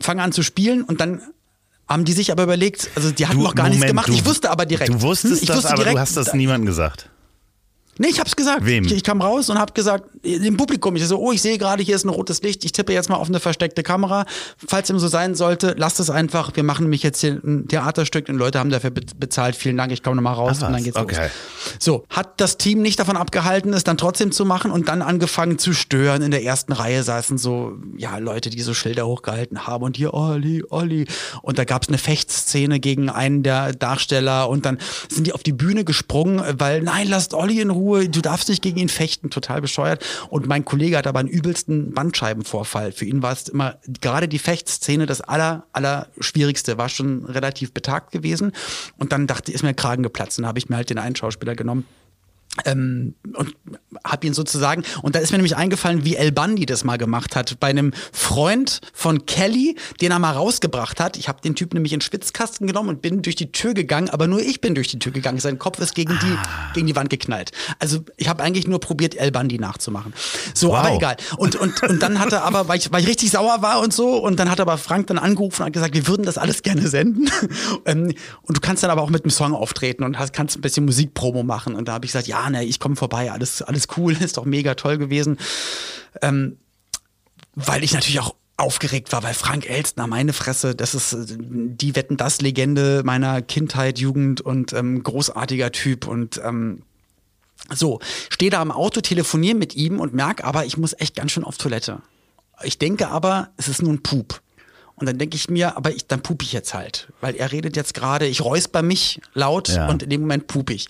Fange 0.00 0.22
an 0.22 0.32
zu 0.32 0.42
spielen 0.42 0.82
und 0.82 1.00
dann 1.00 1.22
haben 1.88 2.04
die 2.04 2.12
sich 2.12 2.32
aber 2.32 2.42
überlegt, 2.42 2.90
also 2.94 3.10
die 3.10 3.26
hatten 3.26 3.38
Du, 3.38 3.44
noch 3.44 3.54
gar 3.54 3.64
nichts 3.64 3.76
Moment, 3.80 3.90
gemacht. 3.90 4.08
du- 4.08 4.12
ich 4.14 4.24
wusste 4.24 4.50
aber 4.50 4.66
direkt. 4.66 4.90
Du 4.92 5.00
wusstest 5.02 5.40
Hm, 5.42 5.46
das, 5.46 5.56
wusste 5.56 5.68
aber 5.70 5.76
direkt, 5.78 5.96
du 5.96 6.00
hast 6.00 6.16
das 6.16 6.34
niemandem 6.34 6.66
gesagt. 6.66 7.08
Nee, 7.98 8.08
ich 8.08 8.20
hab's 8.20 8.36
gesagt. 8.36 8.64
Wem? 8.64 8.84
Ich, 8.84 8.92
ich 8.92 9.04
kam 9.04 9.20
raus 9.20 9.50
und 9.50 9.58
hab 9.58 9.74
gesagt, 9.74 10.04
im 10.22 10.56
Publikum, 10.56 10.96
ich 10.96 11.06
so, 11.06 11.18
oh, 11.18 11.32
ich 11.32 11.42
sehe 11.42 11.58
gerade, 11.58 11.82
hier 11.82 11.96
ist 11.96 12.04
ein 12.04 12.08
rotes 12.08 12.42
Licht, 12.42 12.64
ich 12.64 12.72
tippe 12.72 12.92
jetzt 12.92 13.08
mal 13.08 13.16
auf 13.16 13.28
eine 13.28 13.40
versteckte 13.40 13.82
Kamera. 13.82 14.24
Falls 14.66 14.88
dem 14.88 14.98
so 14.98 15.08
sein 15.08 15.34
sollte, 15.34 15.74
lasst 15.78 16.00
es 16.00 16.10
einfach. 16.10 16.50
Wir 16.54 16.62
machen 16.62 16.84
nämlich 16.84 17.02
jetzt 17.02 17.20
hier 17.20 17.40
ein 17.44 17.68
Theaterstück 17.68 18.28
und 18.28 18.36
Leute 18.36 18.58
haben 18.58 18.70
dafür 18.70 18.90
be 18.90 19.02
bezahlt. 19.18 19.54
Vielen 19.54 19.76
Dank, 19.76 19.92
ich 19.92 20.02
komme 20.02 20.16
nochmal 20.16 20.34
raus 20.34 20.58
Ach 20.60 20.66
und 20.66 20.72
dann 20.72 20.82
geht's 20.82 20.96
okay. 20.96 21.24
los. 21.24 21.30
So, 21.78 22.04
hat 22.08 22.40
das 22.40 22.56
Team 22.56 22.82
nicht 22.82 22.98
davon 22.98 23.16
abgehalten, 23.16 23.72
es 23.72 23.84
dann 23.84 23.96
trotzdem 23.96 24.32
zu 24.32 24.44
machen 24.44 24.70
und 24.70 24.88
dann 24.88 25.02
angefangen 25.02 25.58
zu 25.58 25.72
stören. 25.72 26.22
In 26.22 26.30
der 26.30 26.42
ersten 26.42 26.72
Reihe 26.72 27.02
saßen 27.02 27.38
so, 27.38 27.74
ja, 27.96 28.18
Leute, 28.18 28.50
die 28.50 28.60
so 28.62 28.74
Schilder 28.74 29.06
hochgehalten 29.06 29.66
haben 29.66 29.84
und 29.84 29.96
hier, 29.96 30.14
Olli, 30.14 30.64
Olli. 30.70 31.06
Und 31.42 31.58
da 31.58 31.64
gab's 31.64 31.88
eine 31.88 31.98
Fechtszene 31.98 32.80
gegen 32.80 33.08
einen 33.10 33.42
der 33.42 33.72
Darsteller 33.72 34.48
und 34.48 34.64
dann 34.64 34.78
sind 35.08 35.26
die 35.26 35.32
auf 35.32 35.42
die 35.42 35.52
Bühne 35.52 35.84
gesprungen, 35.84 36.42
weil, 36.58 36.82
nein, 36.82 37.08
lasst 37.08 37.34
Olli 37.34 37.60
in 37.60 37.70
Ruhe, 37.70 37.83
du 37.92 38.20
darfst 38.20 38.48
nicht 38.48 38.62
gegen 38.62 38.78
ihn 38.78 38.88
fechten, 38.88 39.30
total 39.30 39.60
bescheuert. 39.60 40.04
Und 40.30 40.46
mein 40.46 40.64
Kollege 40.64 40.96
hat 40.96 41.06
aber 41.06 41.20
einen 41.20 41.28
übelsten 41.28 41.92
Bandscheibenvorfall. 41.92 42.92
Für 42.92 43.04
ihn 43.04 43.22
war 43.22 43.32
es 43.32 43.48
immer 43.48 43.78
gerade 44.00 44.28
die 44.28 44.38
Fechtszene 44.38 45.06
das 45.06 45.20
aller, 45.20 45.66
aller 45.72 46.08
schwierigste, 46.20 46.78
war 46.78 46.88
schon 46.88 47.24
relativ 47.26 47.72
betagt 47.72 48.12
gewesen. 48.12 48.52
Und 48.98 49.12
dann 49.12 49.26
dachte 49.26 49.50
ich, 49.50 49.54
ist 49.54 49.62
mir 49.62 49.68
der 49.68 49.74
Kragen 49.74 50.02
geplatzt. 50.02 50.38
Und 50.38 50.46
habe 50.46 50.58
ich 50.58 50.68
mir 50.68 50.76
halt 50.76 50.90
den 50.90 50.98
einen 50.98 51.16
Schauspieler 51.16 51.54
genommen, 51.54 51.86
ähm, 52.64 53.14
und 53.36 53.54
habe 54.04 54.26
ihn 54.26 54.34
sozusagen, 54.34 54.84
und 55.02 55.14
da 55.14 55.18
ist 55.20 55.32
mir 55.32 55.38
nämlich 55.38 55.56
eingefallen, 55.56 56.04
wie 56.04 56.16
El 56.16 56.32
Bundy 56.32 56.66
das 56.66 56.84
mal 56.84 56.98
gemacht 56.98 57.34
hat, 57.36 57.58
bei 57.60 57.68
einem 57.68 57.92
Freund 58.12 58.80
von 58.92 59.26
Kelly, 59.26 59.76
den 60.00 60.10
er 60.12 60.18
mal 60.18 60.32
rausgebracht 60.32 61.00
hat. 61.00 61.16
Ich 61.16 61.28
habe 61.28 61.40
den 61.40 61.54
Typ 61.54 61.74
nämlich 61.74 61.92
in 61.92 61.98
den 61.98 62.02
Schwitzkasten 62.02 62.66
genommen 62.66 62.88
und 62.90 63.02
bin 63.02 63.22
durch 63.22 63.36
die 63.36 63.50
Tür 63.52 63.74
gegangen, 63.74 64.10
aber 64.10 64.26
nur 64.26 64.40
ich 64.40 64.60
bin 64.60 64.74
durch 64.74 64.88
die 64.88 64.98
Tür 64.98 65.12
gegangen. 65.12 65.38
Sein 65.38 65.58
Kopf 65.58 65.78
ist 65.80 65.94
gegen 65.94 66.18
die, 66.20 66.36
gegen 66.74 66.86
die 66.86 66.96
Wand 66.96 67.10
geknallt. 67.10 67.50
Also 67.78 68.04
ich 68.16 68.28
habe 68.28 68.42
eigentlich 68.42 68.66
nur 68.66 68.80
probiert, 68.80 69.16
El 69.16 69.32
Bundy 69.32 69.58
nachzumachen. 69.58 70.12
So, 70.54 70.68
Wow. 70.68 70.76
aber 70.78 70.94
egal. 70.94 71.16
Und, 71.36 71.56
und, 71.56 71.82
und 71.82 72.02
dann 72.02 72.18
hat 72.18 72.32
er 72.32 72.44
aber, 72.44 72.68
weil 72.68 72.78
ich, 72.78 72.90
weil 72.92 73.02
ich 73.02 73.08
richtig 73.08 73.30
sauer 73.30 73.62
war 73.62 73.80
und 73.80 73.92
so, 73.92 74.16
und 74.18 74.38
dann 74.38 74.50
hat 74.50 74.60
aber 74.60 74.78
Frank 74.78 75.06
dann 75.08 75.18
angerufen 75.18 75.62
und 75.62 75.66
hat 75.66 75.72
gesagt, 75.72 75.94
wir 75.94 76.06
würden 76.06 76.24
das 76.24 76.38
alles 76.38 76.62
gerne 76.62 76.88
senden. 76.88 77.30
Ähm, 77.86 78.14
und 78.42 78.56
du 78.56 78.60
kannst 78.60 78.82
dann 78.82 78.90
aber 78.90 79.02
auch 79.02 79.10
mit 79.10 79.24
dem 79.24 79.30
Song 79.30 79.52
auftreten 79.54 80.04
und 80.04 80.18
hast, 80.18 80.32
kannst 80.32 80.56
ein 80.56 80.60
bisschen 80.60 80.84
Musikpromo 80.84 81.42
machen. 81.42 81.74
Und 81.74 81.88
da 81.88 81.92
habe 81.94 82.06
ich 82.06 82.12
gesagt, 82.12 82.26
ja, 82.28 82.43
ne, 82.50 82.64
ich 82.64 82.80
komme 82.80 82.96
vorbei, 82.96 83.30
alles, 83.32 83.62
alles 83.62 83.88
cool, 83.96 84.12
ist 84.20 84.36
doch 84.36 84.44
mega 84.44 84.74
toll 84.74 84.98
gewesen. 84.98 85.38
Ähm, 86.22 86.58
weil 87.54 87.84
ich 87.84 87.92
natürlich 87.92 88.20
auch 88.20 88.34
aufgeregt 88.56 89.12
war, 89.12 89.22
weil 89.22 89.34
Frank 89.34 89.68
Elstner, 89.68 90.06
meine 90.06 90.32
Fresse, 90.32 90.74
das 90.76 90.94
ist 90.94 91.16
die 91.38 91.96
Wetten 91.96 92.16
das 92.16 92.40
Legende 92.40 93.02
meiner 93.04 93.42
Kindheit, 93.42 93.98
Jugend 93.98 94.40
und 94.40 94.72
ähm, 94.72 95.02
großartiger 95.02 95.72
Typ 95.72 96.06
und 96.06 96.40
ähm, 96.44 96.82
so, 97.72 97.98
stehe 98.28 98.50
da 98.50 98.60
am 98.60 98.70
Auto, 98.70 99.00
telefoniere 99.00 99.56
mit 99.56 99.74
ihm 99.74 99.98
und 99.98 100.14
merke 100.14 100.44
aber, 100.44 100.66
ich 100.66 100.76
muss 100.76 100.94
echt 100.98 101.16
ganz 101.16 101.32
schön 101.32 101.44
auf 101.44 101.56
Toilette. 101.56 102.02
Ich 102.62 102.78
denke 102.78 103.08
aber, 103.08 103.50
es 103.56 103.68
ist 103.68 103.82
nur 103.82 103.92
ein 103.92 104.02
Pup. 104.02 104.40
Und 104.96 105.06
dann 105.08 105.18
denke 105.18 105.34
ich 105.36 105.50
mir, 105.50 105.76
aber 105.76 105.90
ich, 105.90 106.06
dann 106.06 106.22
pup 106.22 106.42
ich 106.42 106.52
jetzt 106.52 106.74
halt. 106.74 107.08
Weil 107.20 107.34
er 107.34 107.50
redet 107.50 107.74
jetzt 107.74 107.94
gerade, 107.94 108.26
ich 108.26 108.42
räusper 108.42 108.82
mich 108.82 109.20
laut 109.32 109.68
Ja. 109.68 109.88
und 109.88 110.04
in 110.04 110.10
dem 110.10 110.20
Moment 110.20 110.46
pup 110.46 110.70
ich. 110.70 110.86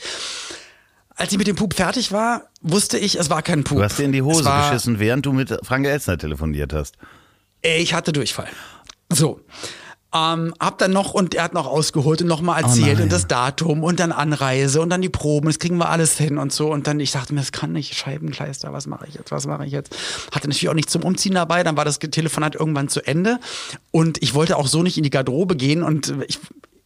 Als 1.17 1.33
ich 1.33 1.39
mit 1.39 1.47
dem 1.47 1.57
Pup 1.57 1.75
fertig 1.75 2.11
war, 2.13 2.49
wusste 2.61 2.99
ich, 2.99 3.19
es 3.19 3.31
war 3.31 3.43
kein 3.43 3.63
Pup. 3.63 3.79
Du 3.79 3.85
hast 3.85 3.99
dir 3.99 4.05
in 4.05 4.13
die 4.13 4.23
Hose 4.23 4.45
war, 4.45 4.71
geschissen, 4.71 4.99
während 4.99 5.25
du 5.27 5.33
mit 5.33 5.57
Frank 5.63 5.87
Elstner 5.87 6.19
telefoniert 6.19 6.73
hast. 6.73 6.97
Ich 7.63 7.95
hatte 7.95 8.13
Durchfall. 8.13 8.49
So. 9.13 9.41
Ähm, 10.13 10.55
hab 10.61 10.79
dann 10.79 10.93
noch 10.93 11.13
und 11.13 11.35
er 11.35 11.43
hat 11.43 11.55
noch 11.55 11.67
ausgeholt 11.67 12.23
und 12.23 12.29
nochmal 12.29 12.63
erzählt 12.63 13.01
Oh 13.01 13.03
und 13.03 13.11
das 13.11 13.27
Datum 13.27 13.83
und 13.83 13.99
dann 13.99 14.13
Anreise 14.13 14.81
und 14.81 14.91
dann 14.91 15.03
die 15.03 15.09
Proben, 15.09 15.49
das 15.49 15.59
kriegen 15.59 15.77
wir 15.77 15.89
alles 15.89 16.17
hin 16.17 16.39
und 16.39 16.53
so. 16.53 16.71
Und 16.71 16.87
dann, 16.87 17.01
ich 17.01 17.11
dachte 17.11 17.35
mir, 17.35 17.41
das 17.41 17.51
kann 17.51 17.73
nicht, 17.73 17.95
Scheibenkleister, 17.95 18.73
was 18.73 18.87
mache 18.87 19.07
ich 19.09 19.15
jetzt, 19.15 19.33
was 19.33 19.47
mache 19.47 19.67
ich 19.67 19.73
jetzt? 19.73 19.97
Hatte 20.31 20.47
natürlich 20.47 20.69
auch 20.69 20.75
nichts 20.75 20.93
zum 20.93 21.03
Umziehen 21.03 21.35
dabei, 21.35 21.65
dann 21.65 21.77
war 21.77 21.85
das 21.85 21.99
Telefonat 21.99 22.55
irgendwann 22.55 22.89
zu 22.89 23.05
Ende 23.05 23.41
und 23.91 24.23
ich 24.23 24.35
wollte 24.35 24.57
auch 24.57 24.69
so 24.69 24.85
nicht 24.85 24.97
in 24.97 25.03
die 25.03 25.11
Garderobe 25.11 25.57
gehen 25.57 25.83
und 25.83 26.15
ich, 26.29 26.39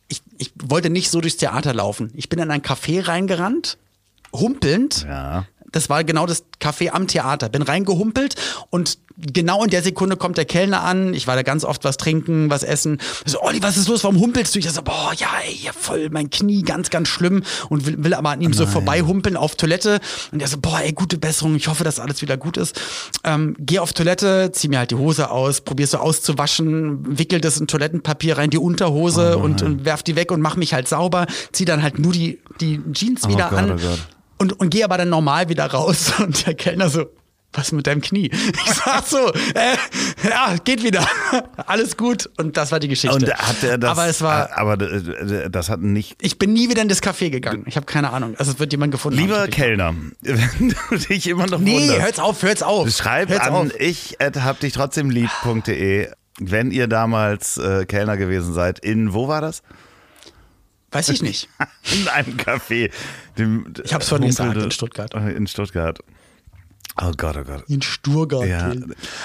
ich, 0.09 0.23
ich 0.39 0.53
wollte 0.63 0.89
nicht 0.89 1.11
so 1.11 1.21
durchs 1.21 1.37
Theater 1.37 1.75
laufen. 1.75 2.11
Ich 2.15 2.31
bin 2.31 2.39
in 2.39 2.51
ein 2.51 2.63
Café 2.63 3.07
reingerannt, 3.07 3.77
humpelnd, 4.33 5.07
Ja. 5.09 5.47
Das 5.71 5.91
war 5.91 6.03
genau 6.03 6.25
das 6.25 6.45
Café 6.63 6.93
am 6.93 7.09
Theater. 7.09 7.51
Bin 7.51 7.61
reingehumpelt 7.61 8.37
und 8.71 8.97
genau 9.19 9.63
in 9.65 9.69
der 9.69 9.83
Sekunde 9.83 10.17
kommt 10.17 10.39
der 10.39 10.47
Kellner 10.47 10.83
an. 10.83 11.13
Ich 11.13 11.27
war 11.27 11.37
da 11.37 11.43
ganz 11.43 11.63
oft 11.63 11.85
was 11.85 11.99
trinken, 11.99 12.49
was 12.49 12.63
essen. 12.63 12.97
Ich 13.27 13.33
so, 13.33 13.43
Olli, 13.43 13.63
was 13.63 13.77
ist 13.77 13.87
los? 13.87 14.03
Warum 14.03 14.19
humpelst 14.19 14.55
du? 14.55 14.61
Ich 14.61 14.71
so, 14.71 14.81
boah, 14.81 15.13
ja, 15.15 15.27
ey, 15.47 15.69
voll 15.79 16.09
mein 16.11 16.31
Knie, 16.31 16.63
ganz, 16.63 16.89
ganz 16.89 17.09
schlimm. 17.09 17.43
Und 17.69 17.85
will, 17.85 18.03
will 18.03 18.15
aber 18.15 18.31
an 18.31 18.41
ihm 18.41 18.55
so 18.55 18.67
vorbeihumpeln 18.67 19.37
auf 19.37 19.57
Toilette. 19.57 20.01
Und 20.33 20.41
er 20.41 20.49
so, 20.49 20.57
boah, 20.59 20.81
ey, 20.81 20.93
gute 20.95 21.19
Besserung. 21.19 21.55
Ich 21.55 21.69
hoffe, 21.69 21.85
dass 21.85 22.01
alles 22.01 22.23
wieder 22.23 22.39
gut 22.39 22.57
ist. 22.57 22.81
Ähm, 23.23 23.55
geh 23.59 23.79
auf 23.79 23.93
Toilette, 23.93 24.51
zieh 24.53 24.69
mir 24.69 24.79
halt 24.79 24.91
die 24.91 24.95
Hose 24.97 25.31
aus, 25.31 25.61
probierst 25.61 25.93
so 25.93 25.99
auszuwaschen, 25.99 27.19
wickel 27.19 27.43
das 27.43 27.59
in 27.61 27.67
Toilettenpapier 27.67 28.39
rein, 28.39 28.49
die 28.49 28.57
Unterhose 28.59 29.37
Oh 29.39 29.43
und, 29.43 29.61
und 29.61 29.85
werf 29.85 30.03
die 30.03 30.17
weg 30.17 30.33
und 30.33 30.41
mach 30.41 30.57
mich 30.57 30.73
halt 30.73 30.89
sauber. 30.89 31.27
Zieh 31.53 31.67
dann 31.67 31.83
halt 31.83 31.99
nur 31.99 32.13
die, 32.13 32.39
die 32.63 32.81
Jeans 32.95 33.25
Oh 33.27 33.29
wieder 33.29 33.51
Gott, 33.51 33.59
an. 33.59 33.73
oh. 33.73 34.18
Und, 34.39 34.59
und 34.61 34.71
gehe 34.71 34.85
aber 34.85 34.99
dann 34.99 35.09
normal 35.11 35.49
wieder 35.49 35.67
raus. 35.67 36.13
Und 36.19 36.47
der 36.47 36.55
Kellner 36.55 36.89
so, 36.89 37.07
was 37.53 37.73
mit 37.73 37.87
deinem 37.87 38.01
Knie? 38.01 38.31
Ich 38.67 38.75
sag 38.75 39.05
so, 39.07 39.33
äh, 39.55 39.77
ja, 40.29 40.55
geht 40.65 40.83
wieder. 40.85 41.07
Alles 41.67 41.97
gut. 41.97 42.29
Und 42.37 42.57
das 42.57 42.71
war 42.73 42.79
die 42.79 42.89
Geschichte. 42.89 43.17
Und 43.17 43.33
hat 43.33 43.63
er 43.63 43.79
das, 43.79 43.91
aber 43.91 44.07
es 44.07 44.21
war, 44.23 44.57
aber 44.57 44.81
äh, 44.81 45.51
das 45.51 45.71
hat 45.71 45.81
nicht. 45.81 46.17
ich 46.21 46.39
bin 46.39 46.53
nie 46.53 46.69
wieder 46.69 46.83
in 46.83 46.89
das 46.89 47.03
Café 47.03 47.31
gegangen. 47.31 47.65
Ich 47.67 47.77
habe 47.77 47.87
keine 47.87 48.11
Ahnung. 48.13 48.35
Also 48.39 48.53
es 48.53 48.59
wird 48.59 48.73
jemand 48.73 48.93
gefunden. 48.93 49.19
Lieber 49.19 49.41
haben. 49.43 49.51
Kellner, 49.51 49.95
wenn 50.23 50.75
du 50.91 50.97
dich 50.97 51.27
immer 51.27 51.47
noch 51.47 51.59
Nee, 51.59 51.81
wunderst, 51.81 52.03
hört's 52.03 52.19
auf, 52.19 52.43
hört's 52.43 52.63
auf. 52.63 52.89
schreib 52.91 53.31
hört's 53.31 53.47
an 53.47 53.55
auf. 53.55 53.81
ich 53.81 54.19
hab 54.21 54.61
dich 54.61 54.73
trotzdem 54.75 55.11
lieb.de, 55.11 56.09
wenn 56.41 56.71
ihr 56.71 56.87
damals 56.87 57.57
äh, 57.57 57.87
Kellner 57.87 58.17
gewesen 58.17 58.53
seid. 58.55 58.79
In, 58.79 59.15
wo 59.15 59.27
war 59.27 59.41
das? 59.41 59.63
Weiß 60.91 61.09
ich 61.11 61.23
nicht. 61.23 61.49
In 61.93 62.09
einem 62.09 62.37
Café. 62.37 62.91
Dem, 63.37 63.73
Ich 63.85 63.93
hab's 63.93 64.09
vorhin 64.09 64.27
gesagt, 64.29 64.57
in 64.57 64.71
Stuttgart. 64.71 65.13
In 65.15 65.47
Stuttgart. 65.47 65.99
Oh 67.01 67.13
Gott, 67.17 67.37
oh 67.37 67.45
Gott. 67.45 67.65
In 67.69 67.81
Sturgart. 67.83 68.47
Ja. 68.49 68.73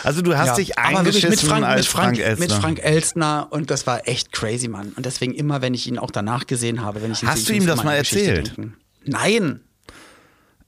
Also 0.04 0.22
du 0.22 0.38
hast 0.38 0.48
Ja, 0.50 0.56
dich 0.56 0.78
eingeschissen 0.78 1.30
mit 1.32 1.40
Frank, 1.42 1.66
als 1.66 1.80
mit 1.80 1.88
Frank, 1.88 2.18
Frank, 2.18 2.18
mit 2.18 2.26
Elstner. 2.52 2.62
Frank 2.62 2.80
Elstner 2.84 3.48
und 3.50 3.72
das 3.72 3.88
war 3.88 4.08
echt 4.08 4.32
crazy, 4.32 4.68
Mann. 4.68 4.90
Und 4.96 5.06
deswegen 5.06 5.34
immer, 5.34 5.62
wenn 5.62 5.74
ich 5.74 5.88
ihn 5.88 5.98
auch 5.98 6.12
danach 6.12 6.46
gesehen 6.46 6.82
habe, 6.82 7.02
wenn 7.02 7.12
ich 7.14 7.24
ihn 7.24 7.30
Hast 7.30 7.50
du 7.50 7.54
ihm 7.54 7.66
das 7.66 7.84
mal 7.84 7.96
erzählt? 7.96 8.48
denken. 8.58 8.76
Nein. 9.06 9.62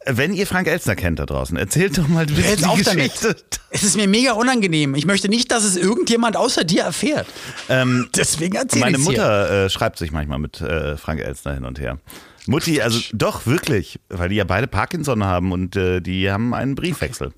Wenn 0.08 0.34
ihr 0.34 0.45
Frank 0.45 0.68
Elstner 0.68 0.95
kennt 0.95 1.20
da 1.20 1.26
draußen, 1.26 1.58
erzählt 1.58 1.97
doch 1.97 2.08
mal 2.08 2.28
Hör 2.28 2.56
die 2.56 2.66
auf 2.66 2.82
damit. 2.84 3.14
Geschichte. 3.14 3.36
Es 3.72 3.84
ist 3.84 3.95
mir 3.97 4.08
mega 4.08 4.34
unangenehm. 4.34 4.95
Ich 4.95 5.06
möchte 5.06 5.30
nicht, 5.30 5.51
dass 5.51 5.64
es 5.64 5.76
irgendjemand 5.78 6.38
außer 6.38 6.64
dir 6.64 6.84
erfährt. 6.84 7.28
Ähm, 7.70 8.08
Deswegen 8.16 8.56
erzähl 8.56 8.82
Meine. 8.82 8.97
Mutter 8.99 9.66
äh, 9.66 9.70
schreibt 9.70 9.97
sich 9.97 10.12
manchmal 10.12 10.39
mit 10.39 10.62
äh, 10.62 10.97
Frank 10.97 11.20
Elstner 11.22 11.56
hin 11.56 11.66
und 11.66 11.80
her. 11.80 11.99
Mutti, 12.47 12.82
also 12.82 12.99
doch 13.14 13.47
wirklich, 13.47 13.99
weil 14.10 14.30
die 14.30 14.36
ja 14.36 14.43
beide 14.43 14.68
Parkinson 14.68 15.24
haben 15.24 15.51
und 15.51 15.76
äh, 15.76 16.01
die 16.01 16.30
haben 16.32 16.53
einen 16.53 16.76
Briefwechsel. 16.76 17.34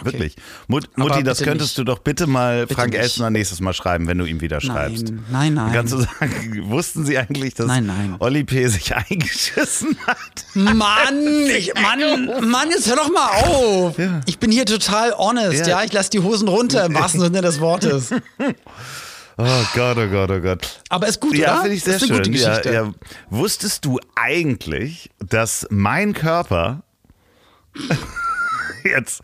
Wirklich. 0.00 0.36
Mut, 0.68 0.88
Mutti, 0.96 1.22
das 1.22 1.42
könntest 1.42 1.70
nicht. 1.72 1.78
du 1.78 1.84
doch 1.84 1.98
bitte 1.98 2.26
mal 2.26 2.62
Bitte 2.62 2.74
Frank 2.74 2.92
nicht. 2.92 3.02
Elstner 3.02 3.28
nächstes 3.30 3.60
Mal 3.60 3.74
schreiben, 3.74 4.08
wenn 4.08 4.16
du 4.18 4.24
ihm 4.24 4.40
wieder 4.40 4.60
schreibst. 4.60 5.10
Nein, 5.10 5.24
nein, 5.30 5.54
nein. 5.54 5.72
Kannst 5.74 5.92
du 5.92 5.98
sagen, 5.98 6.62
wussten 6.70 7.04
Sie 7.04 7.18
eigentlich, 7.18 7.54
dass 7.54 7.66
Nein, 7.66 7.86
nein. 7.86 8.16
Olli 8.18 8.42
P. 8.44 8.66
sich 8.68 8.94
eingeschissen 8.96 9.96
hat? 10.06 10.44
Mann, 10.54 11.46
ich, 11.56 11.74
Mann, 11.74 12.48
Mann, 12.50 12.70
jetzt 12.70 12.88
hör 12.88 12.96
doch 12.96 13.10
mal 13.12 13.28
auf. 13.44 13.94
Ich 14.26 14.38
bin 14.38 14.50
hier 14.50 14.64
total 14.64 15.12
honest, 15.12 15.66
Ja. 15.66 15.80
ja. 15.80 15.84
Ich 15.84 15.92
lass 15.92 16.08
die 16.08 16.20
Hosen 16.20 16.48
runter 16.48 16.86
im 16.86 16.94
wahrsten 16.94 17.20
Sinne 17.20 17.42
des 17.42 17.60
Wortes. 17.60 18.10
Oh 19.38 19.44
Gott, 19.74 19.96
oh 19.96 20.08
Gott, 20.08 20.30
oh 20.30 20.40
Gott. 20.40 20.80
Aber 20.90 21.06
ist 21.08 21.18
gut, 21.18 21.34
Ja, 21.34 21.54
oder? 21.54 21.62
finde 21.62 21.76
ich 21.76 21.82
sehr 21.82 21.96
ist 21.96 22.02
eine 22.02 22.16
schön. 22.22 22.32
gute 22.32 22.38
Ja, 22.38 22.48
Geschichte. 22.50 22.72
ja. 22.74 22.92
Wusstest 23.30 23.82
du 23.86 23.98
eigentlich, 24.14 25.08
dass 25.26 25.66
mein 25.70 26.12
Körper 26.12 26.82
jetzt 28.84 29.22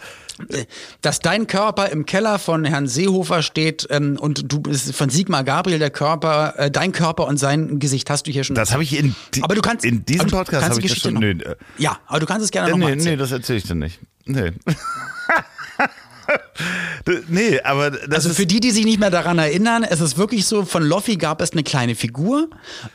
Dass 1.03 1.19
dein 1.21 1.47
Körper 1.47 1.89
im 1.91 2.07
Keller 2.07 2.39
von 2.39 2.65
Herrn 2.65 2.87
Seehofer 2.87 3.43
steht 3.43 3.87
ähm, 3.91 4.17
und 4.21 4.53
du 4.53 4.61
bist 4.61 4.95
von 4.95 5.11
Sigmar 5.11 5.43
Gabriel 5.45 5.79
der 5.79 5.91
Körper, 5.91 6.55
äh, 6.57 6.71
dein 6.71 6.93
Körper 6.93 7.27
und 7.27 7.37
sein 7.39 7.79
Gesicht 7.79 8.09
hast 8.11 8.27
du 8.27 8.31
hier 8.31 8.45
schon. 8.45 8.55
Das 8.57 8.73
habe 8.73 8.83
ich 8.83 8.97
in, 8.99 9.15
di- 9.35 9.43
aber 9.43 9.55
du 9.55 9.61
kannst 9.61 9.85
in 9.85 10.05
diesem 10.05 10.29
Podcast 10.29 10.69
habe 10.69 10.81
die 10.81 10.87
ich 10.87 10.93
das 10.93 11.03
schon. 11.03 11.15
noch- 11.15 11.21
Nö, 11.21 11.31
äh, 11.31 11.57
Ja, 11.79 11.99
aber 12.07 12.21
du 12.21 12.27
kannst 12.27 12.45
es 12.45 12.51
gerne 12.51 12.69
äh, 12.69 12.71
nochmal 12.73 12.91
nee, 12.91 12.97
nee, 12.97 13.01
erzählen. 13.03 13.19
das 13.19 13.33
erzähle 13.33 13.59
ich 13.59 13.65
dir 13.65 13.75
nicht. 13.75 13.99
Nee. 14.27 14.53
Nee, 17.29 17.61
aber 17.61 17.91
das 17.91 18.27
Also 18.27 18.31
für 18.35 18.47
die, 18.47 18.61
die 18.61 18.71
sich 18.71 18.85
nicht 18.85 19.01
mehr 19.01 19.11
daran 19.11 19.39
erinnern, 19.39 19.85
es 19.85 20.01
ist 20.01 20.19
wirklich 20.19 20.45
so, 20.47 20.65
von 20.65 20.83
Loffi 20.83 21.17
gab 21.17 21.41
es 21.41 21.53
eine 21.53 21.63
kleine 21.63 21.95
Figur, 21.95 22.49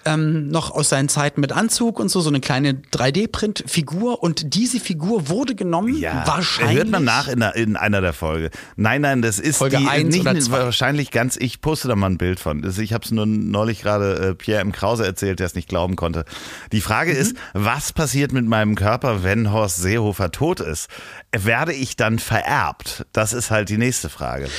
ähm, 0.05 0.49
noch 0.49 0.71
aus 0.71 0.89
seinen 0.89 1.09
Zeiten 1.09 1.41
mit 1.41 1.51
Anzug 1.51 1.99
und 1.99 2.09
so, 2.09 2.21
so 2.21 2.29
eine 2.29 2.39
kleine 2.39 2.73
3D-Print-Figur 2.93 4.21
und 4.21 4.53
diese 4.55 4.79
Figur 4.79 5.29
wurde 5.29 5.55
genommen, 5.55 5.95
ja, 5.97 6.23
wahrscheinlich. 6.25 6.77
hört 6.77 6.89
man 6.89 7.03
nach 7.03 7.27
in, 7.27 7.39
der, 7.39 7.55
in 7.55 7.75
einer 7.75 8.01
der 8.01 8.13
Folge. 8.13 8.49
Nein, 8.75 9.01
nein, 9.01 9.21
das 9.21 9.39
ist 9.39 9.57
Folge 9.57 9.77
die 9.77 9.87
eins 9.87 10.15
nicht 10.15 10.21
oder 10.21 10.39
zwei. 10.39 10.59
wahrscheinlich 10.59 11.11
ganz. 11.11 11.37
Ich 11.37 11.61
poste 11.61 11.87
da 11.87 11.95
mal 11.95 12.09
ein 12.09 12.17
Bild 12.17 12.39
von. 12.39 12.63
Ich 12.79 12.93
habe 12.93 13.03
es 13.05 13.11
nur 13.11 13.25
neulich 13.25 13.81
gerade 13.81 14.29
äh, 14.29 14.35
Pierre 14.35 14.61
M. 14.61 14.71
Krause 14.71 15.05
erzählt, 15.05 15.39
der 15.39 15.47
es 15.47 15.55
nicht 15.55 15.67
glauben 15.69 15.95
konnte. 15.95 16.25
Die 16.71 16.81
Frage 16.81 17.11
Mhm. 17.13 17.17
ist, 17.17 17.35
was 17.53 17.93
passiert 17.93 18.31
mit 18.33 18.45
meinem 18.45 18.75
Körper, 18.75 19.23
wenn 19.23 19.51
Horst 19.51 19.77
Seehofer 19.77 20.31
tot 20.31 20.59
ist? 20.59 20.89
Werde 21.35 21.73
ich 21.73 21.95
dann 21.95 22.19
vererbt? 22.19 23.05
Das 23.11 23.33
ist 23.33 23.51
halt 23.53 23.69
die 23.69 23.77
nächste 23.77 24.09
Frage. 24.09 24.49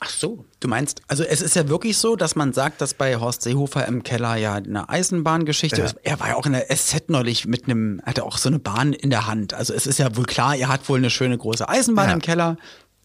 Ach 0.00 0.08
so, 0.08 0.44
du 0.60 0.68
meinst, 0.68 1.00
also 1.08 1.22
es 1.24 1.40
ist 1.40 1.56
ja 1.56 1.68
wirklich 1.68 1.96
so, 1.96 2.14
dass 2.16 2.36
man 2.36 2.52
sagt, 2.52 2.80
dass 2.80 2.92
bei 2.94 3.16
Horst 3.16 3.42
Seehofer 3.42 3.86
im 3.86 4.02
Keller 4.02 4.36
ja 4.36 4.54
eine 4.54 4.88
Eisenbahngeschichte 4.88 5.78
Ja. 5.78 5.84
ist. 5.84 5.96
Er 6.02 6.20
war 6.20 6.28
ja 6.28 6.34
auch 6.36 6.44
in 6.46 6.52
der 6.52 6.66
SZ 6.74 7.08
neulich 7.08 7.46
mit 7.46 7.64
einem, 7.64 8.02
hatte 8.04 8.24
auch 8.24 8.36
so 8.38 8.48
eine 8.50 8.58
Bahn 8.58 8.92
in 8.92 9.08
der 9.10 9.26
Hand. 9.26 9.54
Also 9.54 9.72
es 9.72 9.86
ist 9.86 9.98
ja 9.98 10.14
wohl 10.16 10.24
klar, 10.24 10.56
er 10.56 10.68
hat 10.68 10.88
wohl 10.88 10.98
eine 10.98 11.10
schöne 11.10 11.38
große 11.38 11.68
Eisenbahn 11.68 12.08
Ja. 12.08 12.14
im 12.14 12.20
Keller. 12.20 12.56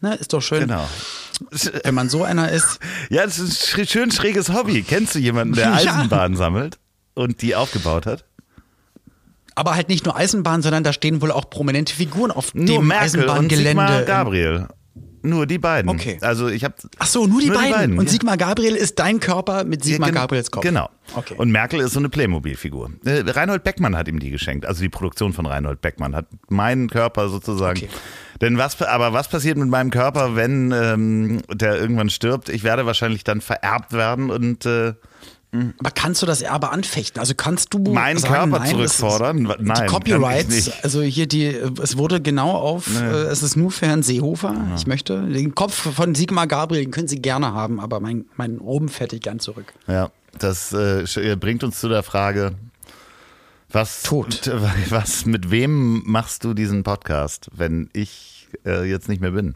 Ne, 0.01 0.15
ist 0.15 0.31
doch 0.33 0.41
schön, 0.41 0.61
Genau. 0.61 0.87
wenn 1.83 1.93
man 1.93 2.09
so 2.09 2.23
einer 2.23 2.49
ist. 2.51 2.79
Ja, 3.09 3.23
das 3.25 3.37
ist 3.39 3.75
ein 3.77 3.83
sch- 3.85 3.89
schön 3.89 4.11
schräges 4.11 4.49
Hobby. 4.49 4.81
Kennst 4.83 5.13
du 5.15 5.19
jemanden, 5.19 5.55
der 5.55 5.65
Ja. 5.81 5.93
Eisenbahn 5.95 6.35
sammelt 6.37 6.79
und 7.15 7.41
die 7.41 7.55
aufgebaut 7.55 8.05
hat? 8.05 8.25
Aber 9.55 9.75
halt 9.75 9.89
nicht 9.89 10.05
nur 10.05 10.15
Eisenbahn, 10.15 10.61
sondern 10.61 10.83
da 10.85 10.93
stehen 10.93 11.21
wohl 11.21 11.31
auch 11.31 11.49
prominente 11.49 11.93
Figuren 11.93 12.31
auf 12.31 12.53
Nur 12.53 12.65
dem 12.79 12.87
Merkel 12.87 13.23
und 13.23 13.29
Eisenbahngelände. 13.29 13.67
Sigmar 13.69 14.01
Gabriel. 14.03 14.67
Nur 15.21 15.45
die 15.45 15.57
beiden. 15.57 15.89
Okay. 15.89 16.17
Also 16.21 16.47
ich 16.47 16.63
habe 16.63 16.75
Ach 16.97 17.07
so, 17.07 17.27
nur 17.27 17.41
die 17.41 17.49
beiden. 17.49 17.97
Und 17.99 18.05
ja. 18.05 18.11
Sigmar 18.11 18.37
Gabriel 18.37 18.75
ist 18.75 18.99
dein 18.99 19.19
Körper 19.19 19.63
mit 19.63 19.83
Sigmar 19.83 20.09
Ja, 20.09 20.13
gen- 20.13 20.21
Gabriels 20.21 20.51
Kopf. 20.51 20.63
Genau. 20.63 20.89
Okay. 21.15 21.33
Und 21.37 21.51
Merkel 21.51 21.79
ist 21.79 21.93
so 21.93 21.99
eine 21.99 22.09
Playmobil-Figur. 22.09 22.91
Äh, 23.05 23.23
Reinhold 23.27 23.63
Beckmann 23.63 23.95
hat 23.97 24.07
ihm 24.07 24.19
die 24.19 24.29
geschenkt. 24.29 24.65
Also 24.65 24.81
die 24.81 24.89
Produktion 24.89 25.33
von 25.33 25.45
Reinhold 25.45 25.81
Beckmann 25.81 26.15
hat 26.15 26.27
meinen 26.49 26.89
Körper 26.89 27.29
sozusagen. 27.29 27.77
Okay. 27.79 27.89
Denn 28.41 28.57
was, 28.57 28.81
aber 28.81 29.11
was 29.13 29.27
passiert 29.27 29.57
mit 29.57 29.67
meinem 29.69 29.91
Körper, 29.91 30.35
wenn 30.35 30.71
ähm, 30.71 31.41
der 31.53 31.75
irgendwann 31.79 32.09
stirbt? 32.09 32.47
Ich 32.49 32.63
werde 32.63 32.85
wahrscheinlich 32.85 33.23
dann 33.23 33.41
vererbt 33.41 33.91
werden 33.93 34.29
und 34.29 34.65
äh, 34.65 34.93
Aber 35.51 35.89
kannst 35.91 36.21
du 36.21 36.25
das 36.27 36.41
Erbe 36.43 36.69
anfechten? 36.69 37.19
Also 37.19 37.33
kannst 37.35 37.73
du 37.73 37.79
Meinen 37.79 38.19
sagen, 38.19 38.51
Körper 38.51 38.63
nein, 38.65 38.77
das 38.77 38.91
ist- 38.91 38.97
zurückfordern? 38.97 39.43
Nein, 39.59 39.77
die 39.81 39.85
Copyrights, 39.87 40.49
nicht. 40.67 40.83
also 40.83 41.01
hier 41.01 41.25
die, 41.27 41.45
es 41.47 41.97
wurde 41.97 42.21
genau 42.21 42.51
auf, 42.51 42.99
äh, 43.01 43.03
es 43.23 43.41
ist 43.41 43.55
nur 43.55 43.71
für 43.71 43.87
Herrn 43.87 44.03
Seehofer. 44.03 44.55
Ich 44.75 44.85
möchte 44.85 45.25
den 45.27 45.55
Kopf 45.55 45.73
von 45.95 46.13
Sigmar 46.13 46.45
Gabriel, 46.45 46.89
können 46.91 47.07
Sie 47.07 47.19
gerne 47.21 47.51
haben, 47.53 47.79
aber 47.79 47.99
mein, 47.99 48.25
mein 48.37 48.57
Rumpf 48.57 48.99
hätte 48.99 49.15
ich 49.15 49.23
gern 49.23 49.39
zurück. 49.39 49.73
Ja, 49.87 50.11
das 50.37 50.71
äh, 50.71 51.05
bringt 51.39 51.63
uns 51.63 51.79
zu 51.79 51.89
der 51.89 52.03
Frage, 52.03 52.51
was, 53.71 54.03
Tot. 54.03 54.51
was, 54.89 55.25
mit 55.25 55.49
wem 55.51 56.03
machst 56.05 56.43
du 56.43 56.53
diesen 56.53 56.83
Podcast, 56.83 57.49
wenn 57.55 57.89
ich 57.93 58.47
äh, 58.65 58.83
jetzt 58.87 59.09
nicht 59.09 59.21
mehr 59.21 59.31
bin? 59.31 59.55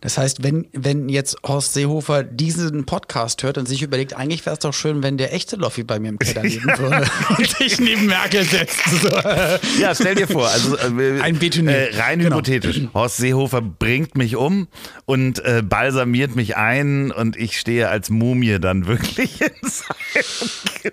Das 0.00 0.18
heißt, 0.18 0.42
wenn, 0.42 0.66
wenn 0.72 1.08
jetzt 1.08 1.36
Horst 1.46 1.74
Seehofer 1.74 2.22
diesen 2.22 2.84
Podcast 2.86 3.42
hört 3.42 3.58
und 3.58 3.66
sich 3.66 3.82
überlegt, 3.82 4.14
eigentlich 4.14 4.44
wäre 4.46 4.54
es 4.54 4.60
doch 4.60 4.74
schön, 4.74 5.02
wenn 5.02 5.16
der 5.16 5.32
echte 5.34 5.56
Loffi 5.56 5.82
bei 5.84 5.98
mir 5.98 6.08
im 6.10 6.18
Keller 6.18 6.42
leben 6.48 6.66
würde 6.78 7.06
und 7.38 7.48
sich 7.56 7.78
neben 7.80 8.06
Merkel 8.06 8.44
setzt. 8.44 8.78
So. 9.02 9.08
Ja, 9.80 9.94
stell 9.94 10.14
dir 10.14 10.28
vor, 10.28 10.48
also 10.48 10.76
äh, 10.76 11.20
Ein 11.20 11.38
Betonier. 11.38 11.90
äh, 11.90 11.96
rein 12.00 12.18
Genau. 12.18 12.36
hypothetisch. 12.36 12.80
Horst 12.94 13.16
Seehofer 13.18 13.60
bringt 13.62 14.16
mich 14.16 14.36
um 14.36 14.68
und 15.04 15.44
äh, 15.44 15.62
balsamiert 15.64 16.36
mich 16.36 16.56
ein 16.56 17.10
und 17.10 17.36
ich 17.36 17.58
stehe 17.58 17.88
als 17.88 18.10
Mumie 18.10 18.58
dann 18.60 18.86
wirklich 18.86 19.40
in 19.40 19.50
seinem 19.68 20.92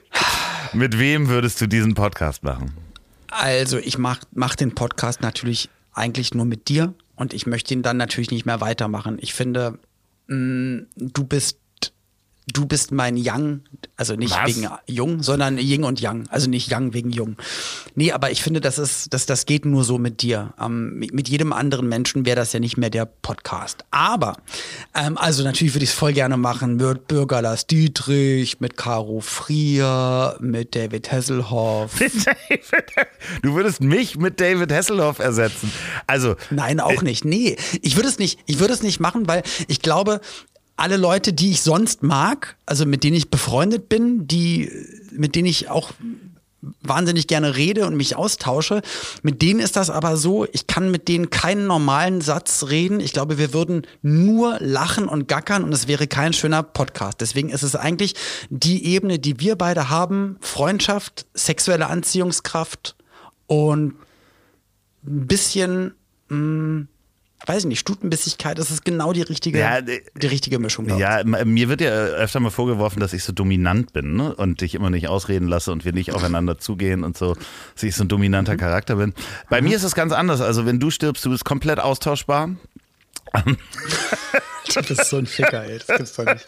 Mit 0.74 0.98
wem 1.00 1.28
würdest 1.28 1.60
du 1.62 1.68
diesen 1.68 1.94
Podcast 1.94 2.44
machen? 2.44 2.74
Also, 3.30 3.78
ich 3.78 3.98
mach, 3.98 4.20
mach 4.34 4.56
den 4.56 4.76
Podcast 4.76 5.22
natürlich 5.22 5.70
eigentlich 5.94 6.34
nur 6.34 6.46
mit 6.46 6.68
dir 6.70 6.94
und 7.22 7.36
ich 7.36 7.46
möchte 7.46 7.76
ihn 7.76 7.84
dann 7.84 7.98
natürlich 7.98 8.32
nicht 8.32 8.48
mehr 8.48 8.62
weitermachen. 8.62 9.20
Ich 9.22 9.36
finde, 9.36 9.78
mh, 10.26 10.86
du 10.96 11.24
bist 11.24 11.60
du 12.54 12.66
bist 12.66 12.91
mein 12.91 13.18
Yang, 13.18 13.62
also 13.95 14.16
nicht 14.16 14.36
Was? 14.36 14.47
wegen 14.47 14.68
Jung, 14.88 15.24
sondern 15.24 15.58
Yin 15.58 15.84
und 15.84 15.99
Yang, 15.99 16.28
also 16.30 16.49
nicht 16.49 16.70
Yang 16.70 16.93
wegen 16.93 17.12
Jung. 17.12 17.38
Nee, 17.95 18.12
aber 18.12 18.32
ich 18.32 18.41
finde, 18.43 18.62
das 18.62 18.78
ist, 18.78 19.14
das, 19.14 19.26
das 19.26 19.45
geht 19.45 19.66
nur 19.66 19.84
so 19.84 19.97
mit 19.97 20.22
dir. 20.22 20.54
Ähm, 20.60 20.95
mit, 20.95 21.14
mit 21.14 21.30
jedem 21.30 21.54
anderen 21.54 21.88
Menschen 21.88 22.26
wäre 22.26 22.36
das 22.36 22.54
ja 22.54 22.60
nicht 22.60 22.78
mehr 22.78 22.89
der 22.89 23.06
Podcast. 23.06 23.86
Aber, 23.91 24.38
ähm, 24.95 25.18
also 25.18 25.43
natürlich 25.43 25.74
würde 25.74 25.84
ich 25.84 25.91
es 25.91 25.95
voll 25.95 26.14
gerne 26.14 26.38
machen 26.38 26.76
mit 26.78 27.08
Bürger 27.08 27.41
Lars 27.41 27.68
Dietrich, 27.68 28.60
mit 28.60 28.78
Caro 28.78 29.20
Frier, 29.20 30.38
mit 30.39 30.76
David 30.76 31.12
Hasselhoff. 31.12 31.91
Du 33.41 33.56
würdest 33.56 33.82
mich 33.82 34.18
mit 34.18 34.39
David 34.39 34.72
Hasselhoff 34.72 35.20
ersetzen. 35.20 35.72
Also, 36.08 36.36
Nein, 36.49 36.80
auch 36.80 37.02
nicht. 37.02 37.26
Nee, 37.26 37.58
ich 37.82 37.95
würde 37.95 38.10
es 38.10 38.20
nicht, 38.20 38.39
ich 38.45 38.60
würde 38.60 38.74
es 38.74 38.84
nicht 38.84 38.99
machen, 38.99 39.28
weil 39.28 39.43
ich 39.68 39.82
glaube, 39.82 40.22
alle 40.78 40.98
Leute, 40.98 41.34
die 41.34 41.52
ich 41.52 41.62
sonst 41.62 42.04
mag, 42.04 42.56
also 42.66 42.86
mit 42.86 43.04
denen 43.04 43.16
ich 43.16 43.30
befreundet 43.30 43.90
bin, 43.90 44.28
die, 44.28 44.72
mit 45.12 45.36
denen 45.36 45.48
ich 45.48 45.70
auch 45.70 45.92
wahnsinnig 46.82 47.28
gerne 47.28 47.56
rede 47.56 47.86
und 47.88 47.96
mich 47.96 48.16
austausche. 48.16 48.82
Mit 49.24 49.42
denen 49.42 49.60
ist 49.60 49.76
das 49.76 49.90
aber 49.90 50.18
so, 50.18 50.46
ich 50.52 50.68
kann 50.68 50.92
mit 50.92 51.08
denen 51.08 51.30
keinen 51.30 51.68
normalen 51.68 52.22
Satz 52.22 52.66
reden. 52.70 53.00
Ich 53.00 53.14
glaube, 53.14 53.38
wir 53.38 53.54
würden 53.54 53.88
nur 54.02 54.58
lachen 54.60 55.08
und 55.08 55.28
gackern 55.28 55.64
und 55.64 55.74
es 55.74 55.88
wäre 55.88 56.08
kein 56.08 56.34
schöner 56.34 56.64
Podcast. 56.64 57.22
Deswegen 57.22 57.50
ist 57.50 57.64
es 57.64 57.76
eigentlich 57.76 58.16
die 58.50 58.86
Ebene, 58.86 59.20
die 59.20 59.40
wir 59.40 59.56
beide 59.56 59.90
haben, 59.90 60.38
Freundschaft, 60.40 61.26
sexuelle 61.34 61.88
Anziehungskraft 61.88 62.96
und 63.48 63.96
ein 65.04 65.28
bisschen, 65.28 65.96
mh, 66.30 66.86
weiß 67.46 67.60
ich 67.60 67.66
nicht, 67.66 67.80
Stutenbissigkeit, 67.80 68.58
das 68.58 68.72
ist 68.72 68.86
genau 68.86 69.14
die 69.14 69.22
richtige, 69.22 69.60
Ja, 69.60 69.78
äh, 69.78 70.02
die 70.16 70.28
richtige 70.28 70.60
Mischung. 70.60 70.88
Ja, 70.98 71.24
mir 71.24 71.70
wird 71.70 71.82
ja 71.82 71.89
öfter 71.89 72.39
mal 72.39 72.52
vorgeworfen, 72.52 73.00
dass 73.00 73.14
ich 73.14 73.24
so 73.24 73.34
dominant 73.34 73.94
bin 73.94 74.16
ne? 74.16 74.36
und 74.36 74.62
dich 74.62 74.76
immer 74.76 74.89
nicht 74.89 75.08
ausreden 75.08 75.48
lasse 75.48 75.72
und 75.72 75.86
wir 75.86 75.94
nicht 75.94 76.12
aufeinander 76.14 76.58
zugehen 76.58 77.04
und 77.04 77.18
so, 77.18 77.36
dass 77.74 77.84
ich 77.84 77.96
so 77.96 78.04
ein 78.04 78.08
dominanter 78.08 78.58
Charakter 78.58 78.96
bin. 78.96 79.14
Bei 79.50 79.62
mir 79.62 79.76
ist 79.76 79.84
es 79.84 79.96
ganz 79.96 80.14
anders. 80.14 80.42
Also 80.42 80.66
wenn 80.66 80.80
du 80.80 80.92
stirbst, 80.92 81.26
du 81.26 81.30
bist 81.30 81.46
komplett 81.46 81.80
austauschbar. 81.80 82.50
Das 84.74 84.90
ist 84.90 85.10
so 85.10 85.18
ein 85.18 85.26
Ficker, 85.26 85.64
ey. 85.64 85.80
Das 85.80 85.98
gibt's 85.98 86.14
doch 86.14 86.26
nicht. 86.26 86.48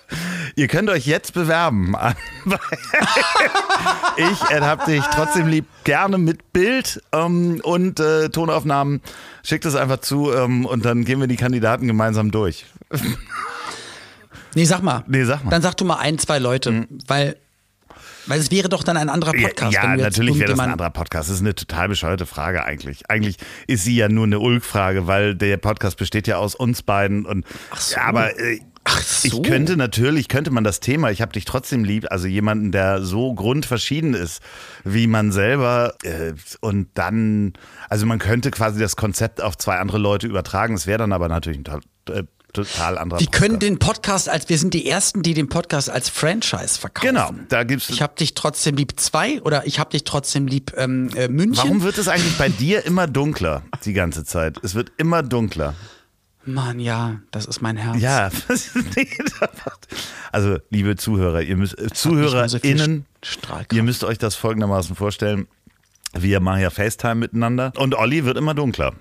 Ihr 0.56 0.68
könnt 0.68 0.90
euch 0.90 1.06
jetzt 1.06 1.34
bewerben. 1.34 1.96
ich 4.18 4.40
hab 4.62 4.86
dich 4.86 5.04
trotzdem 5.14 5.48
lieb, 5.48 5.66
gerne 5.84 6.18
mit 6.18 6.54
Bild 6.54 7.02
ähm, 7.12 7.60
und 7.64 8.00
äh, 8.00 8.30
Tonaufnahmen. 8.30 9.02
Schickt 9.44 9.66
es 9.66 9.76
einfach 9.76 10.00
zu 10.00 10.32
ähm, 10.32 10.66
und 10.66 10.86
dann 10.86 11.04
gehen 11.04 11.20
wir 11.20 11.28
die 11.28 11.36
Kandidaten 11.36 11.88
gemeinsam 11.88 12.32
durch. 12.32 12.66
Nee, 14.56 14.66
sag 14.66 14.84
mal. 14.84 15.04
Nee, 15.08 15.24
sag 15.24 15.44
mal. 15.44 15.50
Dann 15.50 15.62
sag 15.62 15.76
du 15.76 15.86
mal 15.86 15.98
ein, 15.98 16.20
zwei 16.20 16.40
Leute, 16.40 16.88
weil, 17.08 17.36
weil 18.28 18.40
es 18.40 18.52
wäre 18.52 18.70
doch 18.70 18.84
dann 18.84 18.98
ein 18.98 19.10
anderer 19.10 19.34
Podcast. 19.34 19.74
Ja, 19.74 19.94
jetzt 19.94 20.02
natürlich 20.02 20.40
wäre 20.40 20.52
das 20.52 20.60
ein 20.60 20.72
anderer 20.72 20.90
Podcast. 20.90 21.30
Das 21.30 21.36
ist 21.36 21.42
eine 21.42 21.56
total 21.56 21.90
bescheuerte 21.90 22.26
Frage 22.26 22.64
eigentlich. 22.64 23.10
Eigentlich 23.10 23.38
ist 23.68 23.84
sie 23.84 23.96
ja 23.96 24.10
nur 24.10 24.26
eine 24.26 24.40
Ulk-Frage, 24.40 25.08
weil 25.08 25.36
der 25.36 25.58
Podcast 25.58 25.98
besteht 25.98 26.28
ja 26.28 26.38
aus 26.38 26.56
uns 26.56 26.82
beiden. 26.82 27.26
Und, 27.26 27.46
so. 27.78 27.96
ja, 27.96 28.04
aber 28.04 28.38
äh, 28.40 28.60
Ach 28.86 29.02
so. 29.02 29.28
ich 29.28 29.44
könnte 29.44 29.78
natürlich, 29.78 30.28
könnte 30.28 30.52
man 30.52 30.64
das 30.64 30.80
Thema, 30.80 31.10
ich 31.10 31.22
habe 31.22 31.32
dich 31.32 31.46
trotzdem 31.46 31.84
lieb, 31.84 32.06
also 32.12 32.28
jemanden, 32.28 32.72
der 32.72 33.02
so 33.02 33.34
grundverschieden 33.34 34.14
ist 34.14 34.42
wie 34.84 35.08
man 35.08 35.32
selber 35.32 35.96
äh, 36.04 36.34
und 36.60 36.90
dann, 36.94 37.54
also 37.90 38.06
man 38.06 38.20
könnte 38.20 38.52
quasi 38.52 38.80
das 38.80 38.96
Konzept 38.96 39.42
auf 39.42 39.58
zwei 39.58 39.78
andere 39.78 39.98
Leute 39.98 40.28
übertragen. 40.28 40.76
Es 40.76 40.88
wäre 40.88 41.00
dann 41.00 41.14
aber 41.14 41.30
natürlich 41.30 41.60
ein 41.60 41.64
to 41.64 41.80
äh, 42.12 42.24
total 42.54 42.97
anderer 42.97 43.20
Wir 43.20 43.28
können 43.28 43.56
Podcast. 43.56 43.62
den 43.64 43.80
Podcast 43.80 44.30
als, 44.30 44.49
wir 44.49 44.58
sind 44.58 44.74
die 44.74 44.88
Ersten, 44.88 45.24
die 45.24 45.34
den 45.34 45.49
Podcast 45.49 45.89
als 45.89 46.10
Franchise 46.10 46.80
verkaufen. 46.80 47.08
Genau, 47.08 47.32
da 47.49 47.64
gibt's. 47.64 47.89
Ich 47.89 48.01
hab 48.01 48.16
dich 48.16 48.34
trotzdem 48.34 48.76
lieb 48.76 48.99
zwei 48.99 49.41
oder 49.41 49.66
ich 49.66 49.80
hab 49.80 49.89
dich 49.89 50.04
trotzdem 50.04 50.47
lieb 50.47 50.74
ähm, 50.78 51.10
äh, 51.16 51.28
München. 51.28 51.58
Warum 51.58 51.82
wird 51.84 51.97
es 51.97 52.08
eigentlich 52.08 52.38
bei 52.38 52.49
dir 52.49 52.86
immer 52.86 53.08
dunkler 53.08 53.64
die 53.84 53.93
ganze 53.93 54.24
Zeit? 54.24 54.58
Es 54.64 54.76
wird 54.76 54.91
immer 54.97 55.24
dunkler. 55.24 55.76
Mann, 56.45 56.80
ja, 56.80 57.22
das 57.32 57.45
ist 57.45 57.62
mein 57.62 57.78
Herz. 57.78 58.01
Ja, 58.01 58.30
also 60.32 60.58
liebe 60.70 60.95
Zuhörer, 60.97 61.41
ihr 61.41 61.56
müsst 61.56 61.78
äh, 61.80 61.88
so 61.93 62.10
ZuhörerInnen, 62.10 63.06
Strahlkraft. 63.24 63.74
ihr 63.74 63.84
müsst 63.84 64.04
euch 64.04 64.18
das 64.18 64.36
folgendermaßen 64.36 64.95
vorstellen. 64.95 65.47
Wir 66.14 66.41
machen 66.41 66.62
ja 66.62 66.70
FaceTime 66.70 67.16
miteinander 67.16 67.72
und 67.78 67.95
Olli 67.95 68.26
wird 68.26 68.38
immer 68.38 68.54
dunkler, 68.54 68.93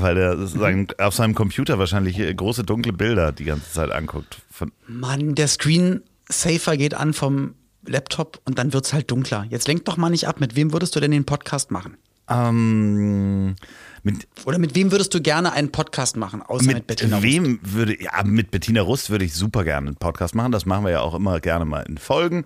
weil 0.00 0.16
er 0.16 0.46
sein, 0.46 0.88
auf 0.98 1.14
seinem 1.14 1.34
Computer 1.34 1.78
wahrscheinlich 1.78 2.18
äh, 2.18 2.32
große 2.34 2.64
dunkle 2.64 2.92
Bilder 2.92 3.32
die 3.32 3.44
ganze 3.44 3.70
Zeit 3.70 3.90
anguckt. 3.90 4.40
Von, 4.50 4.72
Mann, 4.86 5.34
der 5.34 5.48
Screen 5.48 6.02
Safer 6.28 6.76
geht 6.76 6.94
an 6.94 7.12
vom 7.12 7.54
Laptop 7.86 8.40
und 8.44 8.58
dann 8.58 8.72
wird's 8.72 8.92
halt 8.92 9.10
dunkler. 9.10 9.46
Jetzt 9.50 9.68
lenk 9.68 9.84
doch 9.84 9.96
mal 9.96 10.10
nicht 10.10 10.28
ab. 10.28 10.40
Mit 10.40 10.56
wem 10.56 10.72
würdest 10.72 10.94
du 10.96 11.00
denn 11.00 11.10
den 11.10 11.24
Podcast 11.24 11.70
machen? 11.70 11.96
ähm, 12.28 13.54
mit, 14.02 14.26
Oder 14.44 14.58
mit 14.58 14.74
wem 14.74 14.90
würdest 14.92 15.14
du 15.14 15.20
gerne 15.20 15.52
einen 15.52 15.70
Podcast 15.70 16.16
machen, 16.16 16.42
außer 16.42 16.66
mit, 16.66 16.76
mit 16.76 16.86
Bettina 16.86 17.16
Rust? 17.16 17.26
wem 17.26 17.60
würde 17.62 18.00
ja 18.02 18.22
mit 18.24 18.50
Bettina 18.50 18.80
Rust 18.80 19.10
würde 19.10 19.24
ich 19.24 19.34
super 19.34 19.64
gerne 19.64 19.88
einen 19.88 19.96
Podcast 19.96 20.34
machen. 20.34 20.52
Das 20.52 20.66
machen 20.66 20.84
wir 20.84 20.92
ja 20.92 21.00
auch 21.00 21.14
immer 21.14 21.40
gerne 21.40 21.64
mal 21.64 21.80
in 21.82 21.98
Folgen. 21.98 22.44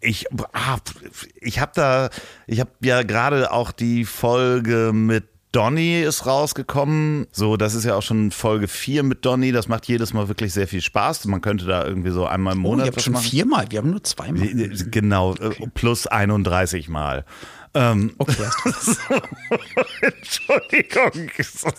Ich 0.00 0.26
ah, 0.52 0.78
ich 1.40 1.60
habe 1.60 1.72
da 1.74 2.10
ich 2.46 2.58
habe 2.60 2.70
ja 2.80 3.02
gerade 3.02 3.52
auch 3.52 3.70
die 3.70 4.04
Folge 4.04 4.92
mit 4.92 5.24
Donny 5.52 6.00
ist 6.02 6.24
rausgekommen. 6.26 7.26
So, 7.30 7.56
das 7.58 7.74
ist 7.74 7.84
ja 7.84 7.94
auch 7.94 8.02
schon 8.02 8.30
Folge 8.30 8.68
4 8.68 9.02
mit 9.02 9.24
Donny. 9.24 9.52
Das 9.52 9.68
macht 9.68 9.86
jedes 9.86 10.12
Mal 10.14 10.28
wirklich 10.28 10.52
sehr 10.52 10.66
viel 10.66 10.80
Spaß. 10.80 11.26
Man 11.26 11.42
könnte 11.42 11.66
da 11.66 11.86
irgendwie 11.86 12.10
so 12.10 12.26
einmal 12.26 12.54
im 12.54 12.60
Oh, 12.64 12.70
Monat 12.70 12.86
ihr 12.86 12.92
habt 12.92 13.02
schon 13.02 13.12
machen. 13.12 13.24
viermal, 13.24 13.66
wir 13.70 13.78
haben 13.78 13.90
nur 13.90 14.02
zweimal. 14.02 14.48
Genau, 14.90 15.34
äh, 15.34 15.50
plus 15.74 16.06
31 16.06 16.88
Mal. 16.88 17.24
Ähm, 17.74 18.12
Okay, 18.18 18.44
Entschuldigung. 20.00 21.30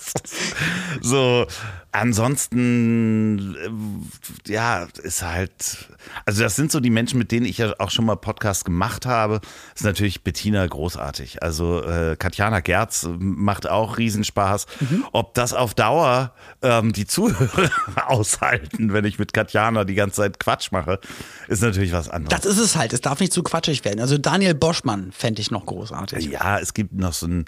So, 1.02 1.46
ansonsten, 1.94 3.56
äh, 3.56 4.52
ja, 4.52 4.88
ist 5.02 5.22
halt, 5.22 5.88
also 6.26 6.44
das 6.44 6.56
sind 6.56 6.72
so 6.72 6.80
die 6.80 6.90
Menschen, 6.90 7.18
mit 7.18 7.32
denen 7.32 7.46
ich 7.46 7.60
ja 7.60 7.74
auch 7.80 7.92
schon 7.92 8.06
mal 8.06 8.16
Podcasts 8.16 8.66
gemacht 8.66 9.06
habe. 9.06 9.40
Ist 9.76 9.84
natürlich 9.84 10.24
Bettina 10.24 10.66
großartig. 10.66 11.42
Also 11.42 11.84
äh, 11.84 12.16
Katjana 12.18 12.60
Gerz 12.60 13.08
macht 13.18 13.70
auch 13.70 13.98
Riesenspaß. 13.98 14.66
Ob 15.12 15.34
das 15.36 15.54
auf 15.54 15.74
Dauer 15.74 16.34
ähm, 16.62 16.94
die 16.94 17.06
Zuhörer 17.06 17.70
aushalten, 18.08 18.92
wenn 18.92 19.06
ich 19.06 19.20
mit 19.20 19.34
Katjana 19.34 19.84
die 19.86 19.96
ganze 19.96 20.18
Zeit 20.18 20.40
Quatsch 20.40 20.72
mache, 20.72 21.00
ist 21.48 21.62
natürlich 21.62 21.94
was 21.94 22.10
anderes. 22.10 22.42
Das 22.42 22.52
ist 22.52 22.60
es 22.60 22.76
halt, 22.76 22.94
es 22.94 23.02
darf 23.02 23.20
nicht 23.20 23.34
zu 23.34 23.44
quatschig 23.44 23.86
werden. 23.86 24.00
Also 24.00 24.18
Daniel 24.18 24.56
Boschmann 24.56 25.12
fände 25.12 25.42
ich 25.42 25.52
noch 25.52 25.66
großartig. 25.66 26.26
Ja, 26.26 26.60
es 26.60 26.74
gibt 26.74 26.94
noch 26.94 27.14
so 27.14 27.28
ein, 27.28 27.46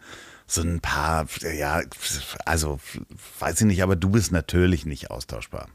so 0.47 0.61
ein 0.61 0.79
paar, 0.79 1.25
ja, 1.57 1.81
also 2.45 2.79
weiß 3.39 3.61
ich 3.61 3.67
nicht, 3.67 3.81
aber 3.83 3.95
du 3.95 4.09
bist 4.09 4.31
natürlich 4.31 4.85
nicht 4.85 5.09
austauschbar. 5.11 5.67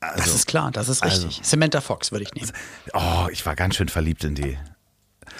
das 0.00 0.10
Also, 0.20 0.34
ist 0.34 0.46
klar, 0.46 0.70
das 0.70 0.88
ist 0.88 1.04
richtig. 1.04 1.40
Samantha 1.42 1.80
Fox 1.80 2.12
würde 2.12 2.24
ich 2.24 2.34
nehmen. 2.34 2.50
oh, 2.92 3.28
ich 3.32 3.44
war 3.46 3.56
ganz 3.56 3.76
schön 3.76 3.88
verliebt 3.88 4.24
in 4.24 4.34
die. 4.34 4.58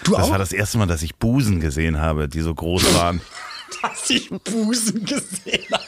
Du 0.03 0.13
Das 0.13 0.23
auch? 0.25 0.31
war 0.31 0.37
das 0.39 0.51
erste 0.51 0.77
Mal, 0.79 0.87
dass 0.87 1.03
ich 1.03 1.15
Busen 1.15 1.59
gesehen 1.59 1.99
habe, 1.99 2.27
die 2.27 2.41
so 2.41 2.53
groß 2.53 2.95
waren. 2.95 3.21
dass 3.81 4.09
ich 4.09 4.29
Busen 4.29 5.05
gesehen 5.05 5.65
habe. 5.71 5.83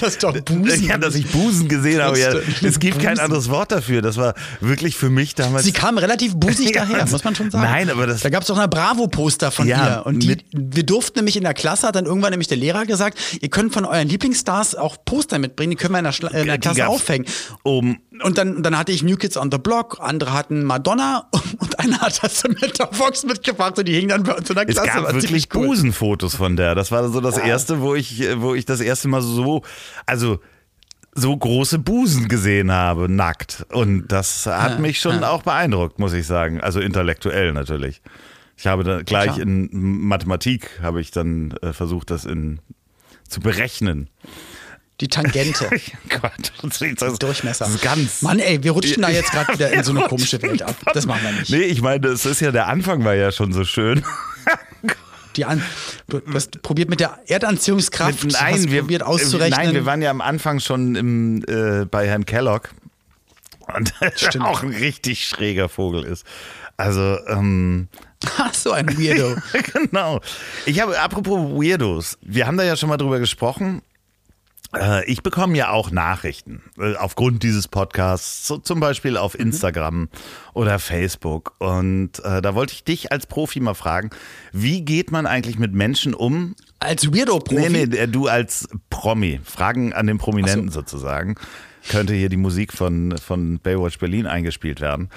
Das 0.00 0.10
ist 0.10 0.22
doch 0.22 0.38
Busen. 0.44 0.84
ja, 0.84 0.98
dass 0.98 1.14
ich 1.14 1.26
Busen 1.26 1.68
gesehen 1.68 2.00
habe. 2.02 2.18
Ja, 2.18 2.32
es 2.62 2.78
gibt 2.78 2.98
kein 3.00 3.10
Busen. 3.14 3.24
anderes 3.24 3.48
Wort 3.50 3.72
dafür. 3.72 4.02
Das 4.02 4.16
war 4.16 4.34
wirklich 4.60 4.96
für 4.96 5.10
mich 5.10 5.34
damals. 5.34 5.64
Sie 5.64 5.72
kam 5.72 5.98
relativ 5.98 6.34
busig 6.36 6.72
daher, 6.74 7.06
muss 7.06 7.24
man 7.24 7.34
schon 7.34 7.50
sagen. 7.50 7.64
nein, 7.64 7.90
aber 7.90 8.06
das- 8.06 8.20
Da 8.20 8.30
gab 8.30 8.42
es 8.42 8.48
doch 8.48 8.58
ein 8.58 8.70
Bravo-Poster 8.70 9.50
von 9.50 9.66
Ja, 9.66 9.98
ihr. 10.00 10.06
Und 10.06 10.20
die, 10.22 10.36
wir 10.52 10.82
durften 10.84 11.18
nämlich 11.20 11.36
in 11.36 11.42
der 11.44 11.54
Klasse, 11.54 11.86
hat 11.88 11.96
dann 11.96 12.06
irgendwann 12.06 12.30
nämlich 12.30 12.48
der 12.48 12.56
Lehrer 12.58 12.86
gesagt, 12.86 13.18
ihr 13.40 13.48
könnt 13.48 13.72
von 13.72 13.84
euren 13.84 14.08
Lieblingsstars 14.08 14.74
auch 14.74 14.96
Poster 15.04 15.38
mitbringen, 15.38 15.70
die 15.70 15.76
können 15.76 15.92
wir 15.94 15.98
in 15.98 16.04
der, 16.04 16.12
Schla 16.12 16.28
in 16.30 16.46
der 16.46 16.58
Klasse 16.58 16.86
aufhängen. 16.88 17.26
oben. 17.64 17.98
Und 18.22 18.38
dann, 18.38 18.62
dann 18.62 18.76
hatte 18.76 18.92
ich 18.92 19.02
New 19.02 19.16
Kids 19.16 19.36
on 19.36 19.50
the 19.50 19.58
Block, 19.58 19.98
andere 20.00 20.32
hatten 20.32 20.64
Madonna 20.64 21.28
und 21.58 21.78
einer 21.78 22.00
hat 22.00 22.22
das 22.22 22.40
Samantha 22.40 22.88
Fox 22.92 23.24
mitgebracht 23.24 23.78
und 23.78 23.86
die 23.86 23.94
hingen 23.94 24.08
dann 24.08 24.22
bei 24.22 24.34
uns 24.34 24.48
in 24.48 24.56
der 24.56 24.68
Es 24.68 24.74
Klasse. 24.74 24.88
gab 24.88 25.04
War 25.04 25.14
wirklich 25.14 25.48
cool. 25.54 25.66
Busenfotos 25.68 26.34
von 26.34 26.56
der. 26.56 26.74
Das 26.74 26.90
war 26.90 27.08
so 27.08 27.20
das 27.20 27.38
erste, 27.38 27.80
wo 27.80 27.94
ich, 27.94 28.22
wo 28.36 28.54
ich 28.54 28.64
das 28.64 28.80
erste 28.80 29.08
Mal 29.08 29.22
so, 29.22 29.62
also 30.06 30.40
so 31.14 31.36
große 31.36 31.78
Busen 31.78 32.28
gesehen 32.28 32.70
habe, 32.70 33.08
nackt. 33.08 33.66
Und 33.72 34.08
das 34.08 34.46
hat 34.46 34.78
mich 34.78 35.00
schon 35.00 35.24
auch 35.24 35.42
beeindruckt, 35.42 35.98
muss 35.98 36.12
ich 36.12 36.26
sagen. 36.26 36.60
Also 36.60 36.80
intellektuell 36.80 37.52
natürlich. 37.52 38.02
Ich 38.56 38.66
habe 38.66 38.82
da 38.84 39.02
gleich 39.02 39.34
Klar. 39.34 39.40
in 39.40 39.68
Mathematik 39.72 40.80
habe 40.82 41.00
ich 41.00 41.10
dann 41.12 41.52
äh, 41.62 41.72
versucht, 41.72 42.10
das 42.10 42.24
in 42.24 42.60
zu 43.28 43.40
berechnen. 43.40 44.08
Die 45.00 45.08
Tangente. 45.08 45.68
Gott, 46.08 46.52
das 46.62 46.80
ist, 46.80 47.00
das 47.02 47.18
Durchmesser. 47.18 47.66
Das 47.66 47.74
ist 47.76 47.82
ganz. 47.82 48.22
Mann, 48.22 48.40
ey, 48.40 48.62
wir 48.62 48.72
rutschen 48.72 49.02
da 49.02 49.08
jetzt 49.08 49.30
gerade 49.30 49.52
wieder 49.54 49.72
in 49.72 49.84
so 49.84 49.92
eine 49.92 50.00
Wir 50.02 50.08
komische 50.08 50.42
Welt 50.42 50.62
ab. 50.62 50.74
Das 50.92 51.06
machen 51.06 51.20
wir 51.22 51.32
nicht. 51.32 51.50
Nee, 51.50 51.62
ich 51.62 51.80
meine, 51.82 52.08
es 52.08 52.26
ist 52.26 52.40
ja 52.40 52.50
der 52.50 52.66
Anfang 52.66 53.04
war 53.04 53.14
ja 53.14 53.30
schon 53.30 53.52
so 53.52 53.64
schön. 53.64 54.02
Die 55.36 55.44
an, 55.44 55.62
du 56.08 56.20
hast 56.32 56.62
probiert 56.62 56.90
mit 56.90 56.98
der 56.98 57.20
Erdanziehungskraft, 57.26 58.24
Mit- 58.24 58.40
hast 58.40 58.66
probiert 58.68 59.04
auszurechnen. 59.04 59.56
Nein, 59.66 59.74
wir 59.74 59.86
waren 59.86 60.02
ja 60.02 60.10
am 60.10 60.20
Anfang 60.20 60.58
schon 60.58 60.96
im, 60.96 61.44
äh, 61.46 61.84
bei 61.84 62.08
Herrn 62.08 62.26
Kellogg. 62.26 62.70
Und 63.72 63.92
auch 64.40 64.62
ein 64.62 64.70
richtig 64.70 65.28
schräger 65.28 65.68
Vogel 65.68 66.02
ist. 66.04 66.24
Also, 66.76 67.18
ähm, 67.28 67.86
Ach, 68.38 68.52
so 68.54 68.72
ein 68.72 68.88
Weirdo. 68.98 69.36
genau. 69.72 70.20
Ich 70.66 70.80
habe, 70.80 70.98
apropos 70.98 71.38
Weirdos, 71.52 72.18
wir 72.22 72.46
haben 72.46 72.56
da 72.56 72.64
ja 72.64 72.76
schon 72.76 72.88
mal 72.88 72.96
drüber 72.96 73.20
gesprochen. 73.20 73.82
Äh, 74.74 75.10
Ich 75.10 75.22
bekomme 75.22 75.56
ja 75.56 75.70
auch 75.70 75.90
Nachrichten 75.90 76.62
äh, 76.78 76.94
aufgrund 76.96 77.42
dieses 77.42 77.68
Podcasts, 77.68 78.46
so 78.46 78.58
zum 78.58 78.80
Beispiel 78.80 79.16
auf 79.16 79.34
Mhm. 79.34 79.40
Instagram 79.46 80.08
oder 80.54 80.78
Facebook. 80.78 81.54
Und 81.58 82.18
äh, 82.24 82.42
da 82.42 82.54
wollte 82.54 82.74
ich 82.74 82.84
dich 82.84 83.10
als 83.12 83.26
Profi 83.26 83.60
mal 83.60 83.74
fragen, 83.74 84.10
wie 84.52 84.82
geht 84.84 85.10
man 85.10 85.26
eigentlich 85.26 85.58
mit 85.58 85.72
Menschen 85.72 86.14
um? 86.14 86.54
Als 86.80 87.12
Weirdo-Profi. 87.12 87.70
Nee, 87.70 87.86
nee, 87.86 87.96
äh, 87.96 88.08
du 88.08 88.28
als 88.28 88.68
Promi. 88.90 89.40
Fragen 89.44 89.92
an 89.92 90.06
den 90.06 90.18
Prominenten 90.18 90.70
sozusagen. 90.70 91.36
Könnte 91.88 92.12
hier 92.12 92.28
die 92.28 92.36
Musik 92.36 92.72
von, 92.74 93.16
von 93.16 93.58
Baywatch 93.60 93.98
Berlin 93.98 94.26
eingespielt 94.26 94.80
werden. 94.80 95.08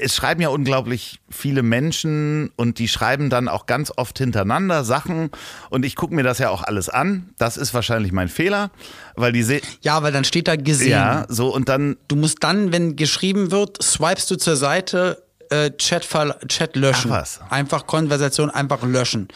Es, 0.00 0.14
schreiben 0.14 0.40
ja 0.40 0.48
unglaublich 0.48 1.20
viele 1.30 1.62
Menschen 1.62 2.50
und 2.56 2.78
die 2.78 2.88
schreiben 2.88 3.30
dann 3.30 3.48
auch 3.48 3.66
ganz 3.66 3.92
oft 3.96 4.18
hintereinander 4.18 4.84
Sachen 4.84 5.30
und 5.70 5.84
ich 5.84 5.96
gucke 5.96 6.14
mir 6.14 6.22
das 6.22 6.38
ja 6.38 6.50
auch 6.50 6.62
alles 6.62 6.88
an. 6.88 7.30
Das 7.38 7.56
ist 7.56 7.74
wahrscheinlich 7.74 8.12
mein 8.12 8.28
Fehler, 8.28 8.70
weil 9.16 9.32
die 9.32 9.42
se 9.42 9.60
Ja, 9.80 10.02
weil 10.02 10.12
dann 10.12 10.24
steht 10.24 10.48
da 10.48 10.56
gesehen. 10.56 10.90
ja 10.90 11.26
so 11.28 11.52
und 11.54 11.68
dann 11.68 11.96
Du 12.08 12.16
musst 12.16 12.38
dann, 12.42 12.72
wenn 12.72 12.96
geschrieben 12.96 13.50
wird, 13.50 13.82
swipest 13.82 14.30
du 14.30 14.36
zur 14.36 14.56
Seite, 14.56 15.22
äh, 15.50 15.70
Chat, 15.76 16.08
Chat 16.48 16.76
löschen. 16.76 17.10
Ach 17.12 17.20
was. 17.20 17.40
Einfach 17.50 17.86
Konversation 17.86 18.50
einfach 18.50 18.82
löschen. 18.82 19.28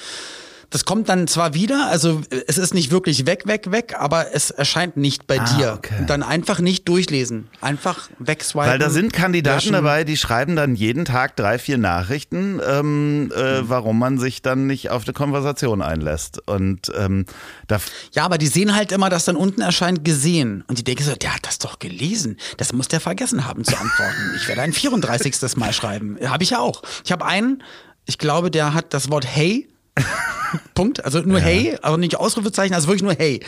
Das 0.70 0.84
kommt 0.84 1.08
dann 1.08 1.28
zwar 1.28 1.54
wieder, 1.54 1.88
also 1.90 2.22
äh, 2.30 2.42
es 2.48 2.58
ist 2.58 2.74
nicht 2.74 2.90
wirklich 2.90 3.24
weg, 3.26 3.46
weg, 3.46 3.70
weg, 3.70 3.94
aber 3.98 4.34
es 4.34 4.50
erscheint 4.50 4.96
nicht 4.96 5.26
bei 5.26 5.40
Ah, 5.40 5.56
dir. 5.56 5.72
okay. 5.74 5.94
Und 6.00 6.10
dann 6.10 6.22
einfach 6.22 6.58
nicht 6.60 6.88
durchlesen. 6.88 7.48
Einfach 7.60 8.08
wegswipen. 8.18 8.68
Weil 8.68 8.78
da 8.78 8.90
sind 8.90 9.12
Kandidaten 9.12 9.56
löschen. 9.58 9.72
dabei, 9.74 10.04
die 10.04 10.16
schreiben 10.16 10.56
dann 10.56 10.74
jeden 10.74 11.04
Tag 11.04 11.36
drei, 11.36 11.58
vier 11.58 11.78
Nachrichten, 11.78 12.60
ähm, 12.66 13.32
äh, 13.34 13.60
warum 13.68 13.98
man 13.98 14.18
sich 14.18 14.42
dann 14.42 14.66
nicht 14.66 14.90
auf 14.90 15.04
eine 15.04 15.12
Konversation 15.12 15.82
einlässt. 15.82 16.40
Und 16.48 16.90
ähm, 16.96 17.26
da 17.68 17.78
Ja, 18.12 18.24
aber 18.24 18.36
die 18.38 18.48
sehen 18.48 18.74
halt 18.74 18.92
immer, 18.92 19.08
dass 19.08 19.24
dann 19.24 19.36
unten 19.36 19.60
erscheint 19.60 20.04
gesehen. 20.04 20.64
Und 20.66 20.78
die 20.78 20.84
denken 20.84 21.04
so, 21.04 21.14
der 21.14 21.34
hat 21.34 21.46
das 21.46 21.58
doch 21.58 21.78
gelesen. 21.78 22.36
Das 22.56 22.72
muss 22.72 22.88
der 22.88 23.00
vergessen 23.00 23.44
haben 23.46 23.64
zu 23.64 23.76
antworten. 23.78 24.32
Ich 24.36 24.48
werde 24.48 24.62
ein 24.62 24.72
34. 24.72 25.56
Mal 25.56 25.72
schreiben. 25.72 26.18
Habe 26.26 26.42
ich 26.42 26.50
ja 26.50 26.58
auch. 26.58 26.82
Ich 27.04 27.12
habe 27.12 27.24
einen, 27.24 27.62
ich 28.04 28.18
glaube, 28.18 28.50
der 28.50 28.74
hat 28.74 28.92
das 28.92 29.10
Wort 29.10 29.24
hey. 29.26 29.68
Punkt. 30.74 31.04
Also 31.04 31.20
nur 31.20 31.40
hey, 31.40 31.76
aber 31.82 31.96
nicht 31.96 32.16
Ausrufezeichen, 32.16 32.74
also 32.74 32.88
wirklich 32.88 33.02
nur 33.02 33.14
hey. 33.14 33.40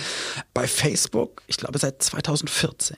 Bei 0.55 0.67
Facebook, 0.67 1.43
ich 1.47 1.57
glaube 1.57 1.79
seit 1.79 2.03
2014, 2.03 2.97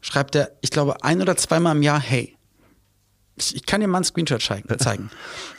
schreibt 0.00 0.34
er, 0.34 0.52
ich 0.60 0.70
glaube, 0.70 1.02
ein 1.02 1.20
oder 1.20 1.36
zweimal 1.36 1.76
im 1.76 1.82
Jahr 1.82 2.00
hey. 2.00 2.36
Ich, 3.36 3.56
ich 3.56 3.66
kann 3.66 3.80
dir 3.80 3.88
mal 3.88 3.98
einen 3.98 4.04
Screenshot 4.04 4.42
zeigen. 4.78 5.10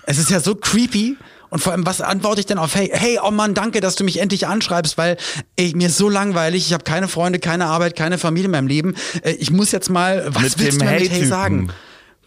es 0.05 0.17
ist 0.17 0.29
ja 0.29 0.39
so 0.39 0.55
creepy. 0.55 1.17
Und 1.49 1.59
vor 1.59 1.71
allem, 1.73 1.85
was 1.85 2.01
antworte 2.01 2.39
ich 2.39 2.47
denn 2.47 2.57
auf 2.57 2.73
Hey? 2.75 2.89
Hey, 2.91 3.19
oh 3.23 3.31
Mann, 3.31 3.53
danke, 3.53 3.79
dass 3.79 3.95
du 3.95 4.03
mich 4.03 4.19
endlich 4.19 4.47
anschreibst, 4.47 4.97
weil 4.97 5.15
ey, 5.55 5.73
mir 5.75 5.87
ist 5.87 5.97
so 5.97 6.09
langweilig. 6.09 6.65
Ich 6.65 6.73
habe 6.73 6.83
keine 6.83 7.07
Freunde, 7.07 7.39
keine 7.39 7.67
Arbeit, 7.67 7.95
keine 7.95 8.17
Familie 8.17 8.45
in 8.45 8.51
meinem 8.51 8.67
Leben. 8.67 8.95
Äh, 9.21 9.33
Ich 9.33 9.51
muss 9.51 9.71
jetzt 9.71 9.89
mal, 9.89 10.25
was 10.33 10.41
Mit 10.41 10.59
willst 10.59 10.81
du 10.81 10.85
mir 10.85 10.99
mit 10.99 11.11
Hey 11.11 11.25
sagen? 11.25 11.69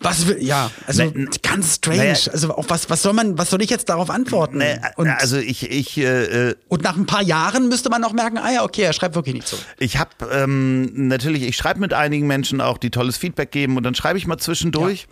Was 0.01 0.26
will, 0.28 0.42
ja, 0.42 0.70
also 0.86 1.05
Ne- 1.05 1.28
ganz 1.42 1.74
strange. 1.76 1.99
naja. 1.99 2.14
also 2.32 2.55
auch 2.57 2.64
was, 2.68 2.88
was 2.88 3.03
soll 3.03 3.12
man, 3.14 3.36
was 3.36 3.51
soll 3.51 3.61
ich 3.62 3.70
jetzt 3.70 3.88
darauf 3.88 4.11
antworten? 4.11 4.59
Ne, 4.59 4.80
und, 4.96 5.09
also 5.09 5.36
ich, 5.38 5.68
ich, 5.70 5.99
äh, 5.99 6.51
äh, 6.51 6.55
und 6.68 6.82
nach 6.84 6.96
ein 6.96 7.07
paar 7.07 7.22
Jahren 7.22 7.68
müsste 7.68 7.90
man 7.90 8.05
auch 8.05 8.12
merken, 8.12 8.38
ah 8.38 8.53
ja, 8.53 8.62
okay, 8.64 8.82
er 8.82 8.92
schreibt 8.92 9.14
wirklich 9.16 9.34
nicht 9.34 9.49
so. 9.49 9.57
ich 9.78 9.96
habe 9.99 10.11
ähm, 10.30 11.09
natürlich, 11.09 11.42
ich 11.42 11.57
schreibe 11.57 11.80
mit 11.80 11.92
einigen 11.94 12.26
Menschen 12.28 12.61
auch, 12.61 12.78
die 12.78 12.90
tolles 12.90 13.16
Feedback 13.16 13.51
geben 13.51 13.76
und 13.76 13.82
dann 13.82 13.94
schreibe 13.96 14.18
ich 14.18 14.26
mal 14.26 14.38
zwischendurch. 14.38 15.09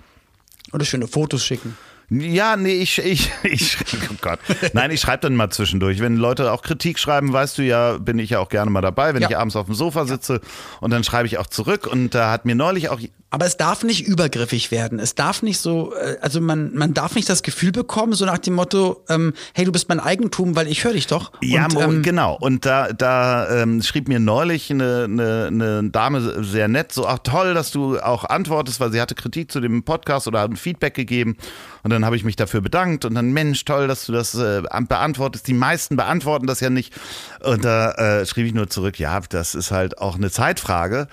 Oder 0.73 0.85
schöne 0.85 1.09
Fotos 1.09 1.45
schicken. 1.45 1.77
Ja, 2.09 2.57
nee, 2.57 2.75
ich, 2.75 2.99
ich, 2.99 3.33
ich, 3.43 3.77
oh 4.11 4.15
Gott. 4.21 4.39
Nein, 4.73 4.93
ich 4.93 5.01
schreibe 5.01 5.23
dann 5.23 5.35
mal 5.35 5.51
zwischendurch. 5.51 5.99
Wenn 5.99 6.17
Leute 6.17 6.53
auch 6.53 6.63
Kritik 6.63 7.01
schreiben, 7.01 7.33
weißt 7.33 7.59
du 7.59 7.63
ja, 7.63 7.99
bin 7.99 8.21
ich 8.21 8.31
ja 8.31 8.39
auch 8.39 8.49
gerne 8.49 8.71
mal 8.71 8.81
dabei, 8.81 9.13
wenn 9.15 9.23
Ja. 9.23 9.29
ich 9.31 9.37
abends 9.37 9.57
auf 9.57 9.67
dem 9.67 9.75
Sofa 9.75 10.05
sitze 10.07 10.41
und 10.81 10.93
dann 10.93 11.03
schreibe 11.03 11.27
ich 11.27 11.39
auch 11.39 11.49
zurück 11.49 11.89
und 11.89 12.15
da 12.15 12.31
hat 12.31 12.45
mir 12.45 12.55
neulich 12.55 12.91
auch 12.91 13.01
Aber 13.29 13.45
es 13.45 13.57
darf 13.57 13.83
nicht 13.83 14.07
übergriffig 14.07 14.71
werden. 14.71 15.01
Es 15.01 15.17
darf 15.17 15.43
nicht 15.43 15.59
so, 15.59 15.93
äh, 15.95 16.17
also 16.21 16.41
man, 16.41 16.73
man 16.75 16.95
darf 16.95 17.17
nicht 17.17 17.29
das 17.29 17.43
Gefühl 17.43 17.73
bekommen, 17.73 18.13
so 18.13 18.25
nach 18.25 18.39
dem 18.39 18.55
Motto, 18.55 19.05
ähm, 19.09 19.35
hey, 19.53 19.65
du 19.65 19.73
bist 19.73 19.89
mein 19.89 19.99
Eigentum, 19.99 20.55
weil 20.55 20.69
ich 20.69 20.85
höre 20.85 20.93
dich 20.93 21.09
doch. 21.09 21.33
Ja, 21.43 21.65
und, 21.65 21.77
ähm, 21.77 22.03
genau. 22.03 22.39
Und 22.41 22.65
da, 22.65 22.93
da 22.93 23.51
ähm, 23.51 23.83
schrieb 23.83 24.07
mir 24.07 24.21
neulich 24.21 24.71
eine, 24.71 25.05
eine, 25.05 25.47
eine 25.49 25.91
Dame 25.91 26.45
sehr 26.45 26.69
nett, 26.69 26.93
so, 26.93 27.07
ach 27.07 27.19
toll, 27.25 27.53
dass 27.53 27.73
du 27.73 27.99
auch 27.99 28.25
antwortest, 28.25 28.79
weil 28.79 28.93
sie 28.93 29.01
hatte 29.01 29.17
Kritik 29.17 29.51
zu 29.51 29.61
dem 29.61 29.83
Podcast 29.83 30.29
oder 30.29 30.41
hat 30.41 30.51
ein 30.51 30.57
Feedback 30.57 30.95
gegeben. 30.95 31.37
Und 31.83 31.91
dann 31.91 32.05
habe 32.05 32.15
ich 32.15 32.23
mich 32.23 32.37
dafür 32.37 32.61
bedankt 32.61 33.05
und 33.05 33.15
dann, 33.17 33.33
Mensch, 33.33 33.65
toll, 33.65 33.89
dass 33.89 34.07
du 34.07 34.13
das 34.13 34.37
äh, 34.37 34.63
beantwortest. 34.63 35.49
Die 35.49 35.55
meisten 35.55 35.97
beantworten 35.97 36.47
das 36.47 36.61
ja 36.61 36.71
nicht. 36.71 36.95
Und 37.41 37.65
da 37.65 37.91
äh, 37.93 38.27
schrieb 38.27 38.47
ich 38.47 38.55
nur 38.55 38.71
zurück, 38.71 39.01
ja, 39.01 39.21
das 39.29 39.57
ist 39.57 39.73
halt 39.73 39.99
auch 39.99 40.15
eine 40.15 40.31
Zeitfrage 40.31 41.09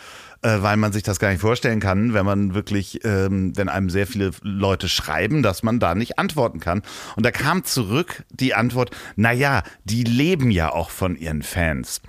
weil 0.62 0.78
man 0.78 0.92
sich 0.92 1.04
das 1.04 1.20
gar 1.20 1.30
nicht 1.30 1.42
vorstellen 1.42 1.80
kann, 1.80 2.14
wenn 2.14 2.26
man 2.26 2.54
wirklich, 2.54 3.04
ähm, 3.04 3.56
wenn 3.56 3.70
einem 3.70 3.90
sehr 3.90 4.08
viele 4.08 4.32
Leute 4.42 4.90
schreiben, 4.90 5.42
dass 5.42 5.64
man 5.64 5.80
da 5.80 5.96
nicht 5.96 6.20
antworten 6.20 6.60
kann. 6.60 6.82
Und 7.16 7.26
da 7.26 7.32
kam 7.32 7.64
zurück 7.64 8.24
die 8.30 8.54
Antwort, 8.54 8.92
naja, 9.16 9.64
die 9.86 10.04
leben 10.04 10.52
ja 10.52 10.72
auch 10.72 10.90
von 10.90 11.16
ihren 11.16 11.44
Fans. 11.44 12.02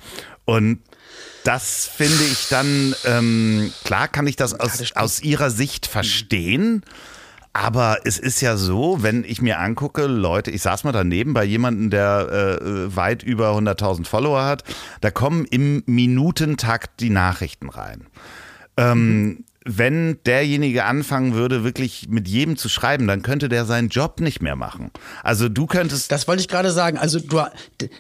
Und 0.45 0.81
das 1.45 1.87
finde 1.87 2.25
ich 2.25 2.49
dann, 2.49 2.95
ähm, 3.05 3.73
klar 3.85 4.09
kann 4.09 4.27
ich 4.27 4.37
das 4.37 4.59
aus, 4.59 4.93
aus 4.95 5.23
ihrer 5.23 5.51
Sicht 5.51 5.87
verstehen. 5.87 6.83
Aber 7.55 7.99
es 8.05 8.19
ist 8.19 8.41
ja 8.41 8.57
so, 8.57 8.99
wenn 9.03 9.23
ich 9.23 9.41
mir 9.41 9.61
angucke, 9.61 10.07
Leute, 10.07 10.51
ich 10.51 10.61
saß 10.61 10.83
mal 10.83 10.91
daneben 10.91 11.35
bei 11.35 11.45
jemandem, 11.45 11.89
der 11.89 12.59
äh, 12.61 12.97
weit 12.97 13.23
über 13.23 13.57
100.000 13.57 14.07
Follower 14.07 14.45
hat, 14.45 14.65
da 15.01 15.13
kommen 15.13 15.45
im 15.45 15.85
Minutentakt 15.87 17.01
die 17.01 17.11
Nachrichten 17.11 17.71
rein. 17.71 18.09
Ähm, 18.77 19.45
wenn 19.65 20.19
derjenige 20.27 20.85
anfangen 20.85 21.35
würde, 21.35 21.65
wirklich 21.65 22.09
mit 22.09 22.29
jedem 22.29 22.57
zu 22.57 22.69
schreiben, 22.69 23.07
dann 23.07 23.23
könnte 23.23 23.49
der 23.49 23.65
seinen 23.65 23.89
Job 23.89 24.21
nicht 24.21 24.43
mehr 24.43 24.57
machen. 24.57 24.91
Also 25.23 25.49
du 25.49 25.67
könntest 25.67 26.13
Das 26.13 26.29
wollte 26.29 26.43
ich 26.43 26.49
gerade 26.49 26.71
sagen. 26.71 26.99
Also 26.99 27.19
du, 27.19 27.41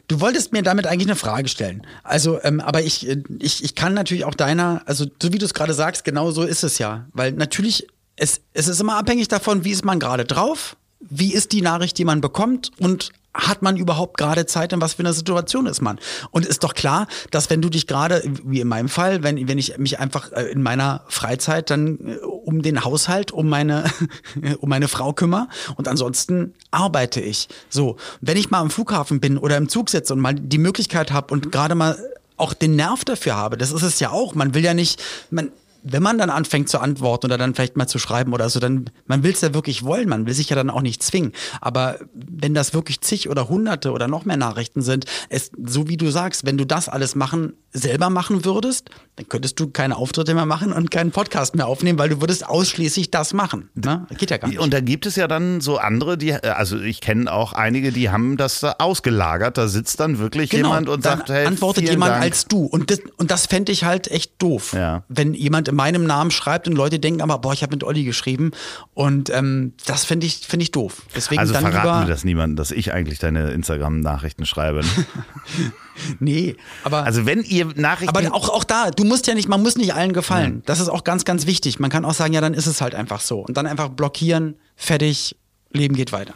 du 0.08 0.20
wolltest 0.20 0.52
mir 0.52 0.62
damit 0.62 0.86
eigentlich 0.86 1.08
eine 1.08 1.16
Frage 1.16 1.48
stellen. 1.48 1.86
Also, 2.02 2.42
ähm, 2.42 2.60
aber 2.60 2.82
ich, 2.82 3.08
äh, 3.08 3.22
ich, 3.38 3.64
ich 3.64 3.74
kann 3.74 3.94
natürlich 3.94 4.24
auch 4.24 4.34
deiner, 4.34 4.82
also 4.86 5.06
so 5.22 5.32
wie 5.32 5.38
du 5.38 5.46
es 5.46 5.54
gerade 5.54 5.74
sagst, 5.74 6.04
genau 6.04 6.32
so 6.32 6.42
ist 6.42 6.64
es 6.64 6.78
ja. 6.78 7.06
Weil 7.12 7.32
natürlich, 7.32 7.86
es, 8.16 8.40
es 8.52 8.68
ist 8.68 8.80
immer 8.80 8.96
abhängig 8.96 9.28
davon, 9.28 9.64
wie 9.64 9.72
ist 9.72 9.84
man 9.84 9.98
gerade 9.98 10.24
drauf, 10.24 10.76
wie 11.00 11.32
ist 11.32 11.52
die 11.52 11.62
Nachricht, 11.62 11.98
die 11.98 12.04
man 12.04 12.20
bekommt 12.20 12.70
und 12.78 13.12
hat 13.34 13.62
man 13.62 13.76
überhaupt 13.76 14.16
gerade 14.16 14.46
Zeit, 14.46 14.72
in 14.72 14.80
was 14.80 14.94
für 14.94 15.00
einer 15.00 15.12
Situation 15.12 15.66
ist 15.66 15.82
man? 15.82 15.98
Und 16.30 16.46
ist 16.46 16.62
doch 16.62 16.72
klar, 16.72 17.08
dass 17.32 17.50
wenn 17.50 17.60
du 17.60 17.68
dich 17.68 17.88
gerade, 17.88 18.22
wie 18.44 18.60
in 18.60 18.68
meinem 18.68 18.88
Fall, 18.88 19.24
wenn, 19.24 19.48
wenn 19.48 19.58
ich 19.58 19.76
mich 19.76 19.98
einfach 19.98 20.30
äh, 20.32 20.44
in 20.44 20.62
meiner 20.62 21.02
Freizeit 21.08 21.68
dann 21.70 21.98
äh, 22.00 22.16
um 22.24 22.62
den 22.62 22.84
Haushalt, 22.84 23.32
um 23.32 23.48
meine, 23.48 23.90
um 24.60 24.68
meine 24.68 24.86
Frau 24.86 25.12
kümmere 25.12 25.48
und 25.76 25.88
ansonsten 25.88 26.54
arbeite 26.70 27.20
ich. 27.20 27.48
So, 27.68 27.96
wenn 28.20 28.36
ich 28.36 28.50
mal 28.50 28.60
am 28.60 28.70
Flughafen 28.70 29.18
bin 29.18 29.36
oder 29.36 29.56
im 29.56 29.68
Zug 29.68 29.90
sitze 29.90 30.12
und 30.14 30.20
mal 30.20 30.34
die 30.34 30.58
Möglichkeit 30.58 31.10
habe 31.10 31.34
und 31.34 31.50
gerade 31.50 31.74
mal 31.74 31.98
auch 32.36 32.54
den 32.54 32.76
Nerv 32.76 33.04
dafür 33.04 33.36
habe, 33.36 33.56
das 33.56 33.72
ist 33.72 33.82
es 33.82 33.98
ja 34.00 34.10
auch. 34.10 34.34
Man 34.34 34.54
will 34.54 34.64
ja 34.64 34.74
nicht, 34.74 35.02
man, 35.30 35.50
wenn 35.84 36.02
man 36.02 36.16
dann 36.16 36.30
anfängt 36.30 36.70
zu 36.70 36.80
antworten 36.80 37.26
oder 37.26 37.36
dann 37.36 37.54
vielleicht 37.54 37.76
mal 37.76 37.86
zu 37.86 37.98
schreiben 37.98 38.32
oder 38.32 38.48
so, 38.48 38.58
dann, 38.58 38.90
man 39.06 39.22
will 39.22 39.32
es 39.32 39.42
ja 39.42 39.52
wirklich 39.52 39.84
wollen, 39.84 40.08
man 40.08 40.26
will 40.26 40.32
sich 40.32 40.48
ja 40.48 40.56
dann 40.56 40.70
auch 40.70 40.80
nicht 40.80 41.02
zwingen. 41.02 41.32
Aber 41.60 41.98
wenn 42.14 42.54
das 42.54 42.72
wirklich 42.72 43.02
zig 43.02 43.28
oder 43.28 43.48
hunderte 43.50 43.92
oder 43.92 44.08
noch 44.08 44.24
mehr 44.24 44.38
Nachrichten 44.38 44.80
sind, 44.80 45.04
es, 45.28 45.50
so 45.62 45.86
wie 45.86 45.98
du 45.98 46.10
sagst, 46.10 46.46
wenn 46.46 46.56
du 46.56 46.64
das 46.64 46.88
alles 46.88 47.14
machen, 47.14 47.52
selber 47.76 48.08
machen 48.08 48.44
würdest, 48.44 48.88
dann 49.16 49.28
könntest 49.28 49.58
du 49.58 49.68
keine 49.68 49.96
Auftritte 49.96 50.32
mehr 50.34 50.46
machen 50.46 50.72
und 50.72 50.90
keinen 50.92 51.10
Podcast 51.10 51.56
mehr 51.56 51.66
aufnehmen, 51.66 51.98
weil 51.98 52.08
du 52.08 52.20
würdest 52.20 52.46
ausschließlich 52.48 53.10
das 53.10 53.32
machen. 53.32 53.68
Ne? 53.74 54.06
Geht 54.16 54.30
ja 54.30 54.36
gar 54.38 54.46
nicht. 54.48 54.60
Und 54.60 54.72
da 54.72 54.80
gibt 54.80 55.06
es 55.06 55.16
ja 55.16 55.26
dann 55.26 55.60
so 55.60 55.78
andere, 55.78 56.16
die, 56.16 56.32
also 56.34 56.78
ich 56.80 57.00
kenne 57.00 57.32
auch 57.32 57.52
einige, 57.52 57.90
die 57.92 58.10
haben 58.10 58.36
das 58.36 58.60
da 58.60 58.76
ausgelagert. 58.78 59.58
Da 59.58 59.66
sitzt 59.68 59.98
dann 60.00 60.18
wirklich 60.18 60.52
jemand 60.52 60.88
und 60.88 61.02
Genau, 61.02 61.16
sagt, 61.16 61.30
hey, 61.30 61.46
antwortet 61.46 61.88
jemand 61.88 62.12
Dank. 62.12 62.22
als 62.22 62.46
du. 62.46 62.64
Und 62.64 62.90
das, 62.92 63.00
und 63.16 63.30
das 63.32 63.46
fände 63.46 63.72
ich 63.72 63.84
halt 63.84 64.08
echt 64.08 64.40
doof. 64.40 64.72
Ja. 64.72 65.02
Wenn 65.08 65.34
jemand 65.34 65.66
in 65.68 65.74
meinem 65.74 66.04
Namen 66.06 66.30
schreibt 66.30 66.68
und 66.68 66.74
Leute 66.76 66.98
denken 67.00 67.20
aber, 67.22 67.38
boah, 67.38 67.52
ich 67.52 67.62
habe 67.62 67.74
mit 67.74 67.82
Olli 67.84 68.04
geschrieben. 68.04 68.52
Und 68.94 69.30
ähm, 69.30 69.74
das 69.86 70.04
finde 70.04 70.26
ich, 70.26 70.38
finde 70.46 70.62
ich 70.62 70.70
doof. 70.72 71.02
Deswegen 71.14 71.40
Also 71.40 71.52
dann 71.52 71.62
verraten 71.62 71.86
lieber. 71.88 72.00
wir 72.06 72.14
das 72.14 72.22
niemandem, 72.24 72.56
dass 72.56 72.70
ich 72.70 72.92
eigentlich 72.92 73.18
deine 73.18 73.50
Instagram-Nachrichten 73.52 74.46
schreibe. 74.46 74.82
ne? 75.94 76.16
Nee, 76.20 76.56
aber. 76.82 77.04
Also 77.04 77.26
wenn 77.26 77.42
ihr 77.42 77.66
Nachrichten... 77.76 78.16
aber 78.16 78.34
auch, 78.34 78.48
auch 78.48 78.64
da, 78.64 78.90
du 78.90 79.04
musst 79.04 79.26
ja 79.26 79.34
nicht, 79.34 79.48
man 79.48 79.62
muss 79.62 79.76
nicht 79.76 79.94
allen 79.94 80.12
gefallen. 80.12 80.62
Das 80.66 80.80
ist 80.80 80.88
auch 80.88 81.04
ganz, 81.04 81.24
ganz 81.24 81.46
wichtig. 81.46 81.78
Man 81.78 81.90
kann 81.90 82.04
auch 82.04 82.14
sagen, 82.14 82.32
ja, 82.32 82.40
dann 82.40 82.54
ist 82.54 82.66
es 82.66 82.80
halt 82.80 82.94
einfach 82.94 83.20
so. 83.20 83.40
Und 83.40 83.56
dann 83.56 83.66
einfach 83.66 83.88
blockieren, 83.88 84.56
fertig, 84.76 85.36
Leben 85.72 85.94
geht 85.94 86.12
weiter. 86.12 86.34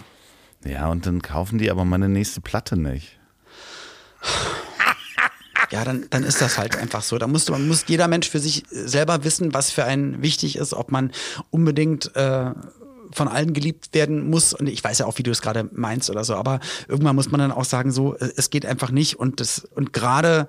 ja, 0.65 0.89
und 0.89 1.07
dann 1.07 1.23
kaufen 1.23 1.59
die 1.59 1.71
aber 1.71 1.85
meine 1.85 2.09
nächste 2.09 2.41
Platte 2.41 2.77
nicht. 2.77 3.19
ja, 5.71 5.85
dann, 5.85 6.07
dann 6.11 6.25
ist 6.25 6.41
das 6.41 6.59
halt 6.59 6.77
einfach 6.77 7.03
so. 7.03 7.19
Da 7.19 7.27
muss, 7.27 7.49
man 7.49 7.67
muss 7.69 7.85
jeder 7.87 8.09
Mensch 8.09 8.29
für 8.29 8.41
sich 8.41 8.65
selber 8.71 9.25
wissen, 9.25 9.55
was 9.55 9.71
für 9.71 9.85
einen 9.85 10.23
wichtig 10.23 10.57
ist, 10.57 10.75
ob 10.75 10.91
man 10.91 11.13
unbedingt 11.51 12.15
äh, 12.17 12.53
von 13.13 13.29
allen 13.29 13.53
geliebt 13.53 13.95
werden 13.95 14.29
muss. 14.29 14.53
Und 14.53 14.69
ich 14.69 14.83
weiß 14.83 14.99
ja 14.99 15.07
auch, 15.07 15.19
wie 15.19 15.23
du 15.23 15.31
es 15.31 15.43
gerade 15.43 15.69
meinst 15.73 16.11
oder 16.11 16.25
so, 16.25 16.35
aber 16.35 16.61
irgendwann 16.89 17.17
muss 17.17 17.31
man 17.31 17.41
dann 17.41 17.53
auch 17.53 17.65
sagen, 17.65 17.91
so, 17.91 18.15
es 18.15 18.51
geht 18.51 18.67
einfach 18.67 18.91
nicht. 18.91 19.19
Und 19.19 19.41
das, 19.41 19.67
und 19.75 19.93
gerade 19.93 20.49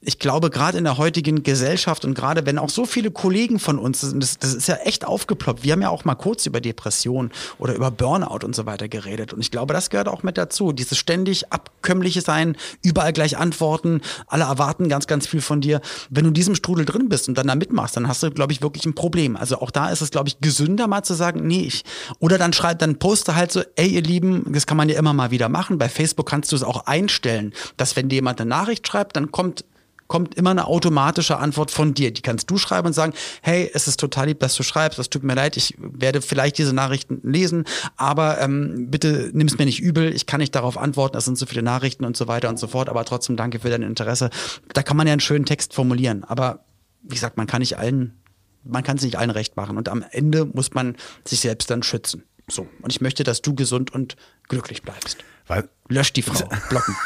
ich 0.00 0.20
glaube, 0.20 0.48
gerade 0.50 0.78
in 0.78 0.84
der 0.84 0.96
heutigen 0.96 1.42
Gesellschaft 1.42 2.04
und 2.04 2.14
gerade 2.14 2.46
wenn 2.46 2.58
auch 2.58 2.70
so 2.70 2.86
viele 2.86 3.10
Kollegen 3.10 3.58
von 3.58 3.80
uns, 3.80 4.00
das, 4.14 4.38
das 4.38 4.54
ist 4.54 4.68
ja 4.68 4.76
echt 4.76 5.04
aufgeploppt. 5.04 5.64
Wir 5.64 5.72
haben 5.72 5.82
ja 5.82 5.90
auch 5.90 6.04
mal 6.04 6.14
kurz 6.14 6.46
über 6.46 6.60
Depression 6.60 7.32
oder 7.58 7.74
über 7.74 7.90
Burnout 7.90 8.44
und 8.44 8.54
so 8.54 8.64
weiter 8.64 8.88
geredet. 8.88 9.32
Und 9.32 9.40
ich 9.40 9.50
glaube, 9.50 9.74
das 9.74 9.90
gehört 9.90 10.06
auch 10.06 10.22
mit 10.22 10.38
dazu. 10.38 10.70
Dieses 10.72 10.98
ständig 10.98 11.52
abkömmliche 11.52 12.20
Sein, 12.20 12.56
überall 12.82 13.12
gleich 13.12 13.38
antworten, 13.38 14.00
alle 14.28 14.44
erwarten 14.44 14.88
ganz, 14.88 15.08
ganz 15.08 15.26
viel 15.26 15.40
von 15.40 15.60
dir. 15.60 15.80
Wenn 16.10 16.24
du 16.24 16.28
in 16.28 16.34
diesem 16.34 16.54
Strudel 16.54 16.84
drin 16.84 17.08
bist 17.08 17.28
und 17.28 17.36
dann 17.36 17.48
da 17.48 17.56
mitmachst, 17.56 17.96
dann 17.96 18.06
hast 18.06 18.22
du, 18.22 18.30
glaube 18.30 18.52
ich, 18.52 18.62
wirklich 18.62 18.86
ein 18.86 18.94
Problem. 18.94 19.36
Also 19.36 19.60
auch 19.60 19.72
da 19.72 19.90
ist 19.90 20.00
es, 20.00 20.12
glaube 20.12 20.28
ich, 20.28 20.40
gesünder 20.40 20.86
mal 20.86 21.02
zu 21.02 21.14
sagen, 21.14 21.44
nee, 21.44 21.62
ich. 21.62 21.84
Oder 22.20 22.38
dann 22.38 22.52
schreibt, 22.52 22.82
dann 22.82 23.00
poste 23.00 23.34
halt 23.34 23.50
so, 23.50 23.62
ey, 23.74 23.88
ihr 23.88 24.02
Lieben, 24.02 24.52
das 24.52 24.66
kann 24.66 24.76
man 24.76 24.88
ja 24.88 24.96
immer 24.96 25.12
mal 25.12 25.32
wieder 25.32 25.48
machen. 25.48 25.76
Bei 25.76 25.88
Facebook 25.88 26.28
kannst 26.28 26.52
du 26.52 26.56
es 26.56 26.62
auch 26.62 26.86
einstellen, 26.86 27.52
dass 27.76 27.96
wenn 27.96 28.08
dir 28.08 28.16
jemand 28.16 28.40
eine 28.40 28.48
Nachricht 28.48 28.86
schreibt, 28.86 29.16
dann 29.16 29.32
kommt 29.32 29.64
kommt 30.08 30.34
immer 30.34 30.50
eine 30.50 30.66
automatische 30.66 31.38
Antwort 31.38 31.70
von 31.70 31.94
dir. 31.94 32.12
Die 32.12 32.22
kannst 32.22 32.50
du 32.50 32.58
schreiben 32.58 32.88
und 32.88 32.92
sagen, 32.94 33.12
hey, 33.42 33.70
es 33.72 33.86
ist 33.86 34.00
total 34.00 34.26
lieb, 34.26 34.40
dass 34.40 34.56
du 34.56 34.62
schreibst, 34.62 34.98
das 34.98 35.10
tut 35.10 35.22
mir 35.22 35.34
leid, 35.34 35.56
ich 35.56 35.74
werde 35.78 36.20
vielleicht 36.22 36.58
diese 36.58 36.72
Nachrichten 36.72 37.20
lesen, 37.22 37.64
aber 37.96 38.40
ähm, 38.40 38.90
bitte 38.90 39.30
nimm 39.32 39.46
es 39.46 39.58
mir 39.58 39.66
nicht 39.66 39.80
übel, 39.80 40.14
ich 40.14 40.26
kann 40.26 40.40
nicht 40.40 40.54
darauf 40.54 40.76
antworten, 40.76 41.16
es 41.16 41.26
sind 41.26 41.38
so 41.38 41.46
viele 41.46 41.62
Nachrichten 41.62 42.04
und 42.04 42.16
so 42.16 42.26
weiter 42.26 42.48
und 42.48 42.58
so 42.58 42.66
fort, 42.66 42.88
aber 42.88 43.04
trotzdem 43.04 43.36
danke 43.36 43.60
für 43.60 43.70
dein 43.70 43.82
Interesse. 43.82 44.30
Da 44.72 44.82
kann 44.82 44.96
man 44.96 45.06
ja 45.06 45.12
einen 45.12 45.20
schönen 45.20 45.44
Text 45.44 45.74
formulieren, 45.74 46.24
aber 46.24 46.64
wie 47.02 47.14
gesagt, 47.14 47.36
man 47.36 47.46
kann 47.46 47.60
nicht 47.60 47.78
allen, 47.78 48.18
man 48.64 48.82
kann 48.82 48.96
es 48.96 49.02
nicht 49.02 49.16
allen 49.16 49.30
recht 49.30 49.56
machen 49.56 49.76
und 49.76 49.88
am 49.88 50.04
Ende 50.10 50.46
muss 50.46 50.72
man 50.72 50.96
sich 51.24 51.40
selbst 51.40 51.70
dann 51.70 51.82
schützen. 51.82 52.24
So. 52.50 52.66
Und 52.80 52.90
ich 52.90 53.02
möchte, 53.02 53.24
dass 53.24 53.42
du 53.42 53.54
gesund 53.54 53.92
und 53.92 54.16
glücklich 54.48 54.82
bleibst. 54.82 55.18
Weil 55.46 55.68
Lösch 55.88 56.12
die 56.14 56.22
Frau. 56.22 56.48
Blocken. 56.70 56.96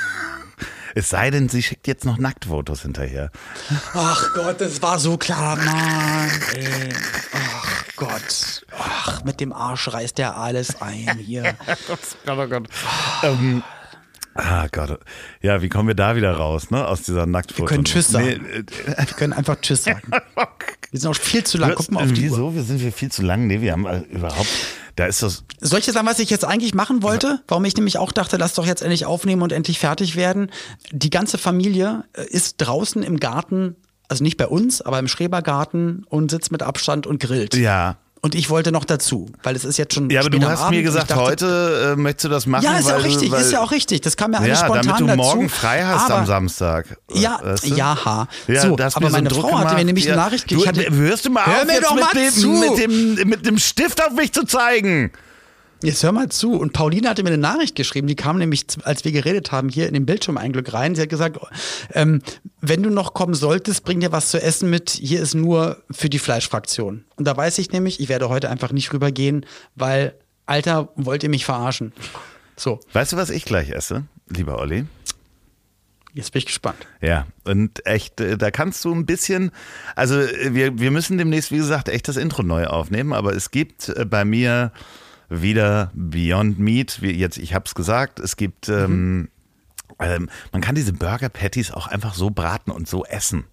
Es 0.94 1.10
sei 1.10 1.30
denn, 1.30 1.48
sie 1.48 1.62
schickt 1.62 1.86
jetzt 1.86 2.04
noch 2.04 2.18
Nacktfotos 2.18 2.82
hinterher. 2.82 3.30
Ach 3.94 4.34
Gott, 4.34 4.60
das 4.60 4.82
war 4.82 4.98
so 4.98 5.16
klar, 5.16 5.56
Mann. 5.56 6.30
Ey. 6.54 6.90
Ach 7.32 7.84
Gott. 7.96 8.66
Ach, 8.78 9.24
mit 9.24 9.40
dem 9.40 9.52
Arsch 9.52 9.88
reißt 9.88 10.18
der 10.18 10.36
alles 10.36 10.80
ein 10.82 11.18
hier. 11.18 11.54
Gott, 11.88 11.98
oh 12.26 12.46
Gott. 12.46 12.68
Ähm, 13.22 13.62
ah 14.34 14.66
Gott. 14.70 15.00
Ja, 15.40 15.62
wie 15.62 15.68
kommen 15.68 15.88
wir 15.88 15.94
da 15.94 16.16
wieder 16.16 16.32
raus, 16.32 16.70
ne? 16.70 16.86
Aus 16.86 17.02
dieser 17.02 17.26
Nacktfoto. 17.26 17.62
Wir 17.62 17.68
können 17.68 17.84
Tschüss 17.84 18.08
sagen. 18.08 18.26
Nee, 18.26 18.58
äh, 18.58 18.98
wir 18.98 19.16
können 19.16 19.32
einfach 19.32 19.60
Tschüss 19.60 19.84
sagen. 19.84 20.02
Wir 20.90 21.00
sind 21.00 21.10
auch 21.10 21.16
viel 21.16 21.44
zu 21.44 21.58
lang. 21.58 21.74
Guck 21.74 21.90
mal 21.90 22.04
auf 22.04 22.12
die 22.12 22.24
Wieso? 22.24 22.46
Uhr. 22.48 22.54
Wir 22.54 22.62
sind 22.64 22.80
wir 22.80 22.92
viel 22.92 23.10
zu 23.10 23.22
lang? 23.22 23.46
Nee, 23.46 23.60
wir 23.60 23.72
haben 23.72 23.86
äh, 23.86 24.00
überhaupt 24.10 24.48
da 24.96 25.06
ist 25.06 25.22
das. 25.22 25.44
Soll 25.60 25.78
ich 25.78 25.86
sagen, 25.86 26.06
was 26.06 26.18
ich 26.18 26.30
jetzt 26.30 26.44
eigentlich 26.44 26.74
machen 26.74 27.02
wollte? 27.02 27.40
Warum 27.48 27.64
ich 27.64 27.76
nämlich 27.76 27.98
auch 27.98 28.12
dachte, 28.12 28.36
lass 28.36 28.54
doch 28.54 28.66
jetzt 28.66 28.82
endlich 28.82 29.06
aufnehmen 29.06 29.42
und 29.42 29.52
endlich 29.52 29.78
fertig 29.78 30.16
werden. 30.16 30.50
Die 30.90 31.10
ganze 31.10 31.38
Familie 31.38 32.04
äh, 32.12 32.24
ist 32.24 32.56
draußen 32.58 33.02
im 33.02 33.18
Garten, 33.18 33.76
also 34.08 34.22
nicht 34.22 34.36
bei 34.36 34.46
uns, 34.46 34.82
aber 34.82 34.98
im 34.98 35.08
Schrebergarten 35.08 36.04
und 36.08 36.30
sitzt 36.30 36.52
mit 36.52 36.62
Abstand 36.62 37.06
und 37.06 37.20
grillt. 37.20 37.54
Ja. 37.54 37.96
Und 38.24 38.36
ich 38.36 38.50
wollte 38.50 38.70
noch 38.70 38.84
dazu, 38.84 39.26
weil 39.42 39.56
es 39.56 39.64
ist 39.64 39.78
jetzt 39.78 39.94
schon. 39.94 40.08
Ja, 40.08 40.20
aber 40.20 40.30
du 40.30 40.40
hast 40.44 40.60
Abend 40.60 40.76
mir 40.76 40.84
gesagt, 40.84 41.10
dachte, 41.10 41.20
heute 41.20 41.94
äh, 41.94 42.00
möchtest 42.00 42.26
du 42.26 42.28
das 42.28 42.46
machen. 42.46 42.62
Ja, 42.62 42.78
ist 42.78 42.88
ja 42.88 42.96
auch 42.96 43.02
richtig, 43.02 43.32
weil, 43.32 43.40
ist 43.40 43.50
ja 43.50 43.60
auch 43.60 43.72
richtig. 43.72 44.00
Das 44.02 44.16
kam 44.16 44.30
mir 44.30 44.38
alles 44.38 44.60
ja, 44.60 44.64
spontan 44.64 44.86
damit 44.86 45.00
du 45.00 45.06
dazu. 45.06 45.16
morgen 45.16 45.48
frei 45.48 45.82
hast 45.82 46.04
aber, 46.04 46.20
am 46.20 46.26
Samstag. 46.26 46.86
Ja, 47.12 47.40
weißt 47.42 47.68
du? 47.68 47.74
ja, 47.74 48.04
ha. 48.04 48.28
Ja, 48.46 48.62
so, 48.62 48.76
aber 48.78 49.10
meine 49.10 49.28
so 49.28 49.40
Frau 49.40 49.48
gemacht. 49.48 49.64
hatte 49.64 49.74
mir 49.74 49.84
nämlich 49.86 50.04
ja. 50.04 50.12
eine 50.12 50.22
Nachricht 50.22 50.48
Du, 50.48 50.60
ich 50.60 50.68
hatte, 50.68 50.88
hörst 50.92 51.24
du 51.24 51.30
mal 51.30 51.46
hör 51.46 51.62
auf, 51.62 51.64
mir 51.64 51.72
jetzt 51.72 51.84
doch 51.84 51.94
mit, 51.96 52.04
mal 52.04 52.12
dem, 52.14 52.30
zu. 52.30 52.48
mit, 52.48 52.78
dem, 52.78 53.28
mit 53.28 53.44
dem 53.44 53.58
Stift 53.58 54.00
auf 54.00 54.12
mich 54.12 54.32
zu 54.32 54.44
zeigen. 54.44 55.10
Jetzt 55.82 56.02
hör 56.02 56.12
mal 56.12 56.28
zu. 56.28 56.52
Und 56.52 56.72
Pauline 56.72 57.08
hatte 57.08 57.22
mir 57.22 57.30
eine 57.30 57.38
Nachricht 57.38 57.74
geschrieben, 57.74 58.06
die 58.06 58.14
kam 58.14 58.38
nämlich, 58.38 58.64
als 58.84 59.04
wir 59.04 59.12
geredet 59.12 59.50
haben, 59.50 59.68
hier 59.68 59.88
in 59.88 59.94
den 59.94 60.06
Bildschirmeinglück 60.06 60.72
rein. 60.72 60.94
Sie 60.94 61.02
hat 61.02 61.08
gesagt, 61.08 61.38
ähm, 61.92 62.22
wenn 62.60 62.82
du 62.82 62.90
noch 62.90 63.14
kommen 63.14 63.34
solltest, 63.34 63.84
bring 63.84 64.00
dir 64.00 64.12
was 64.12 64.30
zu 64.30 64.40
essen 64.40 64.70
mit. 64.70 64.90
Hier 64.90 65.20
ist 65.20 65.34
nur 65.34 65.82
für 65.90 66.08
die 66.08 66.20
Fleischfraktion. 66.20 67.04
Und 67.16 67.26
da 67.26 67.36
weiß 67.36 67.58
ich 67.58 67.72
nämlich, 67.72 68.00
ich 68.00 68.08
werde 68.08 68.28
heute 68.28 68.48
einfach 68.48 68.72
nicht 68.72 68.92
rübergehen, 68.92 69.44
weil, 69.74 70.14
Alter, 70.46 70.88
wollt 70.94 71.22
ihr 71.24 71.30
mich 71.30 71.44
verarschen? 71.44 71.92
So. 72.56 72.78
Weißt 72.92 73.12
du, 73.12 73.16
was 73.16 73.30
ich 73.30 73.44
gleich 73.44 73.70
esse, 73.70 74.04
lieber 74.28 74.58
Olli? 74.58 74.84
Jetzt 76.14 76.32
bin 76.32 76.40
ich 76.40 76.46
gespannt. 76.46 76.86
Ja, 77.00 77.26
und 77.44 77.86
echt, 77.86 78.20
äh, 78.20 78.36
da 78.36 78.50
kannst 78.50 78.84
du 78.84 78.94
ein 78.94 79.06
bisschen, 79.06 79.50
also 79.96 80.20
äh, 80.20 80.54
wir, 80.54 80.78
wir 80.78 80.90
müssen 80.90 81.16
demnächst, 81.16 81.50
wie 81.50 81.56
gesagt, 81.56 81.88
echt 81.88 82.06
das 82.06 82.18
Intro 82.18 82.42
neu 82.42 82.66
aufnehmen, 82.66 83.14
aber 83.14 83.34
es 83.34 83.50
gibt 83.50 83.88
äh, 83.88 84.04
bei 84.04 84.24
mir 84.24 84.72
wieder 85.40 85.90
Beyond 85.94 86.58
Meat, 86.58 87.00
wie 87.00 87.12
jetzt, 87.12 87.38
ich 87.38 87.54
habe 87.54 87.64
es 87.66 87.74
gesagt, 87.74 88.20
es 88.20 88.36
gibt, 88.36 88.68
mhm. 88.68 88.74
ähm, 88.74 89.28
ähm, 89.98 90.30
man 90.52 90.60
kann 90.60 90.74
diese 90.74 90.92
Burger 90.92 91.28
Patties 91.28 91.70
auch 91.70 91.86
einfach 91.86 92.14
so 92.14 92.30
braten 92.30 92.70
und 92.70 92.88
so 92.88 93.04
essen. 93.04 93.44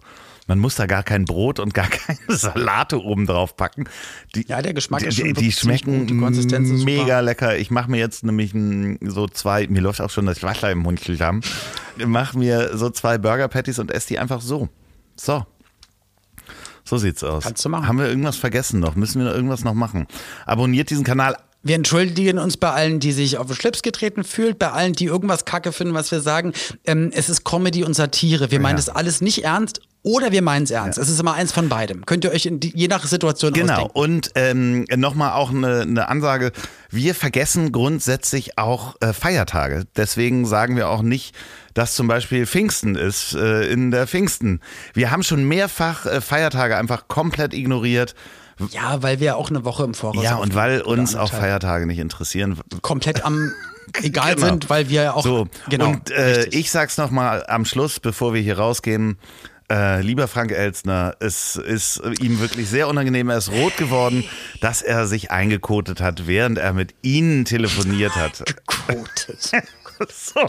Man 0.48 0.58
muss 0.58 0.74
da 0.74 0.88
gar 0.88 1.04
kein 1.04 1.26
Brot 1.26 1.60
und 1.60 1.76
gar 1.76 1.88
keine 1.90 2.20
Salate 2.28 3.02
oben 3.04 3.28
drauf 3.28 3.56
packen. 3.56 3.86
Die, 4.36 4.48
ja, 4.48 4.62
der 4.64 4.74
Geschmack 4.74 5.02
die, 5.02 5.08
ist 5.08 5.18
schon 5.18 5.28
Die, 5.28 5.34
die 5.34 5.52
schmecken 5.52 6.00
gut, 6.00 6.10
die 6.10 6.18
Konsistenz 6.18 6.70
ist 6.70 6.86
mega 6.86 7.04
super. 7.04 7.22
lecker. 7.22 7.58
Ich 7.58 7.70
mache 7.70 7.92
mir 7.92 7.98
jetzt 7.98 8.24
nämlich 8.24 8.54
so 9.02 9.28
zwei, 9.28 9.68
mir 9.68 9.82
läuft 9.82 10.02
auch 10.02 10.10
schon 10.10 10.26
das 10.26 10.42
Wasser 10.42 10.72
im 10.72 10.80
Mund 10.80 11.02
zusammen. 11.02 11.42
Mache 12.04 12.38
mir 12.38 12.76
so 12.76 12.90
zwei 12.90 13.20
Burger 13.20 13.48
Patties 13.48 13.78
und 13.78 13.92
esse 13.92 14.08
die 14.08 14.20
einfach 14.20 14.42
so. 14.42 14.70
So. 15.16 15.46
So 16.84 16.98
sieht's 16.98 17.24
aus. 17.24 17.44
Kannst 17.44 17.64
du 17.64 17.70
machen. 17.70 17.88
Haben 17.88 18.00
wir 18.00 18.08
irgendwas 18.08 18.38
vergessen 18.38 18.80
noch? 18.80 18.96
Müssen 18.96 19.24
wir 19.24 19.32
irgendwas 19.32 19.64
noch 19.64 19.76
machen? 19.76 20.08
Abonniert 20.48 20.90
diesen 20.90 21.04
Kanal 21.04 21.38
wir 21.62 21.76
entschuldigen 21.76 22.38
uns 22.38 22.58
bei 22.58 22.72
allen, 22.72 23.00
die 23.00 23.12
sich 23.12 23.38
auf 23.38 23.48
den 23.48 23.56
Schlips 23.56 23.82
getreten 23.82 24.24
fühlt, 24.24 24.60
bei 24.60 24.72
allen, 24.72 24.94
die 24.94 25.06
irgendwas 25.06 25.46
Kacke 25.46 25.72
finden, 25.72 25.94
was 25.94 26.12
wir 26.12 26.22
sagen. 26.22 26.54
Ähm, 26.86 27.12
es 27.14 27.30
ist 27.30 27.44
Comedy 27.44 27.84
und 27.84 27.94
Satire. 27.94 28.50
Wir 28.52 28.60
meinen 28.60 28.78
das 28.78 28.88
alles 28.90 29.20
nicht 29.22 29.44
ernst 29.44 29.82
oder 30.02 30.32
wir 30.32 30.42
meinen 30.42 30.64
es 30.64 30.72
ernst. 30.72 30.98
Es 30.98 31.10
ist 31.10 31.20
immer 31.20 31.34
eins 31.34 31.52
von 31.52 31.68
beidem. 31.68 32.06
Könnt 32.06 32.24
ihr 32.24 32.32
euch 32.32 32.46
in 32.46 32.62
die, 32.62 32.72
je 32.74 32.88
nach 32.88 33.06
Situation 33.06 33.52
Genau. 33.52 33.74
ausdenken. 33.74 33.92
Und 34.00 34.32
ähm, 34.36 34.86
nochmal 34.96 35.34
auch 35.34 35.50
eine, 35.50 35.82
eine 35.82 36.08
Ansage. 36.08 36.54
Wir 36.90 37.14
vergessen 37.14 37.74
grundsätzlich 37.74 38.58
auch 38.58 38.96
äh, 39.02 39.12
Feiertage. 39.12 39.84
Deswegen 39.98 40.46
sagen 40.46 40.78
wir 40.78 40.88
auch 40.88 41.02
nicht, 41.02 41.36
dass 41.74 41.96
zum 41.96 42.08
Beispiel 42.08 42.46
Pfingsten 42.46 42.96
ist 42.96 43.34
äh, 43.36 43.70
in 43.70 43.92
der 43.92 44.08
Pfingsten. 44.08 44.62
Wir 44.94 45.12
haben 45.12 45.24
schon 45.24 45.44
mehrfach 45.46 46.06
äh, 46.06 46.22
Feiertage 46.22 46.78
einfach 46.78 47.10
komplett 47.10 47.54
ignoriert. 47.54 48.16
Ja, 48.72 49.02
weil 49.02 49.20
wir 49.20 49.38
auch 49.38 49.50
eine 49.50 49.64
Woche 49.66 49.84
im 49.84 49.94
Voraus 49.94 50.24
Ja, 50.24 50.36
und 50.36 50.54
weil 50.56 50.82
uns 50.82 51.16
auch. 51.16 51.32
Feiertage 51.32 51.86
nicht 51.86 52.00
interessieren. 52.00 52.60
komplett 52.82 53.24
am 53.26 53.52
egal 54.04 54.36
Genau. 54.36 54.48
sind, 54.48 54.70
weil 54.70 54.90
wir 54.90 55.04
ja 55.04 55.14
auch 55.14 55.24
So, 55.24 55.48
genau. 55.70 55.88
und 55.90 56.12
äh, 56.12 56.46
ich 56.50 56.70
sag's 56.72 56.98
nochmal 56.98 57.46
am 57.48 57.66
Schluss, 57.66 58.00
bevor 58.00 58.34
wir 58.34 58.42
hier 58.42 58.58
rausgehen. 58.58 59.18
Äh, 59.72 60.02
lieber 60.02 60.28
Frank 60.28 60.52
Elstner, 60.52 61.16
es 61.20 61.56
ist 61.56 62.02
ihm 62.22 62.40
wirklich 62.40 62.68
sehr 62.70 62.88
unangenehm. 62.88 63.30
Er 63.30 63.38
ist 63.38 63.52
rot 63.52 63.78
geworden, 63.78 64.24
dass 64.62 64.82
er 64.82 65.06
sich 65.06 65.30
eingekotet 65.30 66.02
hat, 66.02 66.26
während 66.26 66.58
er 66.58 66.74
mit 66.74 66.96
Ihnen 67.04 67.46
telefoniert 67.46 68.16
hat. 68.16 68.44
Gekotet. 68.48 69.52
so. 70.10 70.42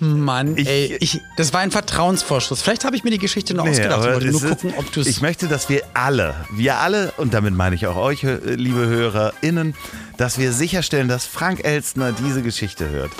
Mann, 0.00 0.56
Ich- 0.56 0.66
ey, 0.68 0.96
ich, 1.00 1.20
das 1.36 1.52
war 1.52 1.60
ein 1.60 1.70
Vertrauensvorschuss. 1.70 2.62
Vielleicht 2.62 2.84
habe 2.84 2.96
ich 2.96 3.04
mir 3.04 3.10
die 3.10 3.18
Geschichte 3.18 3.54
nur 3.54 3.64
Nee, 3.64 3.70
ausgedacht. 3.72 4.00
Ich 4.06 4.12
wollte 4.12 4.30
nur 4.30 4.40
gucken, 4.40 4.74
ob 4.78 4.90
du 4.92 5.00
Ich 5.02 5.20
möchte, 5.20 5.46
dass 5.46 5.68
wir 5.68 5.82
alle, 5.94 6.34
wir 6.52 6.76
alle, 6.78 7.12
und 7.18 7.34
damit 7.34 7.54
meine 7.54 7.74
ich 7.76 7.86
auch 7.86 7.96
euch, 7.96 8.24
äh, 8.24 8.36
liebe 8.54 8.86
HörerInnen, 8.86 9.74
dass 10.16 10.38
wir 10.38 10.52
sicherstellen, 10.52 11.08
dass 11.08 11.26
Frank 11.26 11.64
Elstner 11.64 12.12
diese 12.12 12.42
Geschichte 12.42 12.88
hört. 12.88 13.10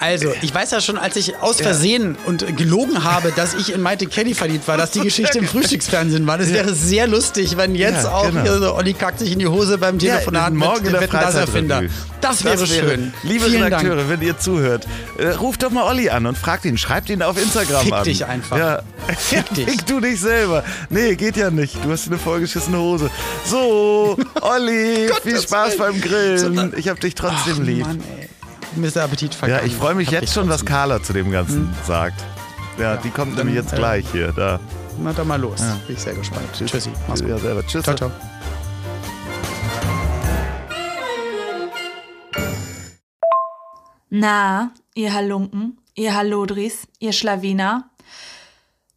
Also, 0.00 0.32
ich 0.42 0.54
weiß 0.54 0.70
ja 0.70 0.80
schon, 0.80 0.96
als 0.96 1.16
ich 1.16 1.36
aus 1.38 1.60
Versehen 1.60 2.16
und 2.24 2.56
gelogen 2.56 3.02
habe, 3.02 3.32
dass 3.34 3.54
ich 3.54 3.72
in 3.72 3.80
Maite 3.80 4.06
Kelly 4.06 4.32
verliebt 4.34 4.68
war, 4.68 4.76
dass 4.76 4.92
die 4.92 5.00
Geschichte 5.00 5.38
im 5.38 5.48
Frühstücksfernsehen 5.48 6.24
war. 6.26 6.38
Das 6.38 6.52
wäre 6.52 6.72
sehr 6.72 7.06
lustig, 7.08 7.56
wenn 7.56 7.74
jetzt 7.74 8.04
Ja, 8.04 8.12
auch 8.12 8.26
genau. 8.26 8.42
hier 8.42 8.58
so 8.58 8.74
Olli 8.74 8.94
kackt 8.94 9.18
sich 9.18 9.32
in 9.32 9.40
die 9.40 9.48
Hose 9.48 9.76
beim 9.78 9.98
Telefonat 9.98 10.52
morgen 10.54 10.76
in 10.78 10.82
mit 10.84 10.92
der 10.92 11.00
Wetten, 11.02 11.16
das 11.20 11.34
Erfinder. 11.34 11.82
Das 12.20 12.44
wäre 12.44 12.66
schön. 12.66 13.12
Liebe 13.22 13.44
Vielen 13.46 13.62
Redakteure, 13.64 13.96
Dank. 13.96 14.08
wenn 14.08 14.22
ihr 14.22 14.38
zuhört, 14.38 14.86
äh, 15.18 15.28
ruft 15.30 15.62
doch 15.62 15.70
mal 15.70 15.84
Olli 15.84 16.10
an 16.10 16.26
und 16.26 16.36
fragt 16.38 16.64
ihn, 16.64 16.76
schreibt 16.78 17.10
ihn 17.10 17.22
auf 17.22 17.40
Instagram 17.40 17.82
Fick 17.84 17.92
an. 17.92 18.04
dich 18.04 18.24
einfach. 18.26 18.56
Ja. 18.56 18.82
Fick 19.16 19.48
dich. 19.54 19.64
Fick 19.68 19.86
du 19.86 20.00
dich 20.00 20.20
selber. 20.20 20.64
Nee, 20.90 21.16
geht 21.16 21.36
ja 21.36 21.50
nicht. 21.50 21.76
Du 21.84 21.90
hast 21.90 22.06
eine 22.08 22.18
vollgeschissene 22.18 22.78
Hose. 22.78 23.10
So, 23.46 24.16
Olli, 24.42 25.10
viel 25.22 25.40
Spaß 25.40 25.76
beim 25.76 26.00
Grillen. 26.00 26.72
Ich 26.76 26.88
hab 26.88 27.00
dich 27.00 27.14
trotzdem 27.14 27.58
Ach, 27.60 27.64
lieb. 27.66 27.86
Mann, 27.86 28.00
ey. 28.20 28.28
Mir 28.76 28.86
ist 28.88 28.96
der 28.96 29.04
Appetit 29.04 29.32
Ja, 29.34 29.38
vergangen. 29.38 29.66
ich 29.66 29.74
freue 29.74 29.94
mich 29.94 30.08
hab 30.08 30.20
jetzt 30.20 30.34
schon, 30.34 30.48
was. 30.48 30.64
Carla 30.64 31.02
zu 31.02 31.12
dem 31.12 31.30
Ganzen 31.30 31.74
sagt. 31.86 32.22
Ja, 32.78 32.96
die 32.96 33.10
kommt 33.10 33.32
dann, 33.38 33.46
nämlich 33.46 33.62
jetzt 33.62 33.72
äh, 33.72 33.76
gleich 33.76 34.04
hier. 34.12 34.32
Da. 34.32 34.60
Na 34.98 35.12
dann 35.12 35.26
mal 35.26 35.40
los. 35.40 35.60
Bin 35.86 35.96
ich 35.96 36.02
sehr 36.02 36.14
gespannt. 36.14 36.46
Tschüssi. 36.52 36.90
Mach's 37.08 37.20
gut. 37.20 37.30
Ja, 37.30 37.38
selber. 37.38 37.66
Tschüss. 37.66 37.82
Ciao, 37.84 37.96
ciao. 37.96 38.10
Na, 44.10 44.72
ihr 44.94 45.12
Halunken, 45.12 45.78
ihr 45.94 46.14
Hallodris, 46.14 46.88
ihr 46.98 47.12
Schlawiner. 47.12 47.90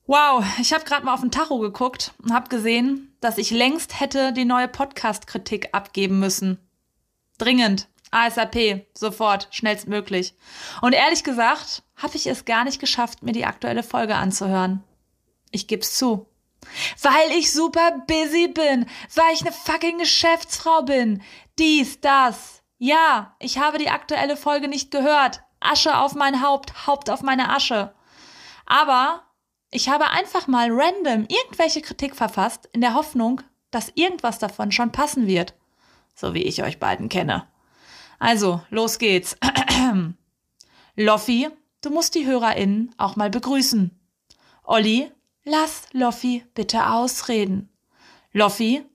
Wow, 0.08 0.44
ich 0.60 0.74
habe 0.74 0.84
gerade 0.84 1.06
mal 1.06 1.14
auf 1.14 1.22
den 1.22 1.32
Tacho 1.32 1.60
geguckt 1.60 2.14
und 2.24 2.34
habe 2.34 2.50
gesehen, 2.50 3.16
dass 3.22 3.38
ich 3.38 3.52
längst 3.52 4.00
hätte 4.00 4.34
die 4.34 4.46
neue 4.46 4.68
Podcast-Kritik 4.68 5.70
abgeben 5.74 6.20
müssen. 6.20 6.58
Dringend. 7.38 7.88
ASAP, 8.12 8.86
sofort, 8.94 9.48
schnellstmöglich. 9.52 10.36
Und 10.82 10.94
ehrlich 10.94 11.24
gesagt, 11.24 11.84
habe 11.96 12.16
ich 12.16 12.28
es 12.28 12.46
gar 12.46 12.64
nicht 12.64 12.80
geschafft, 12.80 13.24
mir 13.24 13.32
die 13.32 13.46
aktuelle 13.46 13.84
Folge 13.84 14.16
anzuhören. 14.16 14.84
Ich 15.52 15.68
geb's 15.68 15.98
zu. 15.98 16.28
Weil 17.02 17.32
ich 17.38 17.52
super 17.52 18.04
busy 18.08 18.48
bin, 18.48 18.86
weil 19.16 19.34
ich 19.34 19.42
eine 19.42 19.52
fucking 19.52 19.98
Geschäftsfrau 19.98 20.84
bin. 20.84 21.24
Dies, 21.58 22.00
das. 22.02 22.62
Ja, 22.78 23.36
ich 23.40 23.58
habe 23.58 23.78
die 23.78 23.90
aktuelle 23.90 24.38
Folge 24.38 24.68
nicht 24.68 24.92
gehört. 24.92 25.42
Asche 25.60 25.98
auf 25.98 26.16
mein 26.16 26.42
Haupt, 26.42 26.88
Haupt 26.88 27.10
auf 27.10 27.22
meine 27.22 27.50
Asche. 27.50 27.94
Aber 28.66 29.24
ich 29.70 29.90
habe 29.90 30.10
einfach 30.10 30.48
mal 30.48 30.70
random 30.72 31.26
irgendwelche 31.30 31.82
Kritik 31.82 32.16
verfasst, 32.16 32.70
in 32.74 32.82
der 32.82 32.94
Hoffnung, 32.94 33.42
dass 33.70 33.92
irgendwas 33.96 34.40
davon 34.40 34.72
schon 34.72 34.92
passen 34.92 35.28
wird. 35.28 35.54
So 36.14 36.34
wie 36.34 36.44
ich 36.44 36.64
euch 36.64 36.80
beiden 36.80 37.10
kenne. 37.10 37.48
Also, 38.22 38.62
los 38.70 39.00
geht's. 39.00 39.36
Loffi, 40.96 41.50
du 41.82 41.90
musst 41.90 42.14
die 42.14 42.28
HörerInnen 42.28 42.94
auch 43.00 43.16
mal 43.16 43.32
begrüßen. 43.32 44.00
Olli, 44.64 45.12
lass 45.44 45.88
Loffi 45.92 46.46
bitte 46.54 46.86
ausreden. 46.86 47.76
Loffi, 48.32 48.86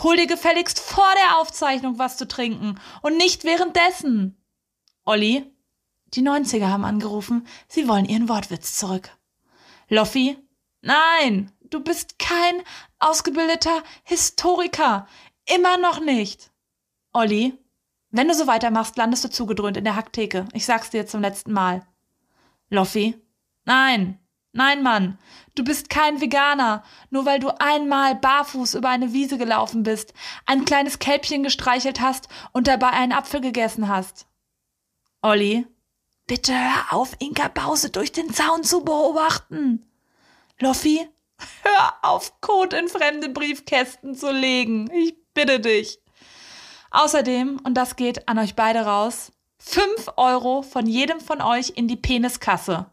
hol 0.00 0.16
dir 0.16 0.28
gefälligst 0.28 0.78
vor 0.78 1.12
der 1.16 1.40
Aufzeichnung 1.40 1.98
was 1.98 2.16
zu 2.16 2.28
trinken 2.28 2.78
und 3.02 3.16
nicht 3.16 3.42
währenddessen. 3.42 4.40
Olli, 5.04 5.44
die 6.14 6.22
90er 6.22 6.68
haben 6.68 6.84
angerufen, 6.84 7.48
sie 7.66 7.88
wollen 7.88 8.04
ihren 8.04 8.28
Wortwitz 8.28 8.78
zurück. 8.78 9.10
Loffi, 9.88 10.38
nein, 10.82 11.50
du 11.62 11.80
bist 11.80 12.20
kein 12.20 12.62
ausgebildeter 13.00 13.82
Historiker. 14.04 15.08
Immer 15.46 15.78
noch 15.78 15.98
nicht. 15.98 16.52
Olli, 17.12 17.58
wenn 18.12 18.28
du 18.28 18.34
so 18.34 18.46
weitermachst, 18.46 18.96
landest 18.96 19.24
du 19.24 19.30
zugedröhnt 19.30 19.76
in 19.76 19.84
der 19.84 19.96
Hacktheke. 19.96 20.46
Ich 20.52 20.64
sag's 20.64 20.90
dir 20.90 21.06
zum 21.06 21.22
letzten 21.22 21.52
Mal. 21.52 21.82
Loffi? 22.68 23.16
Nein. 23.64 24.18
Nein, 24.52 24.82
Mann. 24.82 25.18
Du 25.54 25.64
bist 25.64 25.88
kein 25.88 26.20
Veganer, 26.20 26.84
nur 27.08 27.24
weil 27.24 27.40
du 27.40 27.48
einmal 27.58 28.14
barfuß 28.14 28.74
über 28.74 28.90
eine 28.90 29.14
Wiese 29.14 29.38
gelaufen 29.38 29.82
bist, 29.82 30.12
ein 30.44 30.66
kleines 30.66 30.98
Kälbchen 30.98 31.42
gestreichelt 31.42 32.00
hast 32.02 32.28
und 32.52 32.66
dabei 32.66 32.90
einen 32.90 33.12
Apfel 33.12 33.40
gegessen 33.40 33.88
hast. 33.88 34.26
Olli? 35.22 35.66
Bitte 36.26 36.52
hör 36.52 36.92
auf, 36.92 37.16
Inka 37.18 37.48
Bause 37.48 37.90
durch 37.90 38.12
den 38.12 38.32
Zaun 38.32 38.62
zu 38.62 38.84
beobachten. 38.84 39.86
Loffi? 40.60 41.08
Hör 41.62 41.94
auf, 42.02 42.40
Code 42.40 42.76
in 42.76 42.88
fremde 42.88 43.30
Briefkästen 43.30 44.14
zu 44.14 44.30
legen. 44.30 44.90
Ich 44.92 45.14
bitte 45.32 45.60
dich. 45.60 46.01
Außerdem, 46.92 47.58
und 47.64 47.74
das 47.74 47.96
geht 47.96 48.28
an 48.28 48.38
euch 48.38 48.54
beide 48.54 48.80
raus, 48.80 49.32
5 49.58 50.12
Euro 50.16 50.62
von 50.62 50.86
jedem 50.86 51.20
von 51.20 51.40
euch 51.40 51.72
in 51.74 51.88
die 51.88 51.96
Peniskasse. 51.96 52.86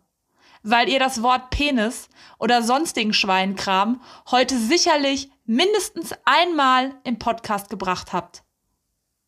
Weil 0.64 0.90
ihr 0.90 1.00
das 1.00 1.22
Wort 1.22 1.50
Penis 1.50 2.10
oder 2.38 2.64
sonstigen 2.64 3.14
Schweinkram 3.14 4.02
heute 4.32 4.58
sicherlich 4.58 5.30
mindestens 5.46 6.14
einmal 6.26 6.94
im 7.04 7.20
Podcast 7.20 7.70
gebracht 7.70 8.14
habt. 8.14 8.44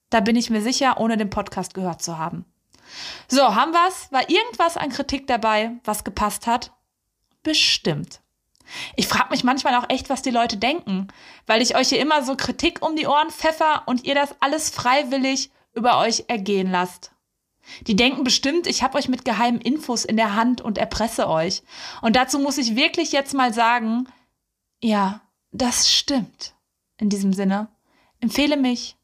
Da 0.09 0.19
bin 0.19 0.35
ich 0.35 0.49
mir 0.49 0.61
sicher, 0.61 0.99
ohne 0.99 1.17
den 1.17 1.29
Podcast 1.29 1.73
gehört 1.73 2.01
zu 2.01 2.17
haben. 2.17 2.45
So, 3.27 3.55
haben 3.55 3.73
wir's? 3.73 4.11
War 4.11 4.29
irgendwas 4.29 4.77
an 4.77 4.89
Kritik 4.89 5.27
dabei, 5.27 5.79
was 5.83 6.03
gepasst 6.03 6.47
hat? 6.47 6.71
Bestimmt. 7.43 8.21
Ich 8.95 9.07
frage 9.07 9.29
mich 9.31 9.43
manchmal 9.43 9.75
auch 9.75 9.89
echt, 9.89 10.09
was 10.09 10.21
die 10.21 10.31
Leute 10.31 10.57
denken, 10.57 11.07
weil 11.45 11.61
ich 11.61 11.75
euch 11.75 11.89
hier 11.89 11.99
immer 11.99 12.23
so 12.23 12.35
Kritik 12.35 12.85
um 12.85 12.95
die 12.95 13.07
Ohren 13.07 13.29
pfeffer 13.29 13.83
und 13.85 14.03
ihr 14.03 14.15
das 14.15 14.35
alles 14.39 14.69
freiwillig 14.69 15.51
über 15.73 15.99
euch 15.99 16.25
ergehen 16.27 16.71
lasst. 16.71 17.11
Die 17.87 17.95
denken 17.95 18.23
bestimmt, 18.23 18.67
ich 18.67 18.83
habe 18.83 18.97
euch 18.97 19.07
mit 19.07 19.23
geheimen 19.23 19.61
Infos 19.61 20.03
in 20.03 20.17
der 20.17 20.35
Hand 20.35 20.61
und 20.61 20.77
erpresse 20.77 21.29
euch. 21.29 21.61
Und 22.01 22.15
dazu 22.15 22.39
muss 22.39 22.57
ich 22.57 22.75
wirklich 22.75 23.11
jetzt 23.11 23.33
mal 23.33 23.53
sagen, 23.53 24.07
ja, 24.81 25.21
das 25.51 25.91
stimmt. 25.91 26.55
In 26.97 27.09
diesem 27.09 27.33
Sinne, 27.33 27.69
empfehle 28.19 28.57
mich, 28.57 28.97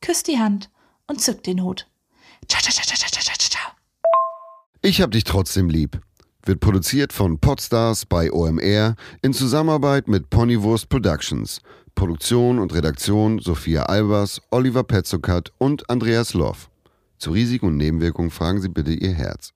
küsst 0.00 0.26
die 0.28 0.38
Hand 0.38 0.70
und 1.06 1.20
zück 1.20 1.42
den 1.42 1.62
Hut. 1.62 1.86
Ciao, 2.48 2.60
ciao, 2.60 2.72
ciao, 2.72 2.84
ciao, 2.84 3.10
ciao, 3.10 3.22
ciao, 3.22 3.36
ciao. 3.38 3.72
Ich 4.82 5.00
hab 5.00 5.10
dich 5.12 5.24
trotzdem 5.24 5.68
lieb 5.68 6.00
wird 6.44 6.60
produziert 6.60 7.12
von 7.12 7.38
Podstars 7.38 8.06
bei 8.06 8.32
OMR 8.32 8.94
in 9.22 9.32
Zusammenarbeit 9.32 10.08
mit 10.08 10.30
Ponywurst 10.30 10.88
Productions. 10.88 11.60
Produktion 11.94 12.58
und 12.58 12.72
Redaktion 12.72 13.40
Sophia 13.40 13.82
Albers, 13.84 14.40
Oliver 14.50 14.84
Petzokat 14.84 15.52
und 15.58 15.88
Andreas 15.90 16.34
Loff. 16.34 16.70
Zu 17.18 17.32
Risiken 17.32 17.66
und 17.66 17.76
Nebenwirkungen 17.76 18.30
fragen 18.30 18.60
Sie 18.60 18.68
bitte 18.68 18.92
Ihr 18.92 19.12
Herz. 19.12 19.52